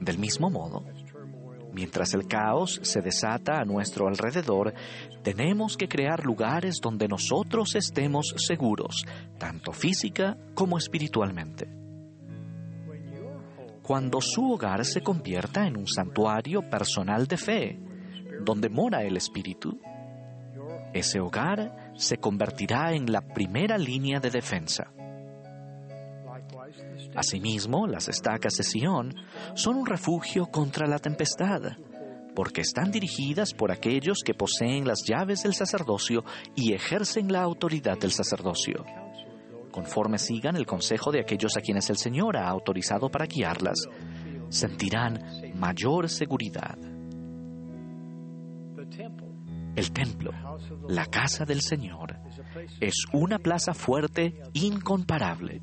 Del 0.00 0.16
mismo 0.16 0.48
modo, 0.48 0.82
mientras 1.74 2.14
el 2.14 2.26
caos 2.26 2.80
se 2.84 3.02
desata 3.02 3.60
a 3.60 3.66
nuestro 3.66 4.08
alrededor, 4.08 4.72
tenemos 5.22 5.76
que 5.76 5.88
crear 5.88 6.24
lugares 6.24 6.78
donde 6.82 7.06
nosotros 7.06 7.74
estemos 7.74 8.32
seguros, 8.38 9.04
tanto 9.36 9.72
física 9.72 10.38
como 10.54 10.78
espiritualmente 10.78 11.83
cuando 13.84 14.22
su 14.22 14.52
hogar 14.52 14.82
se 14.86 15.02
convierta 15.02 15.66
en 15.66 15.76
un 15.76 15.86
santuario 15.86 16.62
personal 16.70 17.26
de 17.26 17.36
fe, 17.36 17.78
donde 18.40 18.70
mora 18.70 19.02
el 19.02 19.18
Espíritu, 19.18 19.78
ese 20.94 21.20
hogar 21.20 21.92
se 21.94 22.16
convertirá 22.16 22.94
en 22.94 23.12
la 23.12 23.20
primera 23.20 23.76
línea 23.76 24.20
de 24.20 24.30
defensa. 24.30 24.90
Asimismo, 27.14 27.86
las 27.86 28.08
estacas 28.08 28.54
de 28.54 28.64
Sion 28.64 29.14
son 29.54 29.76
un 29.76 29.86
refugio 29.86 30.46
contra 30.46 30.88
la 30.88 30.98
tempestad, 30.98 31.60
porque 32.34 32.62
están 32.62 32.90
dirigidas 32.90 33.52
por 33.52 33.70
aquellos 33.70 34.22
que 34.24 34.32
poseen 34.32 34.88
las 34.88 35.04
llaves 35.06 35.42
del 35.42 35.52
sacerdocio 35.52 36.24
y 36.56 36.72
ejercen 36.72 37.30
la 37.30 37.42
autoridad 37.42 37.98
del 37.98 38.12
sacerdocio. 38.12 38.82
Conforme 39.74 40.20
sigan 40.20 40.54
el 40.54 40.66
consejo 40.66 41.10
de 41.10 41.18
aquellos 41.18 41.56
a 41.56 41.60
quienes 41.60 41.90
el 41.90 41.96
Señor 41.96 42.36
ha 42.36 42.48
autorizado 42.48 43.10
para 43.10 43.26
guiarlas, 43.26 43.88
sentirán 44.48 45.18
mayor 45.56 46.08
seguridad. 46.08 46.78
El 49.74 49.90
templo, 49.92 50.30
la 50.88 51.06
casa 51.06 51.44
del 51.44 51.60
Señor, 51.60 52.20
es 52.80 53.04
una 53.12 53.40
plaza 53.40 53.74
fuerte 53.74 54.40
incomparable. 54.52 55.60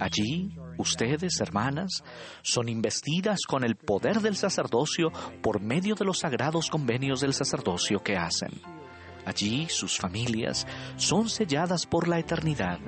Allí, 0.00 0.56
ustedes, 0.78 1.38
hermanas, 1.42 2.02
son 2.40 2.70
investidas 2.70 3.40
con 3.46 3.64
el 3.64 3.76
poder 3.76 4.22
del 4.22 4.36
sacerdocio 4.36 5.12
por 5.42 5.60
medio 5.60 5.94
de 5.94 6.06
los 6.06 6.20
sagrados 6.20 6.70
convenios 6.70 7.20
del 7.20 7.34
sacerdocio 7.34 8.02
que 8.02 8.16
hacen. 8.16 8.79
Allí 9.24 9.68
sus 9.68 9.98
familias 9.98 10.66
son 10.96 11.28
selladas 11.28 11.86
por 11.86 12.08
la 12.08 12.18
eternidad 12.18 12.78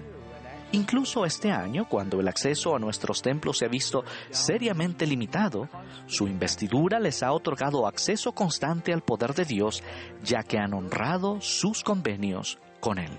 Incluso 0.72 1.26
este 1.26 1.50
año, 1.50 1.86
cuando 1.86 2.18
el 2.18 2.28
acceso 2.28 2.74
a 2.74 2.78
nuestros 2.78 3.20
templos 3.20 3.58
se 3.58 3.66
ha 3.66 3.68
visto 3.68 4.04
seriamente 4.30 5.06
limitado, 5.06 5.68
su 6.06 6.26
investidura 6.26 6.98
les 6.98 7.22
ha 7.22 7.30
otorgado 7.32 7.86
acceso 7.86 8.32
constante 8.32 8.94
al 8.94 9.02
poder 9.02 9.34
de 9.34 9.44
Dios, 9.44 9.82
ya 10.24 10.42
que 10.42 10.58
han 10.58 10.72
honrado 10.72 11.42
sus 11.42 11.82
convenios 11.82 12.58
con 12.80 12.98
Él. 12.98 13.18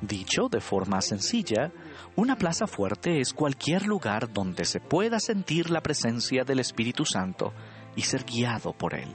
Dicho 0.00 0.48
de 0.48 0.60
forma 0.60 1.00
sencilla, 1.00 1.72
una 2.14 2.36
plaza 2.36 2.68
fuerte 2.68 3.20
es 3.20 3.32
cualquier 3.32 3.86
lugar 3.86 4.32
donde 4.32 4.64
se 4.64 4.78
pueda 4.78 5.18
sentir 5.18 5.68
la 5.68 5.80
presencia 5.80 6.44
del 6.44 6.60
Espíritu 6.60 7.04
Santo 7.04 7.52
y 7.96 8.02
ser 8.02 8.24
guiado 8.24 8.72
por 8.72 8.94
Él. 8.94 9.12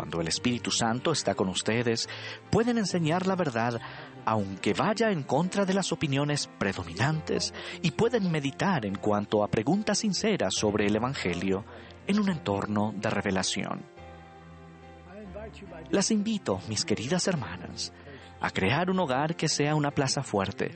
Cuando 0.00 0.22
el 0.22 0.28
Espíritu 0.28 0.70
Santo 0.70 1.12
está 1.12 1.34
con 1.34 1.50
ustedes, 1.50 2.08
pueden 2.50 2.78
enseñar 2.78 3.26
la 3.26 3.34
verdad 3.34 3.78
aunque 4.24 4.72
vaya 4.72 5.10
en 5.10 5.24
contra 5.24 5.66
de 5.66 5.74
las 5.74 5.92
opiniones 5.92 6.48
predominantes 6.58 7.52
y 7.82 7.90
pueden 7.90 8.32
meditar 8.32 8.86
en 8.86 8.94
cuanto 8.94 9.44
a 9.44 9.48
preguntas 9.48 9.98
sinceras 9.98 10.54
sobre 10.54 10.86
el 10.86 10.96
Evangelio 10.96 11.66
en 12.06 12.18
un 12.18 12.30
entorno 12.30 12.94
de 12.96 13.10
revelación. 13.10 13.84
Las 15.90 16.10
invito, 16.10 16.60
mis 16.66 16.86
queridas 16.86 17.28
hermanas, 17.28 17.92
a 18.40 18.48
crear 18.48 18.88
un 18.88 19.00
hogar 19.00 19.36
que 19.36 19.50
sea 19.50 19.74
una 19.74 19.90
plaza 19.90 20.22
fuerte 20.22 20.74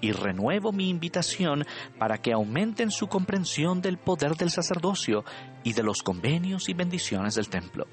y 0.00 0.12
renuevo 0.12 0.72
mi 0.72 0.88
invitación 0.88 1.66
para 1.98 2.16
que 2.16 2.32
aumenten 2.32 2.90
su 2.90 3.08
comprensión 3.08 3.82
del 3.82 3.98
poder 3.98 4.36
del 4.36 4.50
sacerdocio 4.50 5.22
y 5.64 5.74
de 5.74 5.82
los 5.82 6.02
convenios 6.02 6.70
y 6.70 6.72
bendiciones 6.72 7.34
del 7.34 7.50
templo. 7.50 7.86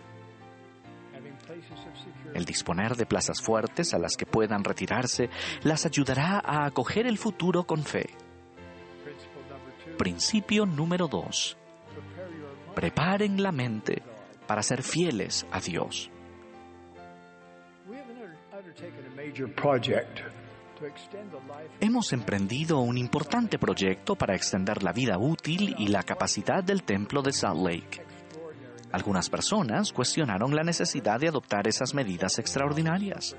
El 2.33 2.45
disponer 2.45 2.95
de 2.95 3.05
plazas 3.05 3.41
fuertes 3.41 3.93
a 3.93 3.99
las 3.99 4.15
que 4.15 4.25
puedan 4.25 4.63
retirarse 4.63 5.29
las 5.63 5.85
ayudará 5.85 6.41
a 6.43 6.65
acoger 6.65 7.07
el 7.07 7.17
futuro 7.17 7.63
con 7.63 7.83
fe. 7.83 8.09
Principio 9.97 10.65
número 10.65 11.07
2. 11.07 11.57
Preparen 12.75 13.41
la 13.41 13.51
mente 13.51 14.01
para 14.47 14.63
ser 14.63 14.83
fieles 14.83 15.45
a 15.51 15.59
Dios. 15.59 16.09
Hemos 21.79 22.13
emprendido 22.13 22.79
un 22.79 22.97
importante 22.97 23.59
proyecto 23.59 24.15
para 24.15 24.35
extender 24.35 24.81
la 24.81 24.93
vida 24.93 25.17
útil 25.17 25.75
y 25.77 25.87
la 25.87 26.03
capacidad 26.03 26.63
del 26.63 26.83
templo 26.83 27.21
de 27.21 27.33
Salt 27.33 27.61
Lake. 27.61 28.10
Algunas 28.91 29.29
personas 29.29 29.91
cuestionaron 29.93 30.55
la 30.55 30.63
necesidad 30.63 31.19
de 31.19 31.29
adoptar 31.29 31.67
esas 31.67 31.93
medidas 31.93 32.39
extraordinarias. 32.39 33.35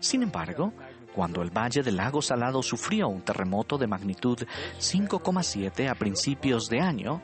Sin 0.00 0.22
embargo, 0.22 0.72
cuando 1.14 1.42
el 1.42 1.50
Valle 1.50 1.82
del 1.82 1.96
Lago 1.96 2.20
Salado 2.22 2.62
sufrió 2.62 3.08
un 3.08 3.22
terremoto 3.22 3.78
de 3.78 3.86
magnitud 3.86 4.38
5,7 4.78 5.88
a 5.88 5.94
principios 5.94 6.68
de 6.68 6.80
año, 6.80 7.22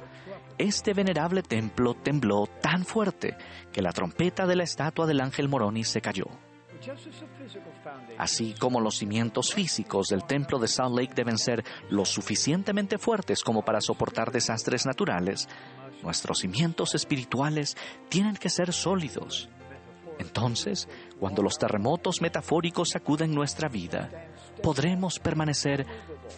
este 0.59 0.95
venerable 0.95 1.43
templo 1.43 1.95
tembló 1.95 2.47
tan 2.61 2.85
fuerte 2.85 3.37
que 3.73 3.83
la 3.83 3.93
trompeta 3.93 4.47
de 4.47 4.57
la 4.57 4.65
estatua 4.65 5.07
del 5.07 5.21
ángel 5.21 5.49
Moroni 5.49 5.85
se 5.85 6.01
cayó. 6.01 6.27
Así 8.19 8.55
como 8.59 8.81
los 8.81 8.97
cimientos 8.97 9.53
físicos 9.53 10.09
del 10.09 10.25
templo 10.25 10.59
de 10.59 10.69
Salt 10.69 10.99
Lake 10.99 11.15
deben 11.15 11.39
ser 11.39 11.65
lo 11.91 12.05
suficientemente 12.05 12.99
fuertes 12.99 13.43
como 13.43 13.63
para 13.63 13.81
soportar 13.81 14.31
desastres 14.31 14.87
naturales, 14.87 15.49
Nuestros 16.03 16.41
cimientos 16.41 16.95
espirituales 16.95 17.77
tienen 18.09 18.37
que 18.37 18.51
ser 18.51 18.73
sólidos. 18.73 19.49
Entonces, 20.19 20.89
cuando 21.19 21.43
los 21.43 21.59
terremotos 21.59 22.21
metafóricos 22.21 22.91
sacuden 22.91 23.35
nuestra 23.35 23.69
vida, 23.69 24.11
podremos 24.63 25.19
permanecer 25.19 25.87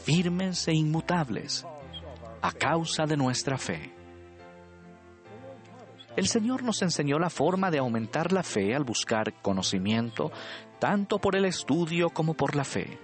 firmes 0.05 0.69
e 0.69 0.73
inmutables 0.73 1.67
a 2.41 2.53
causa 2.53 3.07
de 3.07 3.17
nuestra 3.17 3.59
fe. 3.59 3.93
El 6.15 6.29
Señor 6.29 6.63
nos 6.63 6.83
enseñó 6.83 7.19
la 7.19 7.31
forma 7.31 7.71
de 7.71 7.79
aumentar 7.79 8.33
la 8.33 8.43
fe 8.43 8.75
al 8.75 8.85
buscar 8.85 9.33
conocimiento, 9.41 10.31
tanto 10.79 11.19
por 11.19 11.37
el 11.37 11.47
estudio 11.47 12.11
como 12.11 12.35
por 12.35 12.55
la 12.55 12.65
fe. 12.65 12.99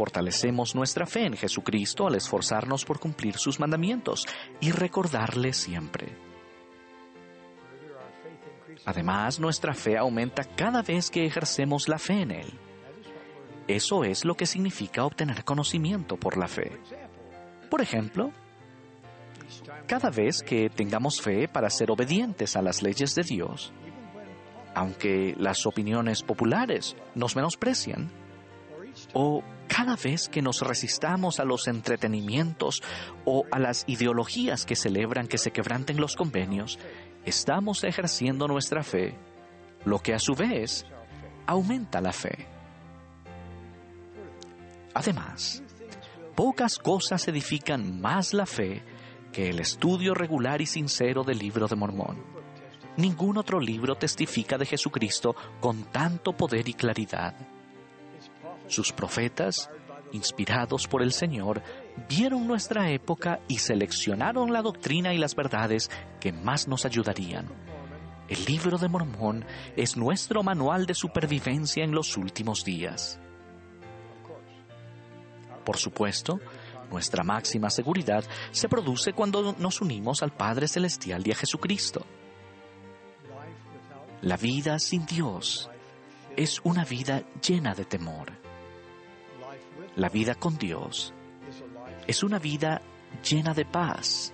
Fortalecemos 0.00 0.74
nuestra 0.74 1.04
fe 1.04 1.26
en 1.26 1.36
Jesucristo 1.36 2.06
al 2.06 2.14
esforzarnos 2.14 2.86
por 2.86 2.98
cumplir 2.98 3.36
sus 3.36 3.60
mandamientos 3.60 4.26
y 4.58 4.70
recordarle 4.70 5.52
siempre. 5.52 6.16
Además, 8.86 9.38
nuestra 9.38 9.74
fe 9.74 9.98
aumenta 9.98 10.44
cada 10.44 10.80
vez 10.80 11.10
que 11.10 11.26
ejercemos 11.26 11.86
la 11.86 11.98
fe 11.98 12.22
en 12.22 12.30
Él. 12.30 12.50
Eso 13.68 14.02
es 14.02 14.24
lo 14.24 14.38
que 14.38 14.46
significa 14.46 15.04
obtener 15.04 15.44
conocimiento 15.44 16.16
por 16.16 16.38
la 16.38 16.48
fe. 16.48 16.80
Por 17.68 17.82
ejemplo, 17.82 18.32
cada 19.86 20.08
vez 20.08 20.42
que 20.42 20.70
tengamos 20.70 21.20
fe 21.20 21.46
para 21.46 21.68
ser 21.68 21.90
obedientes 21.90 22.56
a 22.56 22.62
las 22.62 22.82
leyes 22.82 23.14
de 23.14 23.22
Dios, 23.22 23.70
aunque 24.74 25.34
las 25.36 25.66
opiniones 25.66 26.22
populares 26.22 26.96
nos 27.14 27.36
menosprecian, 27.36 28.10
o 29.12 29.42
cada 29.68 29.96
vez 29.96 30.28
que 30.28 30.42
nos 30.42 30.62
resistamos 30.62 31.38
a 31.40 31.44
los 31.44 31.68
entretenimientos 31.68 32.82
o 33.24 33.44
a 33.50 33.58
las 33.58 33.84
ideologías 33.86 34.66
que 34.66 34.76
celebran 34.76 35.28
que 35.28 35.38
se 35.38 35.52
quebranten 35.52 36.00
los 36.00 36.16
convenios, 36.16 36.78
estamos 37.24 37.84
ejerciendo 37.84 38.48
nuestra 38.48 38.82
fe, 38.82 39.16
lo 39.84 40.00
que 40.00 40.14
a 40.14 40.18
su 40.18 40.34
vez 40.34 40.86
aumenta 41.46 42.00
la 42.00 42.12
fe. 42.12 42.46
Además, 44.92 45.62
pocas 46.34 46.78
cosas 46.78 47.28
edifican 47.28 48.00
más 48.00 48.34
la 48.34 48.46
fe 48.46 48.82
que 49.32 49.50
el 49.50 49.60
estudio 49.60 50.14
regular 50.14 50.60
y 50.60 50.66
sincero 50.66 51.22
del 51.22 51.38
libro 51.38 51.68
de 51.68 51.76
Mormón. 51.76 52.24
Ningún 52.96 53.38
otro 53.38 53.60
libro 53.60 53.94
testifica 53.94 54.58
de 54.58 54.66
Jesucristo 54.66 55.36
con 55.60 55.84
tanto 55.84 56.32
poder 56.36 56.68
y 56.68 56.74
claridad. 56.74 57.34
Sus 58.70 58.92
profetas, 58.92 59.68
inspirados 60.12 60.86
por 60.86 61.02
el 61.02 61.12
Señor, 61.12 61.60
vieron 62.08 62.46
nuestra 62.46 62.88
época 62.92 63.40
y 63.48 63.58
seleccionaron 63.58 64.52
la 64.52 64.62
doctrina 64.62 65.12
y 65.12 65.18
las 65.18 65.34
verdades 65.34 65.90
que 66.20 66.32
más 66.32 66.68
nos 66.68 66.84
ayudarían. 66.84 67.48
El 68.28 68.44
libro 68.44 68.78
de 68.78 68.88
Mormón 68.88 69.44
es 69.74 69.96
nuestro 69.96 70.44
manual 70.44 70.86
de 70.86 70.94
supervivencia 70.94 71.82
en 71.82 71.90
los 71.90 72.16
últimos 72.16 72.64
días. 72.64 73.18
Por 75.64 75.76
supuesto, 75.76 76.38
nuestra 76.92 77.24
máxima 77.24 77.70
seguridad 77.70 78.22
se 78.52 78.68
produce 78.68 79.14
cuando 79.14 79.56
nos 79.58 79.80
unimos 79.80 80.22
al 80.22 80.30
Padre 80.30 80.68
Celestial 80.68 81.26
y 81.26 81.32
a 81.32 81.34
Jesucristo. 81.34 82.06
La 84.22 84.36
vida 84.36 84.78
sin 84.78 85.06
Dios 85.06 85.68
es 86.36 86.60
una 86.62 86.84
vida 86.84 87.24
llena 87.44 87.74
de 87.74 87.84
temor. 87.84 88.39
La 90.00 90.08
vida 90.08 90.34
con 90.34 90.56
Dios 90.56 91.12
es 92.06 92.22
una 92.22 92.38
vida 92.38 92.80
llena 93.22 93.52
de 93.52 93.66
paz. 93.66 94.32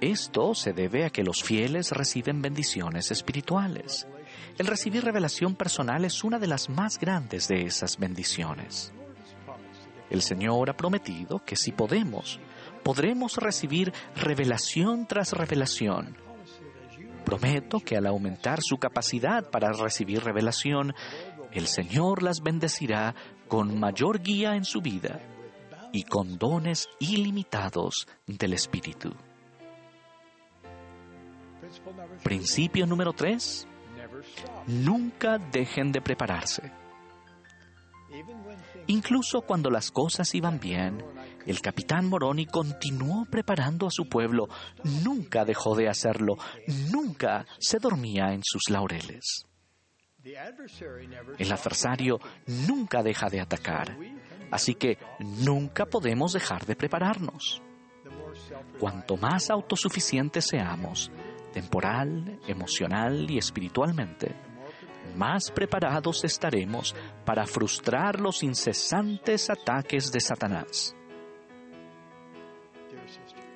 Esto 0.00 0.54
se 0.54 0.72
debe 0.72 1.04
a 1.04 1.10
que 1.10 1.24
los 1.24 1.42
fieles 1.42 1.90
reciben 1.90 2.40
bendiciones 2.40 3.10
espirituales. 3.10 4.06
El 4.56 4.68
recibir 4.68 5.02
revelación 5.04 5.56
personal 5.56 6.04
es 6.04 6.22
una 6.22 6.38
de 6.38 6.46
las 6.46 6.68
más 6.68 7.00
grandes 7.00 7.48
de 7.48 7.64
esas 7.64 7.98
bendiciones. 7.98 8.92
El 10.08 10.22
Señor 10.22 10.70
ha 10.70 10.76
prometido 10.76 11.44
que 11.44 11.56
si 11.56 11.72
podemos, 11.72 12.38
podremos 12.84 13.36
recibir 13.38 13.92
revelación 14.14 15.08
tras 15.08 15.32
revelación. 15.32 16.16
Prometo 17.24 17.80
que 17.80 17.96
al 17.96 18.06
aumentar 18.06 18.60
su 18.62 18.78
capacidad 18.78 19.50
para 19.50 19.72
recibir 19.72 20.22
revelación, 20.22 20.94
el 21.52 21.66
Señor 21.66 22.22
las 22.22 22.40
bendecirá 22.42 23.14
con 23.48 23.78
mayor 23.78 24.22
guía 24.22 24.54
en 24.54 24.64
su 24.64 24.80
vida 24.80 25.20
y 25.92 26.04
con 26.04 26.38
dones 26.38 26.88
ilimitados 27.00 28.06
del 28.26 28.52
Espíritu. 28.52 29.12
Principio 32.22 32.86
número 32.86 33.12
3. 33.12 33.66
Nunca 34.66 35.38
dejen 35.38 35.92
de 35.92 36.00
prepararse. 36.00 36.72
Incluso 38.86 39.42
cuando 39.42 39.70
las 39.70 39.90
cosas 39.90 40.34
iban 40.34 40.58
bien, 40.58 41.04
el 41.46 41.60
capitán 41.60 42.08
Moroni 42.08 42.46
continuó 42.46 43.24
preparando 43.24 43.86
a 43.86 43.90
su 43.90 44.08
pueblo, 44.08 44.48
nunca 45.04 45.44
dejó 45.44 45.76
de 45.76 45.88
hacerlo, 45.88 46.36
nunca 46.92 47.46
se 47.58 47.78
dormía 47.78 48.32
en 48.32 48.42
sus 48.42 48.68
laureles. 48.68 49.46
El 51.38 51.52
adversario 51.52 52.20
nunca 52.46 53.02
deja 53.02 53.28
de 53.28 53.40
atacar, 53.40 53.96
así 54.50 54.74
que 54.74 54.98
nunca 55.18 55.86
podemos 55.86 56.32
dejar 56.32 56.66
de 56.66 56.76
prepararnos. 56.76 57.62
Cuanto 58.78 59.16
más 59.16 59.50
autosuficientes 59.50 60.46
seamos, 60.46 61.10
temporal, 61.52 62.38
emocional 62.46 63.30
y 63.30 63.38
espiritualmente, 63.38 64.34
más 65.16 65.50
preparados 65.50 66.24
estaremos 66.24 66.94
para 67.24 67.46
frustrar 67.46 68.20
los 68.20 68.42
incesantes 68.42 69.50
ataques 69.50 70.12
de 70.12 70.20
Satanás. 70.20 70.94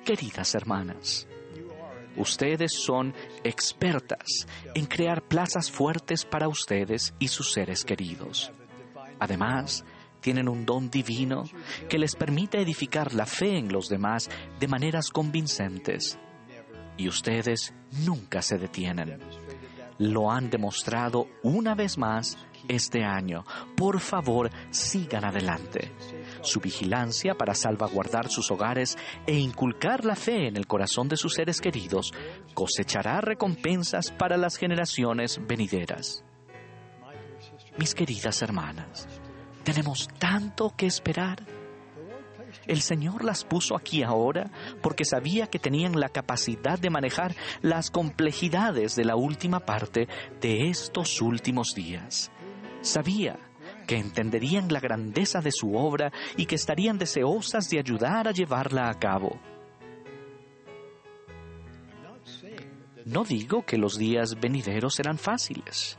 Queridas 0.03 0.53
hermanas, 0.55 1.27
ustedes 2.17 2.73
son 2.73 3.13
expertas 3.43 4.47
en 4.73 4.85
crear 4.85 5.21
plazas 5.23 5.71
fuertes 5.71 6.25
para 6.25 6.47
ustedes 6.47 7.13
y 7.19 7.27
sus 7.27 7.51
seres 7.51 7.83
queridos. 7.83 8.51
Además, 9.19 9.85
tienen 10.21 10.49
un 10.49 10.65
don 10.65 10.89
divino 10.89 11.43
que 11.89 11.99
les 11.99 12.15
permite 12.15 12.59
edificar 12.59 13.13
la 13.13 13.25
fe 13.25 13.57
en 13.57 13.71
los 13.71 13.89
demás 13.89 14.29
de 14.59 14.67
maneras 14.67 15.09
convincentes. 15.09 16.17
Y 16.97 17.07
ustedes 17.07 17.73
nunca 17.91 18.41
se 18.41 18.57
detienen 18.57 19.19
lo 19.97 20.31
han 20.31 20.49
demostrado 20.49 21.27
una 21.43 21.75
vez 21.75 21.97
más 21.97 22.37
este 22.67 23.03
año. 23.03 23.45
Por 23.75 23.99
favor, 23.99 24.49
sigan 24.69 25.25
adelante. 25.25 25.91
Su 26.45 26.59
vigilancia 26.59 27.35
para 27.35 27.55
salvaguardar 27.55 28.29
sus 28.29 28.51
hogares 28.51 28.97
e 29.25 29.33
inculcar 29.33 30.05
la 30.05 30.15
fe 30.15 30.47
en 30.47 30.55
el 30.57 30.67
corazón 30.67 31.09
de 31.09 31.17
sus 31.17 31.33
seres 31.33 31.59
queridos 31.59 32.13
cosechará 32.53 33.19
recompensas 33.19 34.11
para 34.11 34.37
las 34.37 34.57
generaciones 34.57 35.39
venideras. 35.45 36.23
Mis 37.77 37.93
queridas 37.93 38.41
hermanas, 38.41 39.07
tenemos 39.63 40.07
tanto 40.19 40.73
que 40.77 40.85
esperar 40.85 41.43
el 42.67 42.81
Señor 42.81 43.23
las 43.23 43.43
puso 43.43 43.75
aquí 43.75 44.03
ahora 44.03 44.49
porque 44.81 45.05
sabía 45.05 45.47
que 45.47 45.59
tenían 45.59 45.99
la 45.99 46.09
capacidad 46.09 46.79
de 46.79 46.89
manejar 46.89 47.35
las 47.61 47.91
complejidades 47.91 48.95
de 48.95 49.05
la 49.05 49.15
última 49.15 49.59
parte 49.61 50.07
de 50.41 50.69
estos 50.69 51.21
últimos 51.21 51.73
días. 51.75 52.31
Sabía 52.81 53.39
que 53.85 53.97
entenderían 53.97 54.71
la 54.71 54.79
grandeza 54.79 55.41
de 55.41 55.51
su 55.51 55.75
obra 55.75 56.11
y 56.37 56.45
que 56.45 56.55
estarían 56.55 56.97
deseosas 56.97 57.69
de 57.69 57.79
ayudar 57.79 58.27
a 58.27 58.31
llevarla 58.31 58.89
a 58.89 58.99
cabo. 58.99 59.39
No 63.05 63.23
digo 63.23 63.63
que 63.63 63.77
los 63.77 63.97
días 63.97 64.39
venideros 64.39 64.95
serán 64.95 65.19
fáciles, 65.19 65.97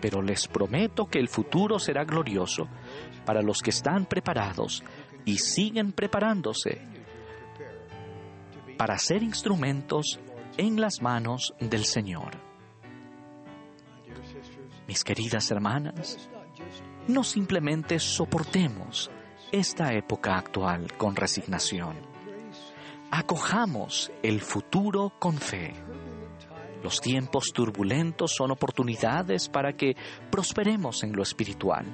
pero 0.00 0.22
les 0.22 0.48
prometo 0.48 1.06
que 1.06 1.18
el 1.18 1.28
futuro 1.28 1.78
será 1.78 2.04
glorioso 2.04 2.66
para 3.26 3.42
los 3.42 3.60
que 3.60 3.70
están 3.70 4.06
preparados 4.06 4.82
y 5.26 5.36
siguen 5.36 5.92
preparándose 5.92 6.80
para 8.78 8.96
ser 8.98 9.22
instrumentos 9.22 10.18
en 10.56 10.80
las 10.80 11.02
manos 11.02 11.52
del 11.60 11.84
Señor. 11.84 12.38
Mis 14.86 15.04
queridas 15.04 15.50
hermanas, 15.50 16.30
no 17.08 17.24
simplemente 17.24 17.98
soportemos 17.98 19.10
esta 19.50 19.92
época 19.92 20.36
actual 20.36 20.92
con 20.96 21.16
resignación. 21.16 21.96
Acojamos 23.10 24.12
el 24.22 24.40
futuro 24.40 25.12
con 25.18 25.38
fe. 25.38 25.74
Los 26.82 27.00
tiempos 27.00 27.52
turbulentos 27.52 28.34
son 28.36 28.52
oportunidades 28.52 29.48
para 29.48 29.72
que 29.72 29.96
prosperemos 30.30 31.02
en 31.02 31.12
lo 31.12 31.22
espiritual 31.22 31.86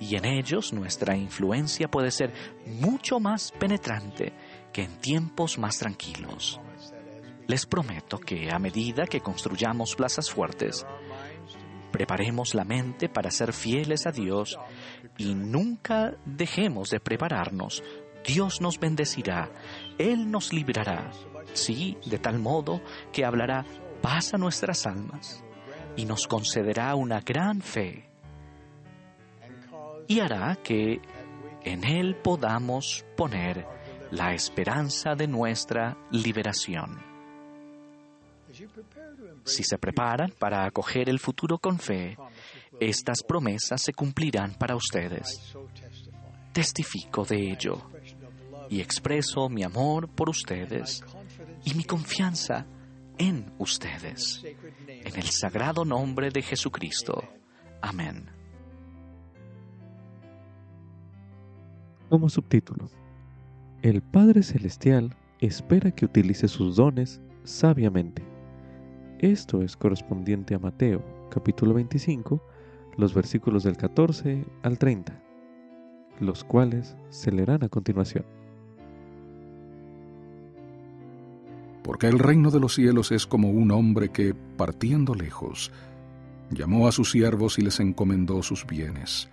y 0.00 0.16
en 0.16 0.24
ellos 0.24 0.72
nuestra 0.72 1.16
influencia 1.16 1.88
puede 1.88 2.10
ser 2.10 2.32
mucho 2.66 3.18
más 3.18 3.52
penetrante 3.52 4.32
que 4.72 4.82
en 4.82 4.96
tiempos 4.98 5.58
más 5.58 5.78
tranquilos. 5.78 6.60
Les 7.46 7.64
prometo 7.64 8.18
que 8.18 8.50
a 8.50 8.58
medida 8.58 9.06
que 9.06 9.20
construyamos 9.20 9.94
plazas 9.94 10.30
fuertes, 10.30 10.84
preparemos 11.96 12.54
la 12.54 12.64
mente 12.64 13.08
para 13.08 13.30
ser 13.30 13.54
fieles 13.54 14.06
a 14.06 14.10
Dios 14.10 14.58
y 15.16 15.34
nunca 15.34 16.12
dejemos 16.26 16.90
de 16.90 17.00
prepararnos. 17.00 17.82
Dios 18.22 18.60
nos 18.60 18.78
bendecirá, 18.78 19.48
Él 19.96 20.30
nos 20.30 20.52
librará, 20.52 21.10
sí, 21.54 21.96
de 22.04 22.18
tal 22.18 22.38
modo 22.38 22.82
que 23.14 23.24
hablará 23.24 23.64
paz 24.02 24.34
a 24.34 24.36
nuestras 24.36 24.86
almas 24.86 25.42
y 25.96 26.04
nos 26.04 26.26
concederá 26.26 26.94
una 26.96 27.20
gran 27.20 27.62
fe 27.62 28.04
y 30.06 30.20
hará 30.20 30.56
que 30.62 31.00
en 31.64 31.82
Él 31.82 32.14
podamos 32.22 33.06
poner 33.16 33.66
la 34.10 34.34
esperanza 34.34 35.14
de 35.14 35.28
nuestra 35.28 35.96
liberación. 36.10 37.00
Si 39.46 39.62
se 39.62 39.78
preparan 39.78 40.32
para 40.38 40.66
acoger 40.66 41.08
el 41.08 41.20
futuro 41.20 41.58
con 41.58 41.78
fe, 41.78 42.18
estas 42.80 43.22
promesas 43.22 43.80
se 43.80 43.92
cumplirán 43.92 44.54
para 44.54 44.74
ustedes. 44.74 45.56
Testifico 46.52 47.24
de 47.24 47.52
ello 47.52 47.80
y 48.68 48.80
expreso 48.80 49.48
mi 49.48 49.62
amor 49.62 50.08
por 50.08 50.28
ustedes 50.28 51.04
y 51.64 51.74
mi 51.74 51.84
confianza 51.84 52.66
en 53.18 53.52
ustedes. 53.58 54.42
En 54.88 55.16
el 55.16 55.28
sagrado 55.30 55.84
nombre 55.84 56.30
de 56.30 56.42
Jesucristo. 56.42 57.22
Amén. 57.80 58.28
Como 62.08 62.28
subtítulo, 62.28 62.90
el 63.82 64.02
Padre 64.02 64.42
Celestial 64.42 65.16
espera 65.38 65.92
que 65.92 66.04
utilice 66.04 66.48
sus 66.48 66.74
dones 66.74 67.20
sabiamente. 67.44 68.25
Esto 69.18 69.62
es 69.62 69.76
correspondiente 69.76 70.54
a 70.54 70.58
Mateo, 70.58 71.02
capítulo 71.30 71.74
25, 71.74 72.42
los 72.96 73.14
versículos 73.14 73.64
del 73.64 73.76
14 73.76 74.44
al 74.62 74.78
30, 74.78 75.22
los 76.20 76.44
cuales 76.44 76.96
se 77.08 77.32
leerán 77.32 77.64
a 77.64 77.68
continuación. 77.68 78.24
Porque 81.82 82.08
el 82.08 82.18
reino 82.18 82.50
de 82.50 82.60
los 82.60 82.74
cielos 82.74 83.12
es 83.12 83.26
como 83.26 83.50
un 83.50 83.70
hombre 83.70 84.10
que, 84.10 84.34
partiendo 84.34 85.14
lejos, 85.14 85.72
llamó 86.50 86.88
a 86.88 86.92
sus 86.92 87.12
siervos 87.12 87.58
y 87.58 87.62
les 87.62 87.80
encomendó 87.80 88.42
sus 88.42 88.66
bienes 88.66 89.30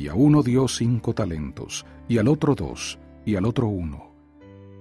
y 0.00 0.08
a 0.08 0.14
uno 0.14 0.42
dio 0.42 0.66
cinco 0.66 1.12
talentos, 1.12 1.84
y 2.08 2.16
al 2.16 2.28
otro 2.28 2.54
dos, 2.54 2.98
y 3.26 3.36
al 3.36 3.44
otro 3.44 3.68
uno, 3.68 4.14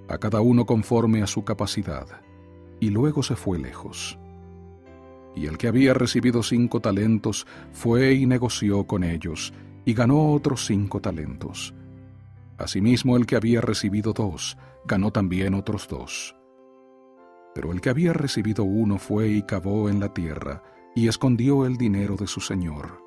a 0.07 0.17
cada 0.17 0.39
uno 0.39 0.65
conforme 0.65 1.21
a 1.21 1.27
su 1.27 1.43
capacidad, 1.43 2.07
y 2.79 2.89
luego 2.89 3.23
se 3.23 3.35
fue 3.35 3.59
lejos. 3.59 4.17
Y 5.35 5.45
el 5.45 5.57
que 5.57 5.67
había 5.67 5.93
recibido 5.93 6.43
cinco 6.43 6.79
talentos 6.79 7.45
fue 7.71 8.13
y 8.13 8.25
negoció 8.25 8.85
con 8.85 9.03
ellos, 9.03 9.53
y 9.85 9.93
ganó 9.93 10.31
otros 10.33 10.65
cinco 10.65 10.99
talentos. 10.99 11.73
Asimismo 12.57 13.15
el 13.15 13.25
que 13.25 13.35
había 13.35 13.61
recibido 13.61 14.13
dos, 14.13 14.57
ganó 14.85 15.11
también 15.11 15.53
otros 15.53 15.87
dos. 15.87 16.35
Pero 17.55 17.71
el 17.71 17.81
que 17.81 17.89
había 17.89 18.13
recibido 18.13 18.63
uno 18.63 18.97
fue 18.97 19.29
y 19.29 19.43
cavó 19.43 19.89
en 19.89 19.99
la 19.99 20.13
tierra, 20.13 20.63
y 20.95 21.07
escondió 21.07 21.65
el 21.65 21.77
dinero 21.77 22.15
de 22.15 22.27
su 22.27 22.41
señor. 22.41 23.01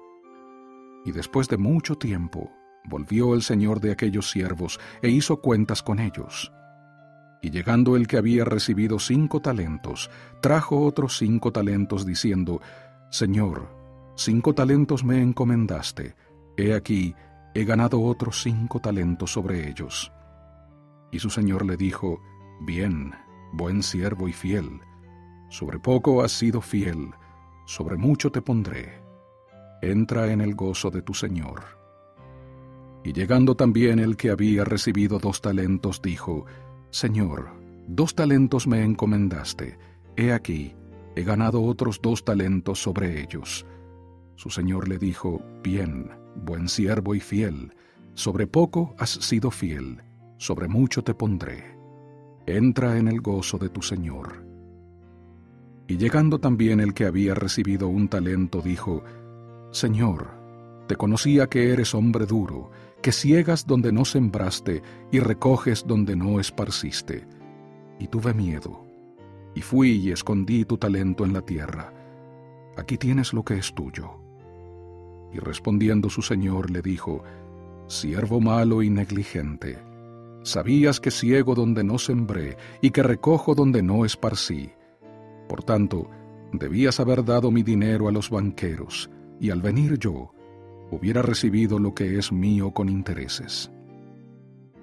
Y 1.04 1.12
después 1.12 1.48
de 1.48 1.58
mucho 1.58 1.96
tiempo, 1.96 2.50
volvió 2.84 3.34
el 3.34 3.42
señor 3.42 3.80
de 3.80 3.92
aquellos 3.92 4.30
siervos 4.30 4.80
e 5.02 5.10
hizo 5.10 5.40
cuentas 5.40 5.82
con 5.82 5.98
ellos. 5.98 6.52
Y 7.42 7.50
llegando 7.50 7.96
el 7.96 8.06
que 8.06 8.16
había 8.16 8.44
recibido 8.44 8.98
cinco 8.98 9.40
talentos, 9.40 10.10
trajo 10.40 10.80
otros 10.80 11.18
cinco 11.18 11.52
talentos, 11.52 12.06
diciendo, 12.06 12.60
Señor, 13.10 13.68
cinco 14.16 14.54
talentos 14.54 15.04
me 15.04 15.20
encomendaste, 15.20 16.14
he 16.56 16.72
aquí, 16.72 17.14
he 17.54 17.64
ganado 17.64 18.00
otros 18.00 18.42
cinco 18.42 18.80
talentos 18.80 19.32
sobre 19.32 19.68
ellos. 19.68 20.12
Y 21.10 21.18
su 21.18 21.28
señor 21.28 21.66
le 21.66 21.76
dijo, 21.76 22.20
Bien, 22.60 23.12
buen 23.52 23.82
siervo 23.82 24.28
y 24.28 24.32
fiel, 24.32 24.80
sobre 25.50 25.78
poco 25.80 26.22
has 26.22 26.32
sido 26.32 26.60
fiel, 26.60 27.10
sobre 27.66 27.96
mucho 27.96 28.30
te 28.30 28.40
pondré 28.40 29.02
entra 29.82 30.30
en 30.30 30.40
el 30.40 30.54
gozo 30.54 30.90
de 30.90 31.02
tu 31.02 31.12
Señor. 31.12 31.64
Y 33.04 33.12
llegando 33.12 33.56
también 33.56 33.98
el 33.98 34.16
que 34.16 34.30
había 34.30 34.64
recibido 34.64 35.18
dos 35.18 35.42
talentos, 35.42 36.00
dijo, 36.00 36.46
Señor, 36.92 37.48
dos 37.88 38.14
talentos 38.14 38.66
me 38.66 38.84
encomendaste, 38.84 39.78
he 40.14 40.30
aquí, 40.30 40.74
he 41.16 41.22
ganado 41.22 41.62
otros 41.62 42.00
dos 42.02 42.22
talentos 42.22 42.82
sobre 42.82 43.22
ellos. 43.22 43.64
Su 44.34 44.50
señor 44.50 44.88
le 44.90 44.98
dijo, 44.98 45.40
Bien, 45.62 46.10
buen 46.36 46.68
siervo 46.68 47.14
y 47.14 47.20
fiel, 47.20 47.74
sobre 48.12 48.46
poco 48.46 48.94
has 48.98 49.08
sido 49.08 49.50
fiel, 49.50 50.02
sobre 50.36 50.68
mucho 50.68 51.02
te 51.02 51.14
pondré. 51.14 51.64
Entra 52.44 52.98
en 52.98 53.08
el 53.08 53.22
gozo 53.22 53.56
de 53.56 53.70
tu 53.70 53.80
señor. 53.80 54.44
Y 55.88 55.96
llegando 55.96 56.40
también 56.40 56.78
el 56.78 56.92
que 56.92 57.06
había 57.06 57.34
recibido 57.34 57.88
un 57.88 58.08
talento, 58.08 58.60
dijo, 58.60 59.02
Señor, 59.70 60.28
te 60.88 60.96
conocía 60.96 61.46
que 61.46 61.72
eres 61.72 61.94
hombre 61.94 62.26
duro, 62.26 62.70
que 63.02 63.12
ciegas 63.12 63.66
donde 63.66 63.92
no 63.92 64.04
sembraste 64.04 64.82
y 65.10 65.18
recoges 65.18 65.84
donde 65.86 66.14
no 66.14 66.38
esparciste. 66.38 67.26
Y 67.98 68.06
tuve 68.06 68.32
miedo, 68.32 68.86
y 69.54 69.60
fui 69.60 69.90
y 69.90 70.12
escondí 70.12 70.64
tu 70.64 70.78
talento 70.78 71.24
en 71.24 71.32
la 71.32 71.42
tierra. 71.42 71.92
Aquí 72.76 72.96
tienes 72.96 73.32
lo 73.32 73.44
que 73.44 73.58
es 73.58 73.74
tuyo. 73.74 74.18
Y 75.32 75.38
respondiendo 75.38 76.08
su 76.08 76.22
señor 76.22 76.70
le 76.70 76.80
dijo, 76.80 77.22
Siervo 77.88 78.40
malo 78.40 78.82
y 78.82 78.88
negligente, 78.88 79.78
sabías 80.44 81.00
que 81.00 81.10
ciego 81.10 81.54
donde 81.54 81.84
no 81.84 81.98
sembré 81.98 82.56
y 82.80 82.90
que 82.90 83.02
recojo 83.02 83.54
donde 83.54 83.82
no 83.82 84.04
esparcí. 84.04 84.70
Por 85.48 85.64
tanto, 85.64 86.08
debías 86.52 87.00
haber 87.00 87.24
dado 87.24 87.50
mi 87.50 87.62
dinero 87.62 88.08
a 88.08 88.12
los 88.12 88.30
banqueros, 88.30 89.10
y 89.40 89.50
al 89.50 89.60
venir 89.60 89.98
yo, 89.98 90.32
hubiera 90.92 91.22
recibido 91.22 91.78
lo 91.78 91.94
que 91.94 92.18
es 92.18 92.30
mío 92.30 92.70
con 92.72 92.88
intereses. 92.88 93.72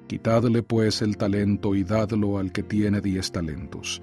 Quitadle 0.08 0.64
pues 0.64 1.04
el 1.04 1.18
talento 1.18 1.76
y 1.76 1.84
dadlo 1.84 2.40
al 2.40 2.52
que 2.52 2.64
tiene 2.64 3.00
diez 3.00 3.32
talentos, 3.32 4.02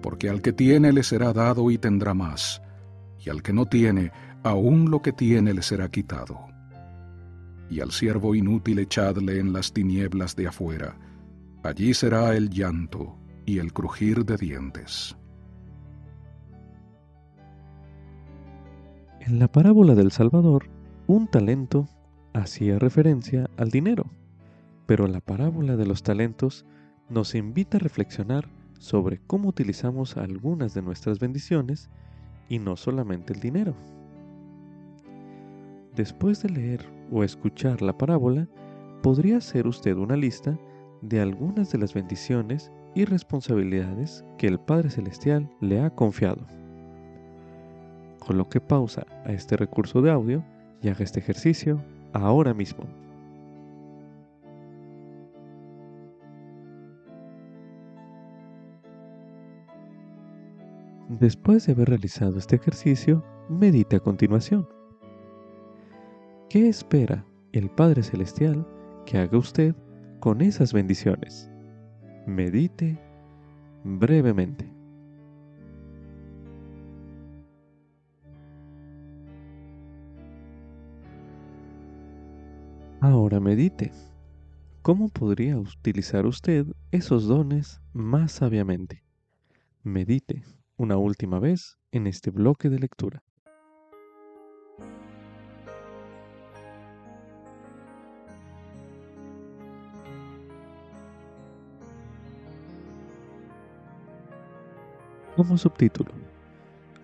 porque 0.00 0.30
al 0.30 0.40
que 0.40 0.54
tiene 0.54 0.90
le 0.92 1.02
será 1.02 1.34
dado 1.34 1.70
y 1.70 1.76
tendrá 1.76 2.14
más, 2.14 2.62
y 3.22 3.28
al 3.28 3.42
que 3.42 3.52
no 3.52 3.66
tiene, 3.66 4.10
aún 4.42 4.90
lo 4.90 5.02
que 5.02 5.12
tiene 5.12 5.52
le 5.52 5.60
será 5.60 5.90
quitado. 5.90 6.40
Y 7.68 7.80
al 7.80 7.90
siervo 7.90 8.34
inútil 8.34 8.78
echadle 8.78 9.38
en 9.38 9.52
las 9.52 9.72
tinieblas 9.72 10.34
de 10.36 10.46
afuera, 10.46 10.96
allí 11.62 11.92
será 11.92 12.34
el 12.34 12.48
llanto 12.48 13.18
y 13.44 13.58
el 13.58 13.74
crujir 13.74 14.24
de 14.24 14.38
dientes. 14.38 15.14
En 19.20 19.38
la 19.38 19.48
parábola 19.48 19.94
del 19.94 20.10
Salvador, 20.10 20.73
un 21.06 21.26
talento 21.26 21.86
hacía 22.32 22.78
referencia 22.78 23.50
al 23.58 23.70
dinero, 23.70 24.06
pero 24.86 25.06
la 25.06 25.20
parábola 25.20 25.76
de 25.76 25.86
los 25.86 26.02
talentos 26.02 26.64
nos 27.10 27.34
invita 27.34 27.76
a 27.76 27.80
reflexionar 27.80 28.48
sobre 28.78 29.20
cómo 29.26 29.50
utilizamos 29.50 30.16
algunas 30.16 30.72
de 30.72 30.82
nuestras 30.82 31.18
bendiciones 31.18 31.90
y 32.48 32.58
no 32.58 32.76
solamente 32.76 33.34
el 33.34 33.40
dinero. 33.40 33.74
Después 35.94 36.42
de 36.42 36.48
leer 36.48 36.86
o 37.12 37.22
escuchar 37.22 37.82
la 37.82 37.96
parábola, 37.96 38.48
podría 39.02 39.36
hacer 39.36 39.66
usted 39.66 39.96
una 39.96 40.16
lista 40.16 40.58
de 41.02 41.20
algunas 41.20 41.70
de 41.70 41.78
las 41.78 41.92
bendiciones 41.92 42.72
y 42.94 43.04
responsabilidades 43.04 44.24
que 44.38 44.46
el 44.46 44.58
Padre 44.58 44.88
Celestial 44.88 45.50
le 45.60 45.82
ha 45.82 45.90
confiado. 45.90 46.46
Coloque 48.20 48.60
pausa 48.60 49.06
a 49.26 49.32
este 49.32 49.56
recurso 49.56 50.00
de 50.00 50.10
audio 50.10 50.42
y 50.84 50.88
haga 50.90 51.02
este 51.02 51.20
ejercicio 51.20 51.82
ahora 52.12 52.52
mismo. 52.52 52.84
Después 61.08 61.66
de 61.66 61.72
haber 61.72 61.88
realizado 61.88 62.38
este 62.38 62.56
ejercicio, 62.56 63.24
medite 63.48 63.96
a 63.96 64.00
continuación. 64.00 64.68
¿Qué 66.50 66.68
espera 66.68 67.24
el 67.52 67.70
Padre 67.70 68.02
Celestial 68.02 68.66
que 69.06 69.18
haga 69.18 69.38
usted 69.38 69.74
con 70.20 70.42
esas 70.42 70.72
bendiciones? 70.72 71.50
Medite 72.26 72.98
brevemente. 73.84 74.73
Ahora 83.06 83.38
medite. 83.38 83.92
¿Cómo 84.80 85.10
podría 85.10 85.58
utilizar 85.58 86.24
usted 86.24 86.64
esos 86.90 87.26
dones 87.26 87.82
más 87.92 88.32
sabiamente? 88.32 89.04
Medite 89.82 90.42
una 90.78 90.96
última 90.96 91.38
vez 91.38 91.76
en 91.92 92.06
este 92.06 92.30
bloque 92.30 92.70
de 92.70 92.78
lectura. 92.78 93.22
Como 105.36 105.58
subtítulo, 105.58 106.10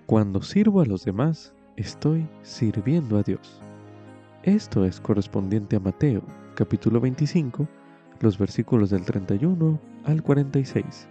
Cuando 0.07 0.41
sirvo 0.41 0.81
a 0.81 0.87
los 0.87 1.05
demás, 1.05 1.53
estoy 1.77 2.27
sirviendo 2.43 3.19
a 3.19 3.23
Dios. 3.23 3.61
Esto 4.43 4.87
es 4.87 5.01
correspondiente 5.01 5.77
a 5.77 5.81
Mateo, 5.81 6.23
capítulo 6.55 6.99
25, 6.99 7.69
los 8.21 8.39
versículos 8.39 8.89
del 8.89 9.05
31 9.05 9.79
al 10.05 10.23
46, 10.23 11.09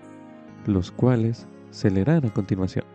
los 0.65 0.89
cuales 0.89 1.47
se 1.69 1.91
leerán 1.91 2.25
a 2.25 2.33
continuación. 2.33 2.85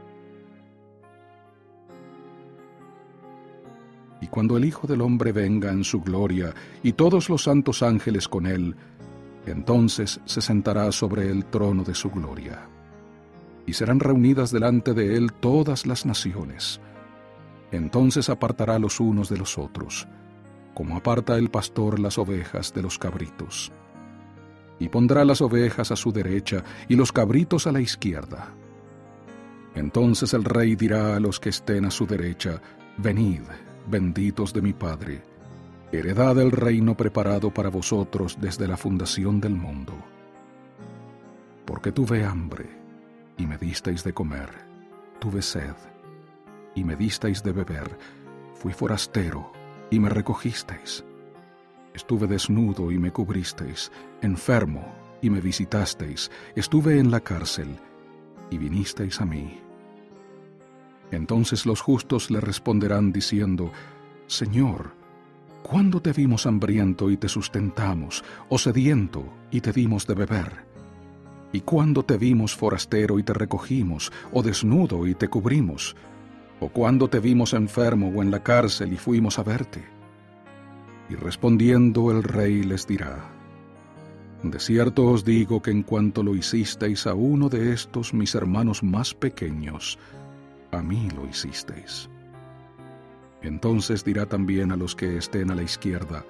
Y 4.21 4.27
cuando 4.27 4.57
el 4.57 4.65
Hijo 4.65 4.89
del 4.89 5.03
Hombre 5.03 5.31
venga 5.31 5.71
en 5.71 5.85
su 5.85 6.01
gloria 6.01 6.53
y 6.83 6.95
todos 6.95 7.29
los 7.29 7.45
santos 7.45 7.85
ángeles 7.85 8.27
con 8.27 8.47
él, 8.47 8.75
entonces 9.47 10.21
se 10.25 10.41
sentará 10.41 10.91
sobre 10.91 11.31
el 11.31 11.45
trono 11.45 11.85
de 11.85 11.95
su 11.95 12.11
gloria. 12.11 12.67
Y 13.67 13.75
serán 13.75 14.01
reunidas 14.01 14.51
delante 14.51 14.95
de 14.95 15.17
él 15.17 15.33
todas 15.33 15.87
las 15.87 16.05
naciones. 16.05 16.81
Entonces 17.71 18.29
apartará 18.29 18.81
los 18.81 18.99
unos 18.99 19.29
de 19.29 19.37
los 19.37 19.59
otros 19.59 20.09
como 20.75 20.97
aparta 20.97 21.39
el 21.39 21.51
pastor 21.51 22.01
las 22.01 22.19
ovejas 22.19 22.75
de 22.75 22.83
los 22.83 22.99
cabritos. 22.99 23.73
Y 24.79 24.89
pondrá 24.89 25.25
las 25.25 25.41
ovejas 25.41 25.93
a 25.93 25.97
su 25.97 26.13
derecha 26.13 26.65
y 26.89 26.97
los 26.97 27.13
cabritos 27.13 27.67
a 27.67 27.73
la 27.73 27.81
izquierda. 27.81 28.53
Entonces 29.75 30.35
el 30.35 30.45
rey 30.45 30.77
dirá 30.77 31.17
a 31.17 31.21
los 31.21 31.41
que 31.41 31.49
estén 31.49 31.85
a 31.85 31.91
su 31.91 32.07
derecha, 32.07 32.61
Venid, 32.97 33.43
benditos 33.89 34.53
de 34.53 34.63
mi 34.63 34.73
Padre, 34.73 35.23
heredad 35.91 36.37
del 36.37 36.53
reino 36.53 36.97
preparado 36.97 37.53
para 37.53 37.71
vosotros 37.71 38.39
desde 38.41 38.69
la 38.69 38.77
fundación 38.77 39.41
del 39.41 39.55
mundo. 39.55 39.95
Porque 41.65 41.93
tuve 41.93 42.25
hambre, 42.25 42.69
y 43.37 43.47
me 43.47 43.59
disteis 43.59 44.05
de 44.05 44.13
comer, 44.13 44.51
tuve 45.19 45.43
sed, 45.43 45.75
y 46.75 46.85
me 46.85 46.95
disteis 46.95 47.43
de 47.43 47.53
beber, 47.53 47.99
fui 48.55 48.73
forastero, 48.73 49.51
y 49.95 50.01
me 50.01 50.09
recogisteis. 50.09 51.05
Estuve 51.95 52.27
desnudo 52.27 52.91
y 52.91 52.99
me 52.99 53.13
cubristeis, 53.13 53.93
enfermo 54.23 54.85
y 55.23 55.31
me 55.31 55.41
visitasteis, 55.41 56.31
estuve 56.57 56.99
en 56.99 57.11
la 57.11 57.21
cárcel 57.21 57.69
y 58.51 58.59
vinisteis 58.59 59.21
a 59.21 59.25
mí. 59.25 59.61
Entonces 61.13 61.65
los 61.65 61.81
justos 61.81 62.31
le 62.31 62.41
responderán 62.41 63.13
diciendo, 63.13 63.71
Señor, 64.27 64.93
¿cuándo 65.63 66.03
te 66.03 66.13
vimos 66.13 66.47
hambriento 66.47 67.11
y 67.11 67.17
te 67.17 67.29
sustentamos, 67.29 68.25
o 68.49 68.59
sediento 68.59 69.25
y 69.53 69.61
te 69.61 69.73
dimos 69.73 70.07
de 70.09 70.15
beber? 70.15 70.65
¿Y 71.53 71.61
cuándo 71.61 72.05
te 72.05 72.19
vimos 72.19 72.57
forastero 72.57 73.21
y 73.21 73.23
te 73.23 73.33
recogimos, 73.33 74.11
o 74.33 74.43
desnudo 74.43 75.07
y 75.07 75.15
te 75.15 75.29
cubrimos? 75.29 75.95
¿O 76.61 76.69
cuando 76.69 77.09
te 77.09 77.21
vimos 77.21 77.53
enfermo 77.53 78.13
o 78.15 78.23
en 78.23 78.31
la 78.31 78.43
cárcel 78.43 78.93
y 78.93 78.97
fuimos 78.97 79.39
a 79.39 79.43
verte? 79.43 79.85
Y 81.11 81.15
respondiendo 81.17 82.11
el 82.11 82.23
rey 82.23 82.63
les 82.63 82.87
dirá, 82.87 83.31
De 84.43 84.59
cierto 84.59 85.05
os 85.07 85.25
digo 85.25 85.61
que 85.61 85.71
en 85.71 85.83
cuanto 85.83 86.23
lo 86.23 86.35
hicisteis 86.35 87.07
a 87.07 87.15
uno 87.15 87.49
de 87.49 87.73
estos 87.73 88.15
mis 88.15 88.35
hermanos 88.35 88.83
más 88.83 89.15
pequeños, 89.15 89.99
a 90.71 90.83
mí 90.83 91.09
lo 91.15 91.27
hicisteis. 91.27 92.09
Entonces 93.43 94.05
dirá 94.05 94.27
también 94.27 94.73
a 94.73 94.77
los 94.77 94.95
que 94.95 95.19
estén 95.19 95.51
a 95.51 95.55
la 95.55 95.63
izquierda, 95.63 96.25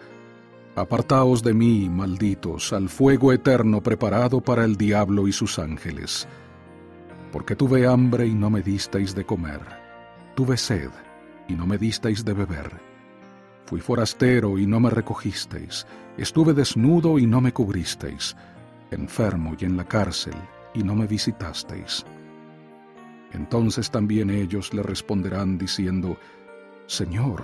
Apartaos 0.77 1.45
de 1.45 1.55
mí, 1.55 1.89
malditos, 1.89 2.73
al 2.73 2.89
fuego 2.89 3.33
eterno 3.33 3.81
preparado 3.81 4.41
para 4.41 4.65
el 4.65 4.75
diablo 4.75 5.29
y 5.29 5.33
sus 5.33 5.61
ángeles, 5.61 6.27
porque 7.31 7.55
tuve 7.55 7.87
hambre 7.87 8.27
y 8.27 8.35
no 8.35 8.51
me 8.51 8.61
disteis 8.61 9.15
de 9.15 9.25
comer 9.25 9.84
Tuve 10.35 10.57
sed 10.57 10.91
y 11.49 11.55
no 11.55 11.67
me 11.67 11.79
disteis 11.79 12.25
de 12.25 12.33
beber. 12.33 12.73
Fui 13.67 13.81
forastero 13.81 14.59
y 14.59 14.67
no 14.67 14.81
me 14.81 14.91
recogisteis. 14.91 15.87
Estuve 16.17 16.55
desnudo 16.55 17.19
y 17.19 17.27
no 17.27 17.41
me 17.41 17.53
cubristeis, 17.53 18.37
enfermo 18.91 19.55
y 19.59 19.65
en 19.65 19.77
la 19.77 19.85
cárcel 19.85 20.35
y 20.75 20.83
no 20.83 20.95
me 20.95 21.07
visitasteis. 21.07 22.05
Entonces 23.33 23.91
también 23.91 24.31
ellos 24.31 24.75
le 24.75 24.83
responderán 24.83 25.57
diciendo, 25.57 26.19
Señor, 26.87 27.43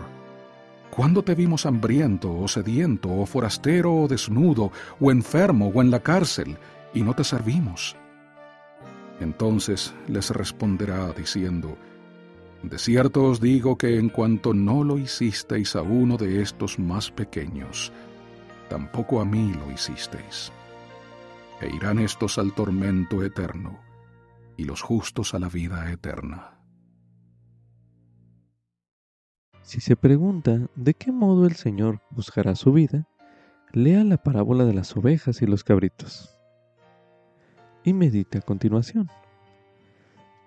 ¿cuándo 0.90 1.22
te 1.22 1.34
vimos 1.34 1.66
hambriento 1.66 2.36
o 2.36 2.48
sediento 2.48 3.08
o 3.08 3.24
forastero 3.24 3.94
o 3.94 4.08
desnudo 4.08 4.72
o 5.00 5.10
enfermo 5.10 5.68
o 5.74 5.80
en 5.80 5.90
la 5.90 6.00
cárcel 6.00 6.58
y 6.92 7.02
no 7.02 7.14
te 7.14 7.24
servimos? 7.24 7.96
Entonces 9.20 9.94
les 10.08 10.30
responderá 10.30 11.12
diciendo, 11.12 11.76
De 12.62 12.78
cierto 12.78 13.24
os 13.24 13.40
digo 13.40 13.76
que 13.76 13.98
en 13.98 14.10
cuanto 14.10 14.52
no 14.52 14.84
lo 14.84 14.98
hicisteis 14.98 15.76
a 15.76 15.82
uno 15.82 16.16
de 16.16 16.42
estos 16.42 16.78
más 16.78 17.10
pequeños, 17.10 17.92
tampoco 18.68 19.20
a 19.20 19.24
mí 19.24 19.52
lo 19.54 19.72
hicisteis. 19.72 20.52
E 21.60 21.74
irán 21.74 21.98
estos 21.98 22.38
al 22.38 22.52
tormento 22.52 23.22
eterno, 23.22 23.80
y 24.56 24.64
los 24.64 24.82
justos 24.82 25.34
a 25.34 25.38
la 25.38 25.48
vida 25.48 25.90
eterna. 25.90 26.58
Si 29.62 29.80
se 29.80 29.96
pregunta 29.96 30.68
de 30.74 30.94
qué 30.94 31.12
modo 31.12 31.46
el 31.46 31.56
Señor 31.56 32.02
buscará 32.10 32.54
su 32.56 32.72
vida, 32.72 33.08
lea 33.72 34.04
la 34.04 34.16
parábola 34.16 34.64
de 34.64 34.74
las 34.74 34.96
ovejas 34.96 35.42
y 35.42 35.46
los 35.46 35.64
cabritos 35.64 36.36
y 37.84 37.92
medite 37.92 38.38
a 38.38 38.42
continuación. 38.42 39.10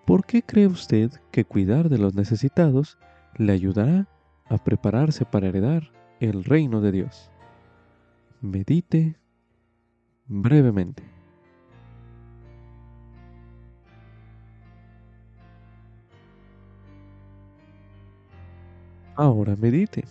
¿Por 0.05 0.25
qué 0.25 0.41
cree 0.41 0.67
usted 0.67 1.11
que 1.31 1.45
cuidar 1.45 1.89
de 1.89 1.97
los 1.97 2.13
necesitados 2.13 2.97
le 3.37 3.53
ayudará 3.53 4.07
a 4.49 4.57
prepararse 4.57 5.25
para 5.25 5.47
heredar 5.47 5.91
el 6.19 6.43
reino 6.43 6.81
de 6.81 6.91
Dios? 6.91 7.31
Medite 8.41 9.15
brevemente. 10.27 11.03
Ahora 19.15 19.55
medite. 19.55 20.03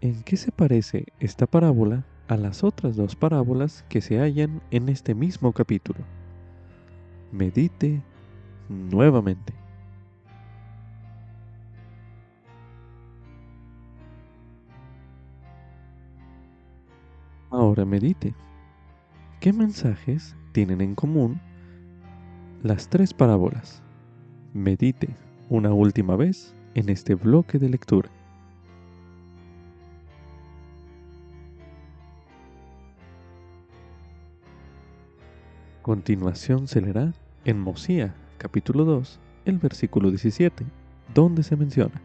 ¿En 0.00 0.22
qué 0.22 0.36
se 0.36 0.52
parece 0.52 1.06
esta 1.18 1.46
parábola 1.46 2.04
a 2.28 2.36
las 2.36 2.64
otras 2.64 2.96
dos 2.96 3.14
parábolas 3.14 3.84
que 3.88 4.00
se 4.00 4.18
hallan 4.18 4.60
en 4.70 4.88
este 4.88 5.14
mismo 5.14 5.52
capítulo. 5.52 6.00
Medite 7.32 8.02
nuevamente. 8.68 9.52
Ahora 17.50 17.84
medite. 17.84 18.34
¿Qué 19.40 19.52
mensajes 19.52 20.36
tienen 20.52 20.80
en 20.80 20.94
común 20.94 21.40
las 22.62 22.88
tres 22.88 23.14
parábolas? 23.14 23.82
Medite 24.52 25.16
una 25.48 25.72
última 25.72 26.16
vez 26.16 26.54
en 26.74 26.88
este 26.88 27.14
bloque 27.14 27.58
de 27.58 27.68
lectura. 27.68 28.10
Continuación 35.82 36.66
se 36.66 36.80
leerá 36.80 37.12
en 37.44 37.60
Mosía, 37.60 38.14
capítulo 38.36 38.84
2, 38.84 39.20
el 39.46 39.58
versículo 39.58 40.10
17, 40.10 40.64
donde 41.14 41.42
se 41.42 41.56
menciona. 41.56 42.00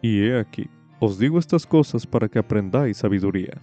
Y 0.00 0.22
he 0.24 0.38
aquí, 0.38 0.68
os 1.00 1.18
digo 1.18 1.38
estas 1.38 1.66
cosas 1.66 2.06
para 2.06 2.28
que 2.28 2.38
aprendáis 2.38 2.98
sabiduría, 2.98 3.60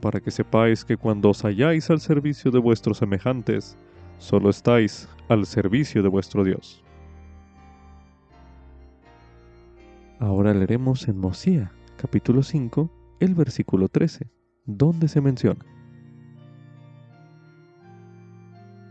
para 0.00 0.20
que 0.20 0.30
sepáis 0.30 0.84
que 0.84 0.96
cuando 0.96 1.30
os 1.30 1.44
halláis 1.44 1.88
al 1.90 2.00
servicio 2.00 2.50
de 2.50 2.58
vuestros 2.58 2.98
semejantes, 2.98 3.76
solo 4.18 4.50
estáis 4.50 5.08
al 5.28 5.46
servicio 5.46 6.02
de 6.02 6.08
vuestro 6.08 6.44
Dios. 6.44 6.82
Ahora 10.18 10.54
leeremos 10.54 11.08
en 11.08 11.18
Mosía, 11.18 11.72
capítulo 11.96 12.42
5, 12.42 12.90
el 13.20 13.34
versículo 13.34 13.88
13, 13.88 14.30
donde 14.66 15.08
se 15.08 15.20
menciona. 15.20 15.64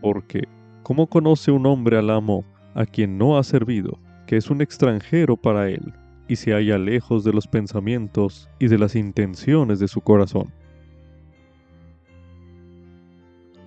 Porque, 0.01 0.47
¿cómo 0.83 1.07
conoce 1.07 1.51
un 1.51 1.65
hombre 1.65 1.97
al 1.97 2.09
amo 2.09 2.43
a 2.73 2.85
quien 2.85 3.17
no 3.17 3.37
ha 3.37 3.43
servido, 3.43 3.99
que 4.27 4.37
es 4.37 4.49
un 4.49 4.61
extranjero 4.61 5.37
para 5.37 5.69
él, 5.69 5.93
y 6.27 6.35
se 6.35 6.51
halla 6.53 6.77
lejos 6.77 7.23
de 7.23 7.33
los 7.33 7.47
pensamientos 7.47 8.49
y 8.59 8.67
de 8.67 8.77
las 8.77 8.95
intenciones 8.95 9.79
de 9.79 9.87
su 9.87 10.01
corazón? 10.01 10.51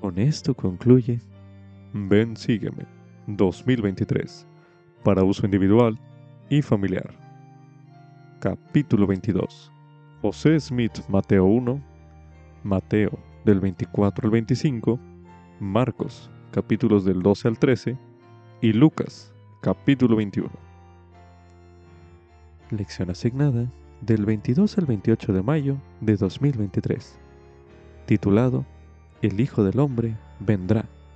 Con 0.00 0.18
esto 0.18 0.54
concluye 0.54 1.20
Ven, 1.94 2.36
sígueme 2.36 2.84
2023 3.28 4.46
para 5.04 5.22
uso 5.22 5.46
individual 5.46 5.98
y 6.50 6.60
familiar. 6.60 7.14
Capítulo 8.40 9.06
22. 9.06 9.72
José 10.20 10.58
Smith, 10.58 10.98
Mateo 11.08 11.44
1, 11.44 11.80
Mateo 12.64 13.18
del 13.44 13.60
24 13.60 14.26
al 14.26 14.30
25, 14.32 14.98
Marcos, 15.60 16.30
capítulos 16.50 17.04
del 17.04 17.22
12 17.22 17.48
al 17.48 17.58
13, 17.58 17.96
y 18.60 18.72
Lucas, 18.72 19.32
capítulo 19.60 20.16
21. 20.16 20.50
Lección 22.70 23.10
asignada 23.10 23.70
del 24.00 24.24
22 24.24 24.76
al 24.78 24.86
28 24.86 25.32
de 25.32 25.42
mayo 25.42 25.76
de 26.00 26.16
2023, 26.16 27.18
titulado 28.06 28.64
El 29.22 29.40
Hijo 29.40 29.62
del 29.62 29.78
Hombre 29.78 30.16
vendrá 30.40 30.86